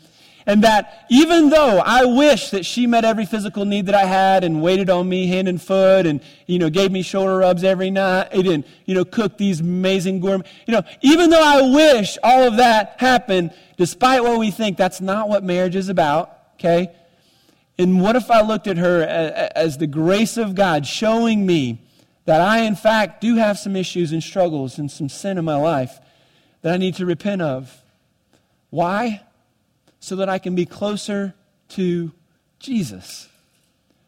and 0.45 0.63
that 0.63 1.05
even 1.09 1.49
though 1.49 1.79
I 1.79 2.05
wish 2.05 2.49
that 2.51 2.65
she 2.65 2.87
met 2.87 3.05
every 3.05 3.25
physical 3.25 3.65
need 3.65 3.85
that 3.87 3.95
I 3.95 4.05
had 4.05 4.43
and 4.43 4.61
waited 4.61 4.89
on 4.89 5.07
me 5.07 5.27
hand 5.27 5.47
and 5.47 5.61
foot 5.61 6.05
and, 6.05 6.21
you 6.47 6.59
know, 6.59 6.69
gave 6.69 6.91
me 6.91 7.01
shoulder 7.01 7.37
rubs 7.37 7.63
every 7.63 7.91
night 7.91 8.29
and, 8.33 8.63
you 8.85 8.95
know, 8.95 9.05
cooked 9.05 9.37
these 9.37 9.59
amazing 9.59 10.19
gourmet, 10.19 10.45
you 10.65 10.73
know, 10.73 10.83
even 11.01 11.29
though 11.29 11.43
I 11.43 11.61
wish 11.61 12.17
all 12.23 12.43
of 12.43 12.57
that 12.57 12.95
happened, 12.97 13.53
despite 13.77 14.23
what 14.23 14.39
we 14.39 14.51
think, 14.51 14.77
that's 14.77 15.01
not 15.01 15.29
what 15.29 15.43
marriage 15.43 15.75
is 15.75 15.89
about, 15.89 16.37
okay? 16.55 16.93
And 17.77 18.01
what 18.01 18.15
if 18.15 18.29
I 18.29 18.41
looked 18.41 18.67
at 18.67 18.77
her 18.77 19.01
as 19.03 19.77
the 19.77 19.87
grace 19.87 20.37
of 20.37 20.55
God 20.55 20.85
showing 20.85 21.45
me 21.45 21.81
that 22.25 22.39
I, 22.39 22.59
in 22.59 22.75
fact, 22.75 23.21
do 23.21 23.35
have 23.37 23.57
some 23.57 23.75
issues 23.75 24.11
and 24.11 24.21
struggles 24.21 24.77
and 24.77 24.91
some 24.91 25.09
sin 25.09 25.37
in 25.37 25.45
my 25.45 25.55
life 25.55 25.99
that 26.61 26.73
I 26.73 26.77
need 26.77 26.95
to 26.95 27.05
repent 27.05 27.41
of? 27.41 27.81
Why? 28.69 29.21
So 30.01 30.17
that 30.17 30.27
I 30.27 30.39
can 30.39 30.55
be 30.55 30.65
closer 30.65 31.33
to 31.69 32.11
Jesus, 32.59 33.29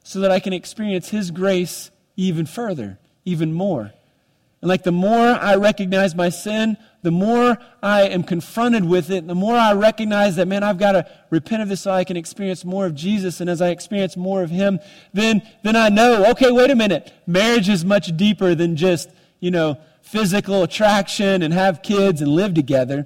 so 0.04 0.20
that 0.20 0.32
I 0.32 0.42
can 0.42 0.52
experience 0.52 1.08
His 1.08 1.32
grace 1.32 1.92
even 2.18 2.46
further, 2.46 3.00
even 3.24 3.54
more. 3.54 3.94
And 4.62 4.70
like 4.70 4.84
the 4.84 4.92
more 4.92 5.20
I 5.20 5.56
recognize 5.56 6.16
my 6.16 6.30
sin, 6.30 6.78
the 7.04 7.12
more 7.12 7.58
I 7.82 8.04
am 8.04 8.24
confronted 8.24 8.86
with 8.86 9.12
it, 9.12 9.28
the 9.28 9.36
more 9.36 9.56
I 9.56 9.74
recognize 9.74 10.38
that, 10.38 10.48
man, 10.48 10.64
I've 10.64 10.78
got 10.78 10.94
to 10.94 11.08
repent 11.30 11.62
of 11.62 11.70
this 11.70 11.82
so 11.82 11.92
I 11.92 12.06
can 12.06 12.18
experience 12.18 12.66
more 12.66 12.86
of 12.86 12.96
Jesus. 12.96 13.40
And 13.40 13.50
as 13.50 13.62
I 13.62 13.70
experience 13.70 14.18
more 14.18 14.42
of 14.42 14.50
Him, 14.50 14.80
then, 15.14 15.42
then 15.64 15.76
I 15.76 15.90
know, 15.90 16.32
okay, 16.32 16.52
wait 16.52 16.72
a 16.72 16.76
minute. 16.76 17.14
Marriage 17.28 17.70
is 17.70 17.86
much 17.86 18.16
deeper 18.18 18.56
than 18.56 18.78
just, 18.78 19.10
you 19.40 19.52
know, 19.52 19.78
physical 20.02 20.64
attraction 20.64 21.44
and 21.44 21.54
have 21.54 21.84
kids 21.84 22.22
and 22.22 22.32
live 22.32 22.54
together. 22.54 23.06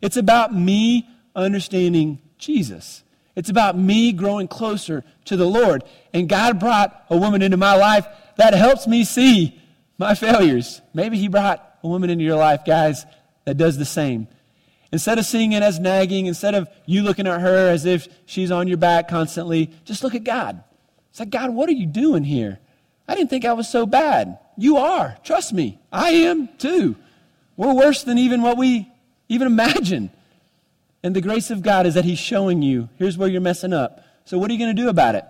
It's 0.00 0.16
about 0.16 0.54
me 0.54 1.08
understanding 1.36 2.18
Jesus. 2.44 3.02
It's 3.36 3.50
about 3.50 3.76
me 3.76 4.12
growing 4.12 4.48
closer 4.48 5.04
to 5.24 5.36
the 5.36 5.46
Lord. 5.46 5.82
And 6.12 6.28
God 6.28 6.60
brought 6.60 7.04
a 7.10 7.16
woman 7.16 7.42
into 7.42 7.56
my 7.56 7.74
life 7.74 8.06
that 8.36 8.54
helps 8.54 8.86
me 8.86 9.04
see 9.04 9.60
my 9.98 10.14
failures. 10.14 10.80
Maybe 10.92 11.18
He 11.18 11.28
brought 11.28 11.78
a 11.82 11.88
woman 11.88 12.10
into 12.10 12.24
your 12.24 12.36
life, 12.36 12.64
guys, 12.64 13.04
that 13.44 13.56
does 13.56 13.76
the 13.76 13.84
same. 13.84 14.28
Instead 14.92 15.18
of 15.18 15.26
seeing 15.26 15.52
it 15.52 15.62
as 15.62 15.80
nagging, 15.80 16.26
instead 16.26 16.54
of 16.54 16.68
you 16.86 17.02
looking 17.02 17.26
at 17.26 17.40
her 17.40 17.68
as 17.68 17.84
if 17.84 18.06
she's 18.26 18.52
on 18.52 18.68
your 18.68 18.76
back 18.76 19.08
constantly, 19.08 19.70
just 19.84 20.04
look 20.04 20.14
at 20.14 20.22
God. 20.22 20.62
It's 21.10 21.18
like, 21.18 21.30
God, 21.30 21.50
what 21.50 21.68
are 21.68 21.72
you 21.72 21.86
doing 21.86 22.24
here? 22.24 22.60
I 23.08 23.14
didn't 23.14 23.30
think 23.30 23.44
I 23.44 23.52
was 23.52 23.68
so 23.68 23.86
bad. 23.86 24.38
You 24.56 24.76
are. 24.76 25.16
Trust 25.24 25.52
me. 25.52 25.78
I 25.92 26.10
am 26.10 26.48
too. 26.58 26.96
We're 27.56 27.74
worse 27.74 28.04
than 28.04 28.18
even 28.18 28.42
what 28.42 28.56
we 28.56 28.88
even 29.28 29.46
imagine. 29.46 30.10
And 31.04 31.14
the 31.14 31.20
grace 31.20 31.50
of 31.50 31.60
God 31.60 31.86
is 31.86 31.94
that 31.94 32.06
He's 32.06 32.18
showing 32.18 32.62
you 32.62 32.88
here's 32.96 33.18
where 33.18 33.28
you're 33.28 33.42
messing 33.42 33.74
up. 33.74 34.02
So, 34.24 34.38
what 34.38 34.50
are 34.50 34.54
you 34.54 34.58
going 34.58 34.74
to 34.74 34.82
do 34.82 34.88
about 34.88 35.14
it? 35.14 35.24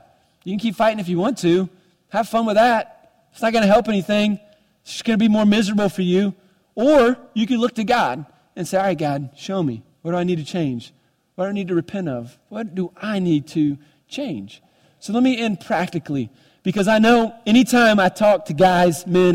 You 0.45 0.53
can 0.53 0.61
keep 0.61 0.77
fighting 0.77 1.01
if 1.01 1.09
you 1.09 1.19
want 1.19 1.37
to. 1.39 1.69
Have 2.11 2.29
fun 2.29 2.47
with 2.47 2.55
that. 2.55 3.27
It's 3.33 3.43
not 3.43 3.53
going 3.53 3.65
to 3.65 3.69
help 3.71 3.89
anything. 3.89 4.39
It's 4.83 4.93
just 4.93 5.05
going 5.05 5.19
to 5.19 5.23
be 5.23 5.29
more 5.29 5.45
miserable 5.45 5.89
for 5.89 6.03
you. 6.03 6.33
Or 6.77 7.19
you 7.35 7.49
can 7.49 7.59
look 7.59 7.75
to 7.75 7.83
God 7.83 8.25
and 8.55 8.69
say, 8.69 8.79
All 8.79 8.85
right, 8.85 8.97
God, 8.97 9.31
show 9.37 9.65
me. 9.65 9.83
What 10.03 10.13
do 10.13 10.17
I 10.17 10.23
need 10.23 10.39
to 10.39 10.45
change? 10.45 10.95
What 11.35 11.47
do 11.47 11.51
I 11.51 11.53
need 11.53 11.67
to 11.67 11.75
repent 11.75 12.09
of? 12.09 12.39
What 12.51 12.77
do 12.77 12.93
I 12.97 13.19
need 13.19 13.49
to 13.49 13.77
change? 14.07 14.63
So 15.01 15.13
let 15.13 15.25
me 15.25 15.37
end 15.37 15.59
practically 15.61 16.31
because 16.63 16.87
I 16.87 17.01
know 17.01 17.35
anytime 17.47 17.99
I 17.99 18.11
talk 18.11 18.45
to 18.47 18.53
guys, 18.53 19.09
men, 19.09 19.35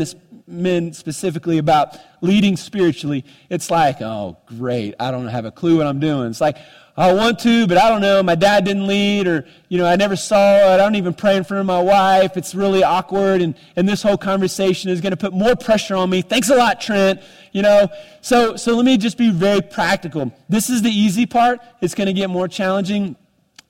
men 0.50 0.92
specifically 0.92 1.58
about 1.58 1.96
leading 2.20 2.56
spiritually, 2.56 3.24
it's 3.48 3.70
like, 3.70 4.00
oh, 4.02 4.36
great, 4.46 4.94
I 4.98 5.10
don't 5.10 5.28
have 5.28 5.44
a 5.44 5.50
clue 5.50 5.78
what 5.78 5.86
I'm 5.86 6.00
doing. 6.00 6.28
It's 6.28 6.40
like, 6.40 6.56
I 6.96 7.14
want 7.14 7.38
to, 7.40 7.66
but 7.66 7.78
I 7.78 7.88
don't 7.88 8.02
know. 8.02 8.22
My 8.22 8.34
dad 8.34 8.64
didn't 8.64 8.86
lead, 8.86 9.26
or, 9.26 9.46
you 9.68 9.78
know, 9.78 9.86
I 9.86 9.96
never 9.96 10.16
saw 10.16 10.56
it. 10.56 10.74
I 10.74 10.76
don't 10.76 10.96
even 10.96 11.14
pray 11.14 11.36
in 11.36 11.44
front 11.44 11.60
of 11.60 11.66
my 11.66 11.80
wife. 11.80 12.36
It's 12.36 12.54
really 12.54 12.82
awkward, 12.82 13.40
and, 13.40 13.54
and 13.76 13.88
this 13.88 14.02
whole 14.02 14.18
conversation 14.18 14.90
is 14.90 15.00
going 15.00 15.12
to 15.12 15.16
put 15.16 15.32
more 15.32 15.56
pressure 15.56 15.96
on 15.96 16.10
me. 16.10 16.20
Thanks 16.20 16.50
a 16.50 16.56
lot, 16.56 16.80
Trent. 16.80 17.22
You 17.52 17.62
know, 17.62 17.88
so, 18.20 18.56
so 18.56 18.74
let 18.74 18.84
me 18.84 18.98
just 18.98 19.16
be 19.16 19.30
very 19.30 19.62
practical. 19.62 20.34
This 20.48 20.68
is 20.68 20.82
the 20.82 20.90
easy 20.90 21.24
part. 21.26 21.60
It's 21.80 21.94
going 21.94 22.08
to 22.08 22.12
get 22.12 22.28
more 22.28 22.48
challenging 22.48 23.16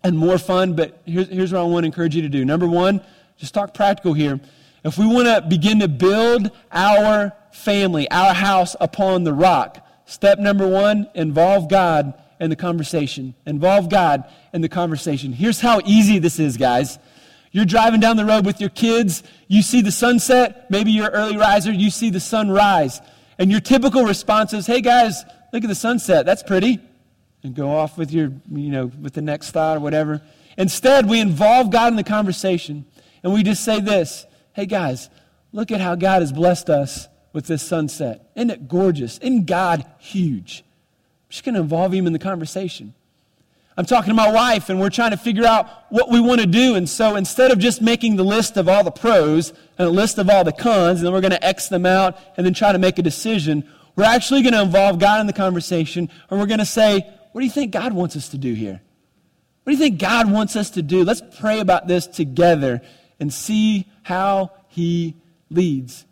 and 0.03 0.19
more 0.19 0.39
fun, 0.39 0.75
but 0.75 1.01
here's, 1.05 1.29
here's 1.29 1.53
what 1.53 1.61
I 1.61 1.65
want 1.65 1.85
to 1.85 1.87
encourage 1.87 2.17
you 2.17 2.23
to 2.23 2.29
do. 2.29 2.45
Number 2.45 2.67
one, 2.67 3.01
just 3.37 3.55
talk 3.55 3.75
practical 3.75 4.13
here. 4.13 4.41
If 4.85 4.97
we 4.97 5.07
want 5.07 5.27
to 5.27 5.45
begin 5.47 5.81
to 5.81 5.89
build 5.89 6.51
our 6.73 7.33
family, 7.53 8.11
our 8.11 8.33
house 8.33 8.75
upon 8.81 9.25
the 9.25 9.33
rock, 9.33 9.87
step 10.07 10.39
number 10.39 10.67
one, 10.67 11.09
involve 11.15 11.69
God 11.69 12.15
in 12.41 12.49
the 12.49 12.57
conversation. 12.57 13.35
Involve 13.47 13.91
God 13.91 14.25
in 14.53 14.63
the 14.63 14.69
conversation. 14.69 15.33
Here's 15.33 15.61
how 15.61 15.81
easy 15.85 16.19
this 16.19 16.39
is, 16.39 16.57
guys. 16.57 16.99
You're 17.53 17.67
driving 17.67 18.01
down 18.01 18.17
the 18.17 18.25
road 18.25 18.47
with 18.47 18.61
your 18.61 18.71
kids, 18.71 19.23
you 19.49 19.63
see 19.63 19.83
the 19.83 19.91
sunset, 19.91 20.71
maybe 20.71 20.93
you're 20.93 21.11
early 21.11 21.37
riser, 21.37 21.73
you 21.73 21.91
see 21.91 22.09
the 22.11 22.21
sun 22.21 22.51
rise. 22.51 23.01
And 23.39 23.51
your 23.51 23.61
typical 23.61 24.05
response 24.05 24.53
is, 24.53 24.67
hey 24.67 24.81
guys, 24.81 25.25
look 25.53 25.65
at 25.65 25.69
the 25.69 25.75
sunset, 25.75 26.25
that's 26.27 26.45
pretty. 26.45 26.79
And 27.43 27.55
go 27.55 27.75
off 27.75 27.99
with 27.99 28.13
your, 28.13 28.33
you 28.53 28.71
know, 28.71 28.87
with 29.01 29.15
the 29.15 29.23
next 29.23 29.51
thought 29.51 29.79
or 29.79 29.81
whatever. 29.81 30.23
Instead, 30.57 31.09
we 31.09 31.21
involve 31.21 31.71
God 31.71 31.89
in 31.89 31.97
the 31.97 32.05
conversation 32.05 32.85
and 33.23 33.33
we 33.33 33.43
just 33.43 33.65
say 33.65 33.81
this 33.81 34.27
hey 34.53 34.67
guys, 34.67 35.09
look 35.53 35.71
at 35.71 35.81
how 35.81 35.95
God 35.95 36.23
has 36.23 36.33
blessed 36.33 36.71
us 36.71 37.09
with 37.33 37.47
this 37.47 37.63
sunset. 37.63 38.31
Isn't 38.35 38.51
it 38.51 38.69
gorgeous? 38.69 39.19
Isn't 39.19 39.47
God 39.47 39.87
huge? 39.99 40.65
I'm 40.67 41.31
just 41.31 41.45
going 41.45 41.55
to 41.55 41.61
involve 41.61 41.93
him 41.93 42.07
in 42.07 42.13
the 42.13 42.19
conversation. 42.19 42.95
I'm 43.77 43.87
talking 43.87 44.11
to 44.11 44.15
my 44.15 44.31
wife, 44.31 44.69
and 44.69 44.81
we're 44.81 44.91
trying 44.91 45.13
to 45.13 45.17
figure 45.17 45.47
out 45.47 45.67
what 45.91 46.11
we 46.11 46.21
want 46.21 46.41
to 46.41 46.47
do. 46.47 46.75
And 46.75 46.89
so 46.89 47.17
instead 47.17 47.51
of 47.51 47.59
just 47.59 47.81
making 47.81 48.17
the 48.17 48.25
list 48.25 48.57
of 48.57 48.69
all 48.69 48.83
the 48.85 48.91
pros 48.91 49.51
and 49.79 49.89
a 49.89 49.91
list 49.91 50.19
of 50.19 50.29
all 50.29 50.45
the 50.45 50.53
cons, 50.53 50.99
and 50.99 51.07
then 51.07 51.13
we're 51.13 51.21
going 51.21 51.31
to 51.31 51.45
X 51.45 51.69
them 51.69 51.87
out 51.87 52.19
and 52.37 52.45
then 52.45 52.53
try 52.53 52.73
to 52.73 52.79
make 52.79 52.99
a 52.99 53.03
decision, 53.03 53.67
we're 53.97 54.05
actually 54.05 54.43
going 54.43 54.55
to 54.55 54.63
involve 54.63 54.99
God 54.99 55.21
in 55.21 55.27
the 55.27 55.33
conversation, 55.33 56.11
and 56.29 56.41
we're 56.41 56.47
going 56.47 56.59
to 56.59 56.67
say, 56.67 57.09
What 57.33 57.41
do 57.41 57.47
you 57.47 57.53
think 57.53 57.73
God 57.73 57.93
wants 57.93 58.17
us 58.17 58.29
to 58.31 58.39
do 58.39 58.55
here? 58.55 58.83
What 59.63 59.73
do 59.73 59.77
you 59.77 59.83
think 59.83 60.01
God 60.01 60.31
wants 60.31 60.57
us 60.57 60.71
to 60.71 60.83
do? 60.83 61.05
Let's 61.05 61.23
pray 61.39 61.61
about 61.61 61.87
this 61.87 62.07
together 62.07 62.83
and 63.21 63.33
see 63.33 63.87
how 64.03 64.51
He 64.69 65.17
leads. 65.51 66.07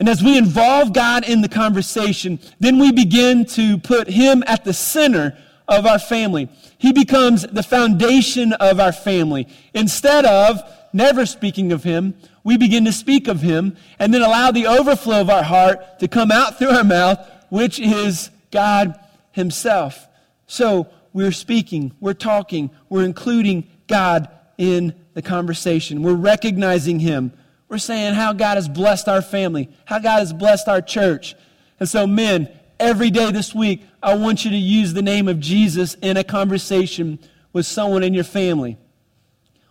And 0.00 0.08
as 0.08 0.22
we 0.22 0.38
involve 0.38 0.92
God 0.92 1.28
in 1.28 1.42
the 1.42 1.48
conversation, 1.48 2.38
then 2.60 2.78
we 2.78 2.92
begin 2.92 3.44
to 3.46 3.78
put 3.78 4.08
Him 4.08 4.42
at 4.46 4.64
the 4.64 4.72
center 4.72 5.36
of 5.66 5.86
our 5.86 5.98
family. 5.98 6.48
He 6.78 6.92
becomes 6.92 7.42
the 7.42 7.62
foundation 7.62 8.52
of 8.54 8.80
our 8.80 8.92
family. 8.92 9.46
Instead 9.74 10.24
of 10.24 10.60
never 10.92 11.26
speaking 11.26 11.72
of 11.72 11.82
Him, 11.82 12.14
we 12.44 12.56
begin 12.56 12.84
to 12.86 12.92
speak 12.92 13.28
of 13.28 13.40
Him 13.40 13.76
and 13.98 14.14
then 14.14 14.22
allow 14.22 14.50
the 14.50 14.66
overflow 14.66 15.20
of 15.20 15.30
our 15.30 15.42
heart 15.42 15.98
to 15.98 16.08
come 16.08 16.30
out 16.30 16.58
through 16.58 16.70
our 16.70 16.84
mouth, 16.84 17.18
which 17.50 17.78
is 17.78 18.30
God 18.50 18.98
Himself. 19.32 20.06
So 20.46 20.88
we're 21.12 21.32
speaking, 21.32 21.92
we're 22.00 22.14
talking, 22.14 22.70
we're 22.88 23.04
including 23.04 23.68
God 23.86 24.28
in 24.56 24.94
the 25.18 25.22
conversation. 25.22 26.02
We're 26.02 26.14
recognizing 26.14 27.00
Him 27.00 27.32
we're 27.68 27.78
saying 27.78 28.14
how 28.14 28.32
God 28.32 28.56
has 28.56 28.68
blessed 28.68 29.08
our 29.08 29.20
family, 29.20 29.68
how 29.84 29.98
God 29.98 30.20
has 30.20 30.32
blessed 30.32 30.68
our 30.68 30.80
church. 30.80 31.34
And 31.78 31.88
so, 31.88 32.06
men, 32.06 32.48
every 32.80 33.10
day 33.10 33.30
this 33.30 33.54
week, 33.54 33.82
I 34.02 34.14
want 34.14 34.44
you 34.44 34.50
to 34.50 34.56
use 34.56 34.94
the 34.94 35.02
name 35.02 35.28
of 35.28 35.38
Jesus 35.38 35.94
in 36.00 36.16
a 36.16 36.24
conversation 36.24 37.18
with 37.52 37.66
someone 37.66 38.02
in 38.02 38.14
your 38.14 38.24
family. 38.24 38.78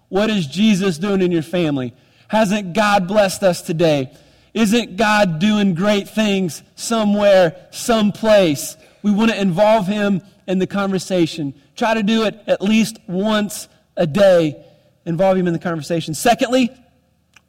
What 0.10 0.30
is 0.30 0.46
Jesus 0.46 1.00
doing 1.00 1.22
in 1.22 1.32
your 1.32 1.42
family? 1.42 1.94
Hasn't 2.28 2.74
God 2.74 3.08
blessed 3.08 3.42
us 3.42 3.62
today? 3.62 4.16
Isn't 4.54 4.96
God 4.96 5.40
doing 5.40 5.74
great 5.74 6.08
things 6.08 6.62
somewhere, 6.76 7.68
someplace? 7.72 8.78
We 9.02 9.12
want 9.12 9.32
to 9.32 9.42
involve 9.42 9.88
Him 9.88 10.22
in 10.48 10.60
the 10.60 10.68
conversation. 10.68 11.54
Try 11.76 11.96
to 11.96 12.04
do 12.04 12.24
it 12.24 12.40
at 12.48 12.62
least 12.62 13.00
once 13.08 13.68
a 13.96 14.06
day. 14.06 14.64
Involve 15.08 15.38
Him 15.38 15.48
in 15.48 15.54
the 15.54 15.60
conversation. 15.60 16.14
Secondly, 16.14 16.70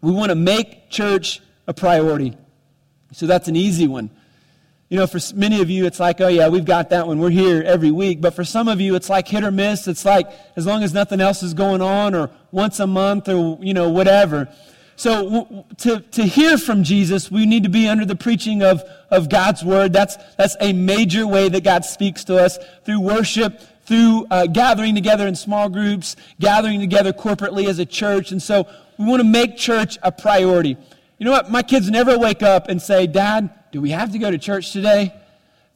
we 0.01 0.13
want 0.13 0.31
to 0.31 0.35
make 0.35 0.89
church 0.89 1.41
a 1.67 1.75
priority. 1.75 2.35
So 3.13 3.27
that's 3.27 3.49
an 3.49 3.57
easy 3.57 3.87
one. 3.87 4.11
You 4.89 4.97
know, 4.97 5.07
for 5.07 5.19
many 5.35 5.61
of 5.61 5.69
you, 5.69 5.85
it's 5.85 6.01
like, 6.01 6.19
oh, 6.23 6.29
yeah, 6.29 6.49
we've 6.49 6.65
got 6.65 6.89
that 6.91 7.07
one. 7.07 7.19
We're 7.19 7.29
here 7.29 7.63
every 7.63 7.91
week. 7.91 8.23
But 8.23 8.33
for 8.33 8.45
some 8.45 8.69
of 8.69 8.81
you, 8.81 8.95
it's 8.95 9.11
like 9.11 9.29
hit 9.29 9.45
or 9.45 9.51
miss. 9.51 9.87
It's 9.87 10.07
like 10.07 10.31
as 10.57 10.65
long 10.65 10.83
as 10.83 10.95
nothing 10.95 11.21
else 11.21 11.43
is 11.43 11.53
going 11.53 11.83
on, 11.83 12.15
or 12.15 12.31
once 12.53 12.81
a 12.81 12.87
month, 12.87 13.29
or, 13.29 13.59
you 13.61 13.75
know, 13.75 13.91
whatever. 13.91 14.49
So 14.97 15.67
to, 15.79 16.01
to 16.01 16.23
hear 16.23 16.59
from 16.59 16.85
Jesus, 16.85 17.31
we 17.31 17.45
need 17.45 17.65
to 17.65 17.69
be 17.69 17.87
under 17.87 18.05
the 18.05 18.17
preaching 18.17 18.63
of, 18.63 18.83
of 19.11 19.29
God's 19.29 19.63
word. 19.65 19.93
That's, 19.93 20.17
that's 20.37 20.57
a 20.61 20.73
major 20.73 21.27
way 21.27 21.49
that 21.51 21.63
God 21.65 21.85
speaks 21.85 22.25
to 22.25 22.37
us 22.37 22.59
through 22.85 23.01
worship, 23.01 23.61
through 23.89 24.27
uh, 24.31 24.47
gathering 24.47 24.95
together 24.95 25.27
in 25.27 25.35
small 25.35 25.71
groups, 25.71 26.15
gathering 26.39 26.79
together 26.79 27.11
corporately 27.11 27.67
as 27.67 27.79
a 27.79 27.87
church. 27.87 28.33
And 28.33 28.43
so 28.43 28.69
we 28.99 29.07
want 29.07 29.21
to 29.21 29.27
make 29.27 29.57
church 29.57 29.99
a 30.03 30.13
priority. 30.13 30.77
You 31.17 31.25
know 31.25 31.33
what? 31.33 31.51
My 31.51 31.63
kids 31.63 31.91
never 31.91 32.19
wake 32.19 32.43
up 32.43 32.69
and 32.69 32.83
say, 32.83 33.07
Dad, 33.07 33.49
do 33.73 33.81
we 33.81 33.91
have 33.91 34.13
to 34.13 34.19
go 34.19 34.31
to 34.31 34.37
church 34.37 34.73
today? 34.73 35.15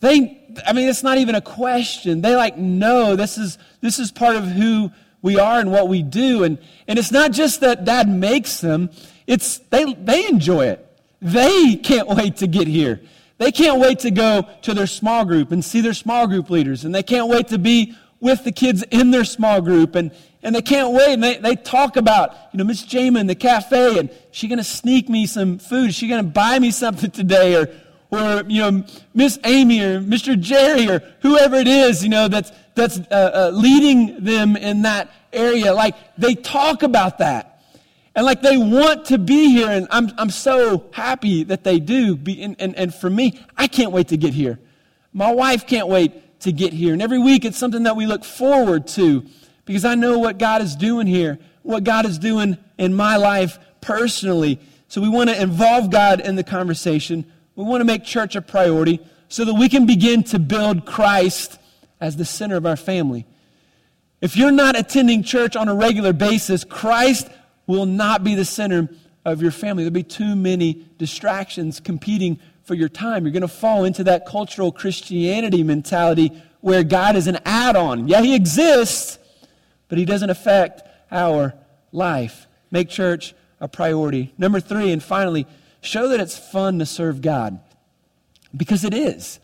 They, 0.01 0.39
I 0.67 0.75
mean, 0.75 0.91
it's 0.91 1.03
not 1.03 1.17
even 1.19 1.35
a 1.35 1.41
question. 1.41 2.21
They 2.21 2.37
like 2.37 2.59
know 2.59 3.17
this 3.17 3.39
is, 3.39 3.57
this 3.81 3.99
is 3.99 4.13
part 4.13 4.37
of 4.37 4.45
who 4.45 4.93
we 5.23 5.39
are 5.39 5.59
and 5.59 5.73
what 5.73 5.89
we 5.89 6.03
do. 6.03 6.45
And, 6.45 6.59
and 6.87 6.99
it's 6.99 7.13
not 7.13 7.33
just 7.33 7.61
that 7.63 7.87
dad 7.87 8.11
makes 8.11 8.61
them, 8.61 8.91
it's, 9.27 9.59
they, 9.59 9.95
they 9.95 10.27
enjoy 10.27 10.67
it. 10.67 10.87
They 11.23 11.77
can't 11.77 12.09
wait 12.09 12.37
to 12.39 12.47
get 12.47 12.67
here. 12.67 13.01
They 13.39 13.53
can't 13.53 13.81
wait 13.81 14.01
to 14.01 14.11
go 14.11 14.47
to 14.63 14.75
their 14.75 14.87
small 14.87 15.25
group 15.25 15.51
and 15.51 15.65
see 15.65 15.81
their 15.81 15.95
small 15.95 16.27
group 16.27 16.51
leaders. 16.51 16.85
And 16.85 16.95
they 16.95 17.03
can't 17.03 17.29
wait 17.29 17.49
to 17.49 17.59
be 17.59 17.97
with 18.23 18.45
the 18.45 18.53
kids 18.53 18.85
in 18.85 19.11
their 19.11 19.25
small 19.25 19.61
group 19.61 19.97
and, 19.97 20.13
and 20.45 20.55
they 20.55 20.63
can't 20.63 20.95
wait. 20.95 21.13
And 21.15 21.23
they, 21.23 21.37
they 21.39 21.57
talk 21.57 21.97
about, 21.97 22.35
you 22.53 22.59
know, 22.59 22.65
Miss 22.65 22.87
Jamin, 22.87 23.27
the 23.27 23.35
cafe, 23.35 23.99
and 23.99 24.11
she 24.31 24.47
going 24.47 24.59
to 24.59 24.65
sneak 24.65 25.09
me 25.09 25.27
some 25.27 25.59
food? 25.59 25.91
Is 25.91 25.97
she 25.97 26.09
going 26.09 26.25
to 26.25 26.31
buy 26.31 26.59
me 26.61 26.71
something 26.71 27.11
today? 27.23 27.57
Or, 27.57 27.69
or 28.13 28.45
you 28.47 28.63
know, 28.63 28.85
Miss 29.13 29.41
Amy 29.45 29.81
or 29.81 30.01
Mr. 30.01 30.39
Jerry 30.39 30.89
or 30.89 31.03
whoever 31.21 31.57
it 31.57 31.67
is, 31.67 32.05
you 32.05 32.11
know, 32.11 32.29
that's, 32.29 32.53
that's 32.77 33.01
uh, 33.11 33.31
uh, 33.35 33.51
leading 33.53 34.23
them 34.23 34.57
in 34.57 34.83
that 34.83 35.11
area. 35.33 35.75
Like, 35.75 35.97
they 36.17 36.37
talk 36.37 36.85
about 36.85 37.19
that. 37.19 37.49
And 38.15 38.27
like 38.27 38.43
they 38.43 38.59
want 38.59 39.07
to 39.07 39.17
be 39.17 39.53
here, 39.53 39.71
and 39.71 39.89
I'm, 39.91 40.13
I'm 40.19 40.29
so 40.29 40.91
happy 40.93 41.45
that 41.45 41.65
they 41.65 41.81
do. 41.81 42.15
Be, 42.15 42.43
and, 42.43 42.55
and, 42.61 42.77
and 42.77 42.95
for 42.95 43.09
me, 43.09 43.41
I 43.57 43.67
can't 43.67 43.91
wait 43.91 44.09
to 44.09 44.19
get 44.19 44.35
here. 44.35 44.61
My 45.15 45.33
wife 45.33 45.67
can't 45.67 45.89
wait 45.89 46.32
to 46.43 46.53
get 46.53 46.73
here. 46.73 46.93
And 46.93 47.03
every 47.03 47.19
week 47.19 47.45
it's 47.45 47.59
something 47.59 47.85
that 47.85 47.97
we 47.97 48.07
look 48.07 48.25
forward 48.25 48.87
to 48.89 49.25
because 49.65 49.85
I 49.85 49.95
know 49.95 50.19
what 50.19 50.39
God 50.39 50.63
is 50.63 50.77
doing 50.77 51.07
here, 51.07 51.39
what 51.63 51.85
God 51.85 52.07
is 52.07 52.19
doing 52.19 52.59
in 52.79 52.95
my 52.95 53.17
life 53.17 53.59
personally. 53.81 54.61
So 54.89 55.01
we 55.01 55.09
want 55.09 55.31
to 55.31 55.41
involve 55.41 55.91
God 55.91 56.21
in 56.21 56.37
the 56.37 56.45
conversation. 56.45 57.25
We 57.55 57.65
want 57.65 57.81
to 57.81 57.85
make 57.85 58.05
church 58.05 58.37
a 58.37 58.43
priority 58.43 59.01
so 59.29 59.45
that 59.45 59.55
we 59.55 59.69
can 59.69 59.87
begin 59.87 60.23
to 60.25 60.39
build 60.39 60.85
Christ 60.85 61.59
as 62.01 62.17
the 62.17 62.25
center 62.25 62.57
of 62.57 62.67
our 62.67 62.77
family. 62.77 63.27
If 64.21 64.37
you're 64.37 64.53
not 64.53 64.79
attending 64.79 65.23
church 65.23 65.57
on 65.57 65.69
a 65.69 65.75
regular 65.75 66.13
basis, 66.13 66.65
Christ 66.65 67.29
will 67.67 67.87
not 67.87 68.25
be 68.25 68.35
the 68.35 68.45
center 68.45 68.89
of 69.25 69.41
your 69.41 69.51
family. 69.51 69.85
There'll 69.85 69.95
be 69.95 70.03
too 70.03 70.37
many 70.37 70.85
distractions 70.99 71.81
competing 71.81 72.39
for 72.73 72.77
your 72.77 72.89
time. 72.89 73.27
You're 73.27 73.33
going 73.33 73.43
to 73.43 73.49
fall 73.49 73.85
into 73.85 74.03
that 74.05 74.25
cultural 74.25 74.73
Christianity 74.73 75.63
mentality 75.63 76.33
where 76.63 76.83
God 76.83 77.17
is 77.17 77.27
an 77.27 77.39
add 77.45 77.77
on. 77.77 78.09
Yeah, 78.09 78.23
He 78.23 78.35
exists, 78.35 79.19
but 79.89 79.99
He 79.99 80.07
doesn't 80.07 80.31
affect 80.31 80.81
our 81.11 81.53
life. 81.93 82.47
Make 82.71 82.89
church 82.89 83.35
a 83.61 83.69
priority. 83.69 84.33
Number 84.39 84.59
three, 84.59 84.91
and 84.91 85.03
finally, 85.03 85.47
show 85.83 86.09
that 86.09 86.19
it's 86.19 86.39
fun 86.39 86.79
to 86.79 86.87
serve 86.87 87.21
God 87.21 87.61
because 88.57 88.85
it 88.85 88.95
is. 88.95 89.39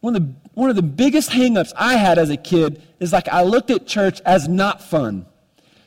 One 0.00 0.16
of 0.16 0.22
the, 0.22 0.34
one 0.54 0.70
of 0.70 0.76
the 0.76 0.82
biggest 0.82 1.32
hangups 1.32 1.74
I 1.76 1.96
had 1.96 2.16
as 2.16 2.30
a 2.30 2.38
kid 2.38 2.80
is 2.98 3.12
like 3.12 3.28
I 3.28 3.42
looked 3.42 3.68
at 3.68 3.86
church 3.86 4.22
as 4.24 4.48
not 4.48 4.82
fun. 4.82 5.26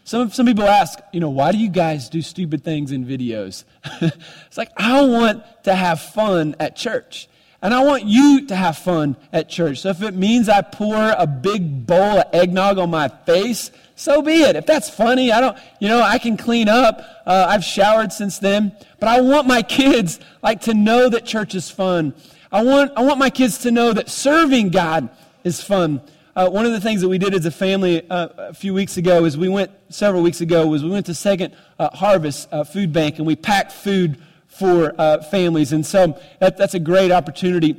Some, 0.09 0.31
some 0.31 0.47
people 0.47 0.63
ask, 0.63 0.97
you 1.13 1.19
know, 1.19 1.29
why 1.29 1.51
do 1.51 1.59
you 1.59 1.69
guys 1.69 2.09
do 2.09 2.23
stupid 2.23 2.63
things 2.63 2.91
in 2.91 3.05
videos? 3.05 3.63
it's 4.01 4.57
like, 4.57 4.71
I 4.75 5.03
want 5.03 5.43
to 5.65 5.75
have 5.75 6.01
fun 6.01 6.55
at 6.59 6.75
church. 6.75 7.29
And 7.61 7.75
I 7.75 7.83
want 7.83 8.05
you 8.05 8.47
to 8.47 8.55
have 8.55 8.79
fun 8.79 9.17
at 9.31 9.49
church. 9.49 9.81
So 9.81 9.89
if 9.89 10.01
it 10.01 10.15
means 10.15 10.49
I 10.49 10.63
pour 10.63 11.13
a 11.15 11.27
big 11.27 11.85
bowl 11.85 12.21
of 12.21 12.25
eggnog 12.33 12.79
on 12.79 12.89
my 12.89 13.07
face, 13.07 13.69
so 13.93 14.23
be 14.23 14.41
it. 14.41 14.55
If 14.55 14.65
that's 14.65 14.89
funny, 14.89 15.31
I 15.31 15.41
don't, 15.41 15.55
you 15.79 15.87
know, 15.87 16.01
I 16.01 16.17
can 16.17 16.37
clean 16.37 16.69
up. 16.69 17.01
Uh, 17.27 17.45
I've 17.47 17.63
showered 17.63 18.11
since 18.11 18.39
then. 18.39 18.71
But 18.99 19.09
I 19.09 19.21
want 19.21 19.45
my 19.45 19.61
kids, 19.61 20.19
like, 20.41 20.61
to 20.61 20.73
know 20.73 21.07
that 21.09 21.23
church 21.23 21.53
is 21.53 21.69
fun. 21.69 22.15
I 22.51 22.63
want, 22.63 22.93
I 22.97 23.03
want 23.03 23.19
my 23.19 23.29
kids 23.29 23.59
to 23.59 23.69
know 23.69 23.93
that 23.93 24.09
serving 24.09 24.69
God 24.71 25.09
is 25.43 25.61
fun. 25.61 26.01
Uh, 26.39 26.49
one 26.49 26.65
of 26.65 26.71
the 26.71 26.79
things 26.79 27.01
that 27.01 27.09
we 27.09 27.17
did 27.17 27.33
as 27.33 27.45
a 27.45 27.51
family 27.51 28.09
uh, 28.09 28.29
a 28.37 28.53
few 28.53 28.73
weeks 28.73 28.95
ago 28.95 29.25
is 29.25 29.37
we 29.37 29.49
went, 29.49 29.69
several 29.89 30.23
weeks 30.23 30.39
ago, 30.39 30.65
was 30.65 30.81
we 30.81 30.89
went 30.89 31.05
to 31.05 31.13
Second 31.13 31.53
uh, 31.77 31.89
Harvest 31.89 32.47
uh, 32.53 32.63
Food 32.63 32.93
Bank 32.93 33.17
and 33.17 33.27
we 33.27 33.35
packed 33.35 33.73
food 33.73 34.23
for 34.47 34.95
uh, 34.97 35.21
families. 35.23 35.73
And 35.73 35.85
so 35.85 36.17
that, 36.39 36.55
that's 36.55 36.75
a 36.75 36.79
great 36.79 37.11
opportunity 37.11 37.75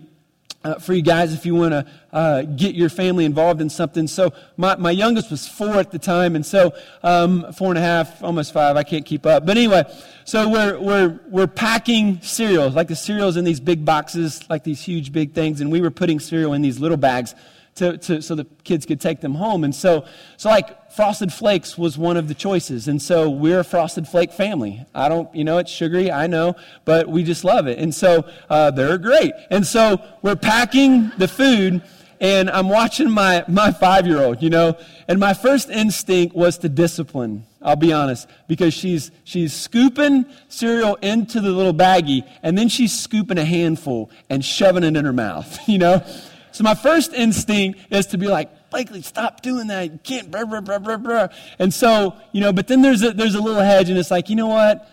uh, 0.63 0.75
for 0.75 0.93
you 0.93 1.01
guys 1.01 1.33
if 1.33 1.47
you 1.47 1.55
want 1.55 1.73
to 1.73 1.87
uh, 2.13 2.43
get 2.43 2.75
your 2.75 2.91
family 2.91 3.25
involved 3.25 3.63
in 3.63 3.71
something. 3.71 4.07
So 4.07 4.35
my, 4.59 4.77
my 4.77 4.91
youngest 4.91 5.31
was 5.31 5.49
four 5.49 5.77
at 5.77 5.91
the 5.91 5.99
time, 5.99 6.37
and 6.37 6.45
so 6.45 6.75
um, 7.03 7.51
four 7.55 7.71
and 7.71 7.79
a 7.79 7.81
half, 7.81 8.23
almost 8.23 8.53
five. 8.53 8.77
I 8.77 8.83
can't 8.83 9.07
keep 9.07 9.25
up. 9.25 9.47
But 9.47 9.57
anyway, 9.57 9.85
so 10.27 10.51
we're, 10.51 10.79
we're, 10.79 11.21
we're 11.29 11.47
packing 11.47 12.21
cereals, 12.21 12.75
like 12.75 12.89
the 12.89 12.97
cereals 12.97 13.39
in 13.39 13.45
these 13.47 13.59
big 13.59 13.87
boxes, 13.87 14.43
like 14.51 14.65
these 14.65 14.83
huge 14.83 15.13
big 15.13 15.33
things, 15.33 15.63
and 15.63 15.73
we 15.73 15.81
were 15.81 15.91
putting 15.91 16.21
cereal 16.21 16.53
in 16.53 16.61
these 16.61 16.79
little 16.79 16.99
bags 16.99 17.35
to, 17.77 17.97
to, 17.99 18.23
so 18.23 18.35
the 18.35 18.45
kids 18.65 18.87
could 18.87 19.01
take 19.01 19.21
them 19.21 19.35
home. 19.35 19.65
And 19.65 19.75
so, 19.75 20.05
so 20.37 20.49
like 20.49 20.93
Frosted 20.93 21.33
Flakes 21.33 21.79
was 21.79 21.97
one 21.97 22.17
of 22.17 22.29
the 22.29 22.35
choices. 22.35 22.89
And 22.89 23.01
so 23.01 23.31
we're 23.31 23.61
a 23.61 23.65
Frosted 23.65 24.07
Flake 24.07 24.33
family. 24.33 24.85
I 24.95 25.09
don't, 25.09 25.35
you 25.35 25.45
know, 25.45 25.59
it's 25.59 25.71
sugary, 25.71 26.11
I 26.11 26.27
know, 26.27 26.57
but 26.85 27.09
we 27.09 27.23
just 27.23 27.45
love 27.45 27.67
it. 27.67 27.79
And 27.79 27.95
so 27.95 28.29
uh, 28.49 28.71
they're 28.71 28.99
great. 28.99 29.33
And 29.51 29.67
so 29.67 30.03
we're 30.23 30.37
packing 30.37 31.11
the 31.17 31.29
food 31.29 31.83
and 32.21 32.51
I'm 32.51 32.69
watching 32.69 33.11
my, 33.11 33.45
my 33.49 33.73
five 33.73 34.07
year 34.07 34.23
old, 34.23 34.43
you 34.43 34.51
know, 34.51 34.77
and 35.09 35.19
my 35.19 35.33
first 35.33 35.71
instinct 35.71 36.37
was 36.37 36.59
to 36.59 36.69
discipline. 36.69 37.47
I'll 37.63 37.77
be 37.77 37.93
honest, 37.93 38.29
because 38.47 38.73
she's, 38.73 39.11
she's 39.25 39.53
scooping 39.53 40.25
cereal 40.49 40.97
into 40.97 41.41
the 41.41 41.51
little 41.51 41.75
baggie, 41.75 42.27
and 42.43 42.57
then 42.57 42.69
she's 42.69 42.99
scooping 42.99 43.37
a 43.37 43.45
handful 43.45 44.11
and 44.31 44.43
shoving 44.43 44.83
it 44.83 44.97
in 44.97 45.05
her 45.05 45.13
mouth, 45.13 45.59
you 45.69 45.79
know? 45.79 46.05
So 46.61 46.65
my 46.65 46.75
first 46.75 47.15
instinct 47.15 47.81
is 47.89 48.09
to 48.09 48.19
be 48.19 48.27
like, 48.27 48.69
Blakely, 48.69 49.01
stop 49.01 49.41
doing 49.41 49.69
that. 49.69 49.93
You 49.93 49.99
can't, 50.05 50.31
blah, 50.31 50.45
blah, 50.45 50.61
blah, 50.61 50.79
blah, 50.79 50.99
blah. 50.99 51.29
And 51.59 51.73
so, 51.73 52.15
you 52.33 52.43
know, 52.43 52.53
but 52.53 52.69
then 52.69 52.83
there's 52.83 53.03
a, 53.03 53.13
there's 53.13 53.35
a 53.35 53.41
little 53.41 53.63
hedge, 53.63 53.89
and 53.89 53.99
it's 53.99 54.11
like, 54.11 54.29
you 54.29 54.37
know 54.37 54.49
what? 54.49 54.87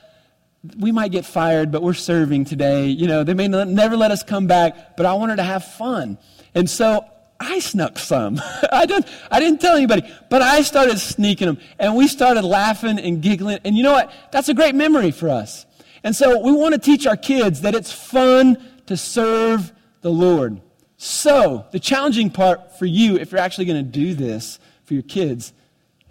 We 0.79 0.93
might 0.93 1.11
get 1.11 1.25
fired, 1.25 1.69
but 1.69 1.83
we're 1.83 1.93
serving 1.93 2.45
today. 2.45 2.87
You 2.87 3.07
know, 3.07 3.25
they 3.25 3.33
may 3.33 3.49
not, 3.49 3.67
never 3.67 3.97
let 3.97 4.11
us 4.11 4.23
come 4.23 4.47
back, 4.47 4.95
but 4.95 5.05
I 5.05 5.15
want 5.15 5.31
her 5.31 5.35
to 5.35 5.43
have 5.43 5.65
fun. 5.65 6.17
And 6.55 6.69
so 6.69 7.05
I 7.37 7.59
snuck 7.59 7.99
some. 7.99 8.39
I, 8.71 8.85
didn't, 8.85 9.07
I 9.29 9.41
didn't 9.41 9.59
tell 9.59 9.75
anybody, 9.75 10.09
but 10.29 10.41
I 10.41 10.61
started 10.61 10.99
sneaking 10.99 11.47
them. 11.47 11.57
And 11.79 11.97
we 11.97 12.07
started 12.07 12.43
laughing 12.45 12.97
and 12.97 13.21
giggling. 13.21 13.59
And 13.65 13.75
you 13.75 13.83
know 13.83 13.91
what? 13.91 14.13
That's 14.31 14.47
a 14.47 14.53
great 14.53 14.73
memory 14.73 15.11
for 15.11 15.27
us. 15.27 15.65
And 16.01 16.15
so 16.15 16.39
we 16.39 16.53
want 16.53 16.75
to 16.75 16.79
teach 16.79 17.05
our 17.05 17.17
kids 17.17 17.59
that 17.63 17.75
it's 17.75 17.91
fun 17.91 18.57
to 18.85 18.95
serve 18.95 19.73
the 19.99 20.11
Lord. 20.13 20.61
So, 20.97 21.67
the 21.71 21.79
challenging 21.79 22.31
part 22.31 22.79
for 22.79 22.87
you, 22.87 23.17
if 23.17 23.31
you're 23.31 23.39
actually 23.39 23.65
going 23.65 23.85
to 23.85 23.91
do 23.91 24.15
this 24.15 24.57
for 24.83 24.95
your 24.95 25.03
kids, 25.03 25.53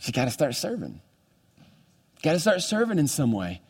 is 0.00 0.06
you 0.06 0.12
got 0.12 0.26
to 0.26 0.30
start 0.30 0.54
serving. 0.54 1.00
Got 2.22 2.32
to 2.32 2.40
start 2.40 2.62
serving 2.62 3.00
in 3.00 3.08
some 3.08 3.32
way. 3.32 3.60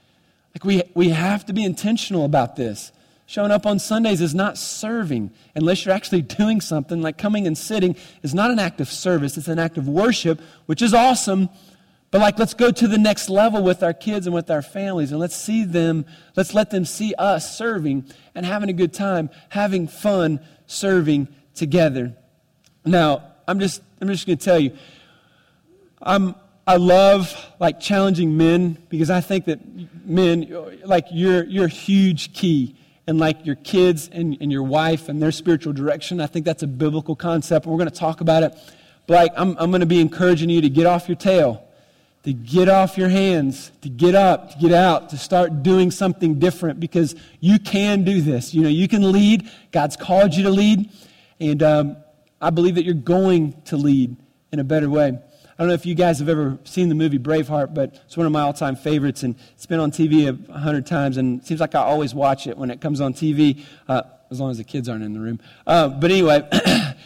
Like, 0.55 0.65
we, 0.65 0.83
we 0.95 1.09
have 1.09 1.47
to 1.47 1.55
be 1.55 1.65
intentional 1.65 2.27
about 2.27 2.57
this. 2.57 2.93
Showing 3.25 3.51
up 3.51 3.67
on 3.67 3.79
Sundays 3.79 4.21
is 4.21 4.35
not 4.35 4.59
serving 4.59 5.33
unless 5.55 5.85
you're 5.85 5.95
actually 5.95 6.23
doing 6.39 6.61
something. 6.61 7.01
Like 7.01 7.17
coming 7.17 7.47
and 7.47 7.57
sitting 7.57 7.97
is 8.23 8.35
not 8.35 8.51
an 8.51 8.59
act 8.59 8.81
of 8.83 8.91
service, 8.91 9.39
it's 9.39 9.49
an 9.49 9.59
act 9.59 9.79
of 9.79 9.89
worship, 9.89 10.41
which 10.67 10.83
is 10.83 10.93
awesome. 10.93 11.49
But, 12.11 12.21
like, 12.21 12.39
let's 12.39 12.55
go 12.55 12.71
to 12.71 12.87
the 12.87 12.99
next 12.99 13.29
level 13.29 13.63
with 13.63 13.83
our 13.83 13.93
kids 13.93 14.27
and 14.27 14.35
with 14.35 14.51
our 14.51 14.63
families 14.63 15.11
and 15.11 15.19
let's 15.19 15.35
see 15.35 15.65
them, 15.65 16.05
let's 16.37 16.55
let 16.55 16.71
them 16.71 16.85
see 16.85 17.15
us 17.19 17.57
serving 17.57 18.05
and 18.35 18.47
having 18.47 18.69
a 18.69 18.75
good 18.75 18.95
time, 18.95 19.29
having 19.49 19.89
fun, 19.89 20.41
serving 20.67 21.29
together. 21.55 22.15
Now, 22.85 23.23
I'm 23.49 23.61
just 23.61 23.83
I'm 24.01 24.09
just 24.09 24.27
going 24.27 24.39
to 24.39 24.45
tell 24.45 24.59
you 24.59 24.77
I'm 26.03 26.35
I 26.67 26.77
love 26.77 27.35
like 27.61 27.81
challenging 27.81 28.37
men 28.37 28.79
because 28.89 29.11
I 29.11 29.21
think 29.21 29.45
that 29.47 29.61
men 30.07 30.81
like 30.85 31.07
you're 31.11 31.45
you're 31.45 31.67
a 31.67 31.69
huge 31.69 32.33
key 32.33 32.77
and 33.07 33.19
like 33.19 33.47
your 33.47 33.55
kids 33.55 34.11
and, 34.13 34.37
and 34.41 34.51
your 34.51 34.65
wife 34.65 35.09
and 35.09 35.23
their 35.23 35.31
spiritual 35.31 35.73
direction. 35.73 36.21
I 36.21 36.27
think 36.27 36.45
that's 36.45 36.65
a 36.65 36.67
biblical 36.67 37.15
concept. 37.15 37.67
We're 37.67 37.77
going 37.77 37.89
to 37.89 37.95
talk 37.95 38.21
about 38.21 38.43
it. 38.43 38.55
But 39.07 39.15
like 39.15 39.33
I'm 39.37 39.57
I'm 39.59 39.71
going 39.71 39.81
to 39.81 39.87
be 39.87 40.01
encouraging 40.01 40.51
you 40.51 40.61
to 40.61 40.69
get 40.69 40.87
off 40.87 41.09
your 41.09 41.17
tail 41.17 41.66
to 42.27 42.33
get 42.33 42.69
off 42.69 42.99
your 42.99 43.09
hands, 43.09 43.71
to 43.83 43.89
get 43.89 44.17
up, 44.17 44.51
to 44.51 44.59
get 44.59 44.73
out, 44.73 45.11
to 45.11 45.17
start 45.17 45.63
doing 45.63 45.93
something 45.93 46.41
different 46.41 46.81
because 46.81 47.15
you 47.39 47.57
can 47.61 48.03
do 48.03 48.21
this. 48.21 48.53
You 48.53 48.63
know, 48.63 48.69
you 48.69 48.89
can 48.89 49.13
lead. 49.13 49.49
God's 49.71 49.97
called 49.97 50.35
you 50.35 50.43
to 50.43 50.51
lead. 50.51 50.91
And 51.39 51.63
um, 51.63 51.97
I 52.41 52.51
believe 52.51 52.75
that 52.75 52.85
you're 52.85 52.95
going 52.95 53.63
to 53.67 53.77
lead 53.77 54.17
in 54.51 54.59
a 54.59 54.65
better 54.65 54.91
way. 54.91 55.07
I 55.07 55.63
don't 55.63 55.69
know 55.69 55.75
if 55.75 55.87
you 55.87 55.95
guys 55.95 56.19
have 56.19 56.29
ever 56.29 56.59
seen 56.65 56.89
the 56.89 56.97
movie 56.97 57.21
Braveheart, 57.21 57.75
but 57.75 57.95
it's 58.07 58.17
one 58.17 58.27
of 58.27 58.33
my 58.33 58.41
all 58.41 58.53
time 58.53 58.75
favorites, 58.75 59.23
and 59.23 59.37
it's 59.55 59.67
been 59.67 59.79
on 59.79 59.93
TV 59.93 60.27
a 60.49 60.59
hundred 60.59 60.85
times, 60.85 61.19
and 61.19 61.41
it 61.41 61.47
seems 61.47 61.61
like 61.61 61.77
I 61.77 61.83
always 61.83 62.13
watch 62.13 62.49
it 62.49 62.59
when 62.59 62.73
it 62.73 62.81
comes 62.81 63.01
on 63.01 63.15
TV, 63.15 63.65
uh, 63.87 64.03
as 64.33 64.41
long 64.41 64.51
as 64.51 64.59
the 64.59 64.65
kids 64.65 64.89
aren't 64.89 65.05
in 65.05 65.13
the 65.13 65.21
room. 65.21 65.39
Uh, 65.65 65.89
but 65.89 66.11
anyway, 66.11 66.43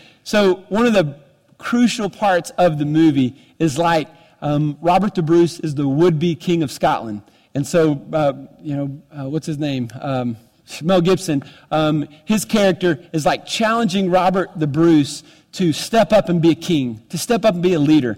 so 0.24 0.64
one 0.70 0.86
of 0.86 0.94
the 0.94 1.20
crucial 1.58 2.08
parts 2.08 2.50
of 2.56 2.78
the 2.78 2.86
movie 2.86 3.36
is 3.58 3.76
like 3.76 4.08
um, 4.40 4.78
Robert 4.80 5.14
the 5.14 5.22
Bruce 5.22 5.60
is 5.60 5.74
the 5.74 5.86
would-be 5.86 6.34
king 6.34 6.62
of 6.62 6.70
Scotland. 6.70 7.22
And 7.54 7.66
so, 7.66 8.00
uh, 8.12 8.32
you 8.60 8.76
know, 8.76 9.02
uh, 9.10 9.28
what's 9.28 9.46
his 9.46 9.58
name? 9.58 9.90
Um, 10.00 10.36
Mel 10.82 11.00
Gibson. 11.00 11.42
Um, 11.70 12.06
his 12.24 12.44
character 12.44 13.00
is 13.12 13.26
like 13.26 13.44
challenging 13.44 14.10
Robert 14.10 14.50
the 14.56 14.66
Bruce 14.66 15.22
to 15.52 15.72
step 15.72 16.12
up 16.12 16.28
and 16.28 16.40
be 16.40 16.50
a 16.50 16.54
king, 16.54 17.02
to 17.08 17.18
step 17.18 17.44
up 17.44 17.54
and 17.54 17.62
be 17.62 17.74
a 17.74 17.80
leader. 17.80 18.16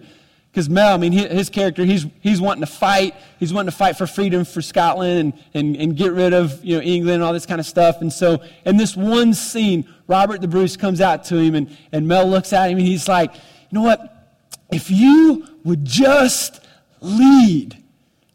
Because 0.51 0.69
Mel, 0.69 0.93
I 0.93 0.99
mean, 0.99 1.13
his 1.13 1.49
character, 1.49 1.83
he's, 1.83 2.05
he's 2.21 2.39
wanting 2.39 2.61
to 2.61 2.71
fight. 2.71 3.15
He's 3.41 3.55
wanting 3.55 3.71
to 3.71 3.77
fight 3.77 3.97
for 3.97 4.07
freedom 4.07 4.45
for 4.45 4.61
Scotland 4.61 5.19
and, 5.19 5.33
and, 5.55 5.77
and 5.77 5.97
get 5.97 6.13
rid 6.13 6.35
of, 6.35 6.63
you 6.63 6.77
know, 6.77 6.83
England 6.83 7.15
and 7.15 7.23
all 7.23 7.33
this 7.33 7.47
kind 7.47 7.59
of 7.59 7.67
stuff. 7.67 8.03
And 8.03 8.13
so 8.13 8.43
in 8.67 8.77
this 8.77 8.95
one 8.95 9.33
scene, 9.33 9.89
Robert 10.09 10.43
the 10.43 10.49
Bruce 10.49 10.77
comes 10.77 11.01
out 11.01 11.25
to 11.25 11.39
him 11.39 11.55
and, 11.55 11.75
and 11.91 12.07
Mel 12.07 12.29
looks 12.29 12.53
at 12.53 12.71
him 12.71 12.77
and 12.77 12.87
he's 12.87 13.09
like, 13.09 13.35
you 13.35 13.41
know 13.71 13.83
what? 13.83 14.29
If 14.71 14.91
you 14.91 15.49
would 15.65 15.85
just 15.85 16.61
lead, 17.01 17.83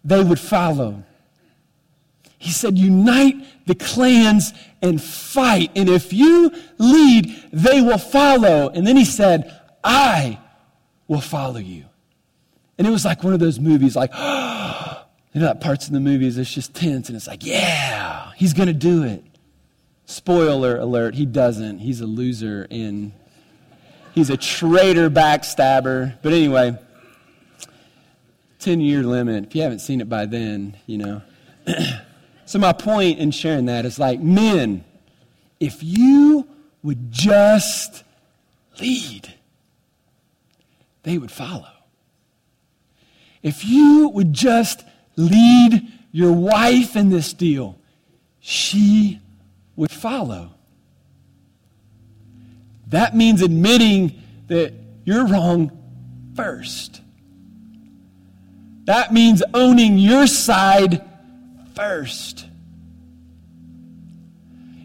they 0.03 0.23
would 0.23 0.39
follow. 0.39 1.03
He 2.37 2.51
said, 2.51 2.77
Unite 2.77 3.35
the 3.67 3.75
clans 3.75 4.53
and 4.81 5.01
fight. 5.01 5.71
And 5.75 5.89
if 5.89 6.13
you 6.13 6.51
lead, 6.77 7.49
they 7.51 7.81
will 7.81 7.97
follow. 7.97 8.69
And 8.69 8.87
then 8.87 8.95
he 8.95 9.05
said, 9.05 9.53
I 9.83 10.39
will 11.07 11.21
follow 11.21 11.59
you. 11.59 11.85
And 12.77 12.87
it 12.87 12.91
was 12.91 13.05
like 13.05 13.23
one 13.23 13.33
of 13.33 13.39
those 13.39 13.59
movies, 13.59 13.95
like, 13.95 14.11
you 14.13 15.41
know, 15.41 15.47
that 15.47 15.61
parts 15.61 15.87
in 15.87 15.93
the 15.93 15.99
movies, 15.99 16.37
it's 16.37 16.53
just 16.53 16.73
tense. 16.73 17.09
And 17.09 17.15
it's 17.15 17.27
like, 17.27 17.45
yeah, 17.45 18.31
he's 18.35 18.53
going 18.53 18.67
to 18.67 18.73
do 18.73 19.03
it. 19.03 19.23
Spoiler 20.05 20.77
alert, 20.77 21.15
he 21.15 21.25
doesn't. 21.25 21.79
He's 21.79 21.99
a 21.99 22.05
loser 22.05 22.65
and 22.71 23.11
he's 24.13 24.29
a 24.29 24.37
traitor 24.37 25.09
backstabber. 25.09 26.17
But 26.21 26.31
anyway, 26.31 26.77
10 28.59 28.81
year 28.81 29.03
limit. 29.03 29.45
If 29.45 29.55
you 29.55 29.61
haven't 29.61 29.79
seen 29.79 30.01
it 30.01 30.09
by 30.09 30.25
then, 30.25 30.77
you 30.85 30.97
know. 30.97 31.21
so, 32.45 32.59
my 32.59 32.73
point 32.73 33.19
in 33.19 33.31
sharing 33.31 33.65
that 33.65 33.85
is 33.85 33.99
like, 33.99 34.19
men, 34.19 34.83
if 35.59 35.83
you 35.83 36.47
would 36.83 37.11
just 37.11 38.03
lead, 38.79 39.33
they 41.03 41.17
would 41.17 41.31
follow. 41.31 41.67
If 43.43 43.63
you 43.63 44.09
would 44.09 44.33
just 44.33 44.83
lead 45.15 45.91
your 46.11 46.31
wife 46.31 46.95
in 46.95 47.09
this 47.09 47.33
deal, 47.33 47.77
she 48.39 49.19
would 49.75 49.91
follow. 49.91 50.51
That 52.87 53.15
means 53.15 53.41
admitting 53.41 54.21
that 54.47 54.73
you're 55.03 55.27
wrong 55.27 55.71
first. 56.35 57.01
That 58.87 59.11
means 59.11 59.43
owning 59.53 59.97
your 59.97 60.27
side 60.27 61.05
first. 61.75 62.45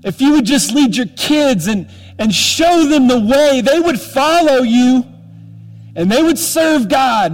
If 0.02 0.20
you 0.20 0.32
would 0.32 0.44
just 0.44 0.72
lead 0.72 0.96
your 0.96 1.06
kids 1.06 1.68
and, 1.68 1.88
and 2.18 2.34
show 2.34 2.84
them 2.88 3.06
the 3.06 3.20
way, 3.20 3.60
they 3.60 3.78
would 3.78 4.00
follow 4.00 4.62
you 4.62 5.04
and 5.94 6.10
they 6.10 6.20
would 6.20 6.36
serve 6.36 6.88
God. 6.88 7.32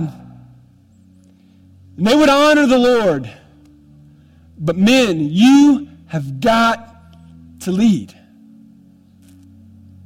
And 1.97 2.07
they 2.07 2.15
would 2.15 2.29
honor 2.29 2.67
the 2.67 2.79
Lord. 2.79 3.31
But 4.59 4.77
men, 4.77 5.21
you 5.21 5.89
have 6.09 6.39
got 6.39 6.97
to 7.61 7.73
lead. 7.73 8.15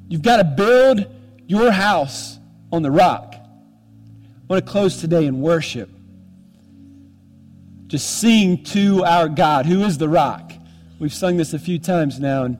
You've 0.08 0.22
got 0.22 0.36
to 0.36 0.44
build 0.44 1.06
your 1.48 1.72
house 1.72 2.38
on 2.70 2.82
the 2.82 2.90
rock. 2.92 3.34
I 3.34 3.48
want 4.46 4.64
to 4.64 4.70
close 4.70 5.00
today 5.00 5.26
in 5.26 5.40
worship. 5.40 5.90
Just 7.92 8.20
sing 8.20 8.64
to 8.64 9.04
our 9.04 9.28
God, 9.28 9.66
who 9.66 9.84
is 9.84 9.98
the 9.98 10.08
rock. 10.08 10.54
We've 10.98 11.12
sung 11.12 11.36
this 11.36 11.52
a 11.52 11.58
few 11.58 11.78
times 11.78 12.18
now, 12.18 12.44
and 12.44 12.56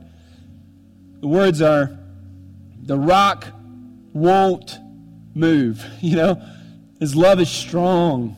the 1.21 1.27
words 1.27 1.63
are 1.63 1.99
the 2.83 2.99
rock 2.99 3.47
won't 4.13 4.79
move. 5.35 5.83
You 6.03 6.17
know, 6.17 6.43
his 7.01 7.17
love 7.17 7.41
is 7.41 7.49
strong. 7.49 8.37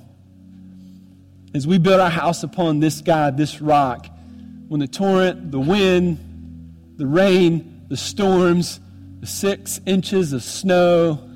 As 1.53 1.67
we 1.67 1.79
build 1.79 1.99
our 1.99 2.09
house 2.09 2.45
upon 2.45 2.79
this 2.79 3.01
God, 3.01 3.37
this 3.37 3.61
rock, 3.61 4.07
when 4.69 4.79
the 4.79 4.87
torrent, 4.87 5.51
the 5.51 5.59
wind, 5.59 6.95
the 6.97 7.09
rain, 7.09 7.87
the 7.89 7.97
storms, 7.97 8.79
the 9.19 9.27
six 9.27 9.81
inches 9.85 10.33
of 10.33 10.45
snow, 10.45 11.29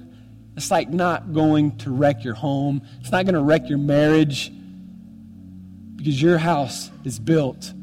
it's 0.56 0.70
like 0.70 0.90
not 0.90 1.32
going 1.32 1.78
to 1.78 1.90
wreck 1.90 2.22
your 2.22 2.34
home. 2.34 2.80
It's 3.00 3.10
not 3.10 3.24
going 3.24 3.34
to 3.34 3.42
wreck 3.42 3.68
your 3.68 3.78
marriage 3.78 4.52
because 5.98 6.22
your 6.22 6.38
house 6.38 6.90
is 7.04 7.18
built 7.18 7.74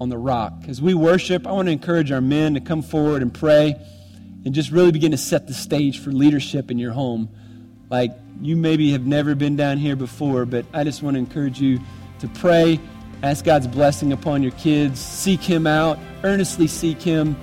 on 0.00 0.08
the 0.08 0.18
rock. 0.18 0.52
As 0.66 0.82
we 0.82 0.92
worship, 0.92 1.46
I 1.46 1.52
want 1.52 1.68
to 1.68 1.72
encourage 1.72 2.10
our 2.10 2.20
men 2.20 2.54
to 2.54 2.60
come 2.60 2.82
forward 2.82 3.22
and 3.22 3.32
pray 3.32 3.76
and 4.44 4.52
just 4.52 4.72
really 4.72 4.90
begin 4.90 5.12
to 5.12 5.16
set 5.16 5.46
the 5.46 5.54
stage 5.54 6.00
for 6.00 6.10
leadership 6.10 6.70
in 6.70 6.78
your 6.78 6.92
home. 6.92 7.28
Like 7.88 8.12
you 8.40 8.56
maybe 8.56 8.90
have 8.92 9.06
never 9.06 9.34
been 9.34 9.54
down 9.54 9.78
here 9.78 9.94
before, 9.94 10.46
but 10.46 10.66
I 10.72 10.82
just 10.82 11.02
want 11.02 11.14
to 11.14 11.18
encourage 11.18 11.60
you 11.60 11.78
to 12.18 12.28
pray, 12.28 12.80
ask 13.22 13.44
God's 13.44 13.68
blessing 13.68 14.12
upon 14.12 14.42
your 14.42 14.52
kids, 14.52 14.98
seek 14.98 15.40
Him 15.40 15.66
out, 15.66 15.98
earnestly 16.24 16.66
seek 16.66 17.00
Him, 17.00 17.36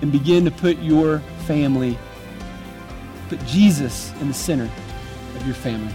and 0.00 0.12
begin 0.12 0.44
to 0.44 0.50
put 0.52 0.78
your 0.78 1.20
family, 1.46 1.98
put 3.28 3.44
Jesus 3.46 4.12
in 4.20 4.28
the 4.28 4.34
center 4.34 4.70
of 5.34 5.46
your 5.46 5.56
family. 5.56 5.94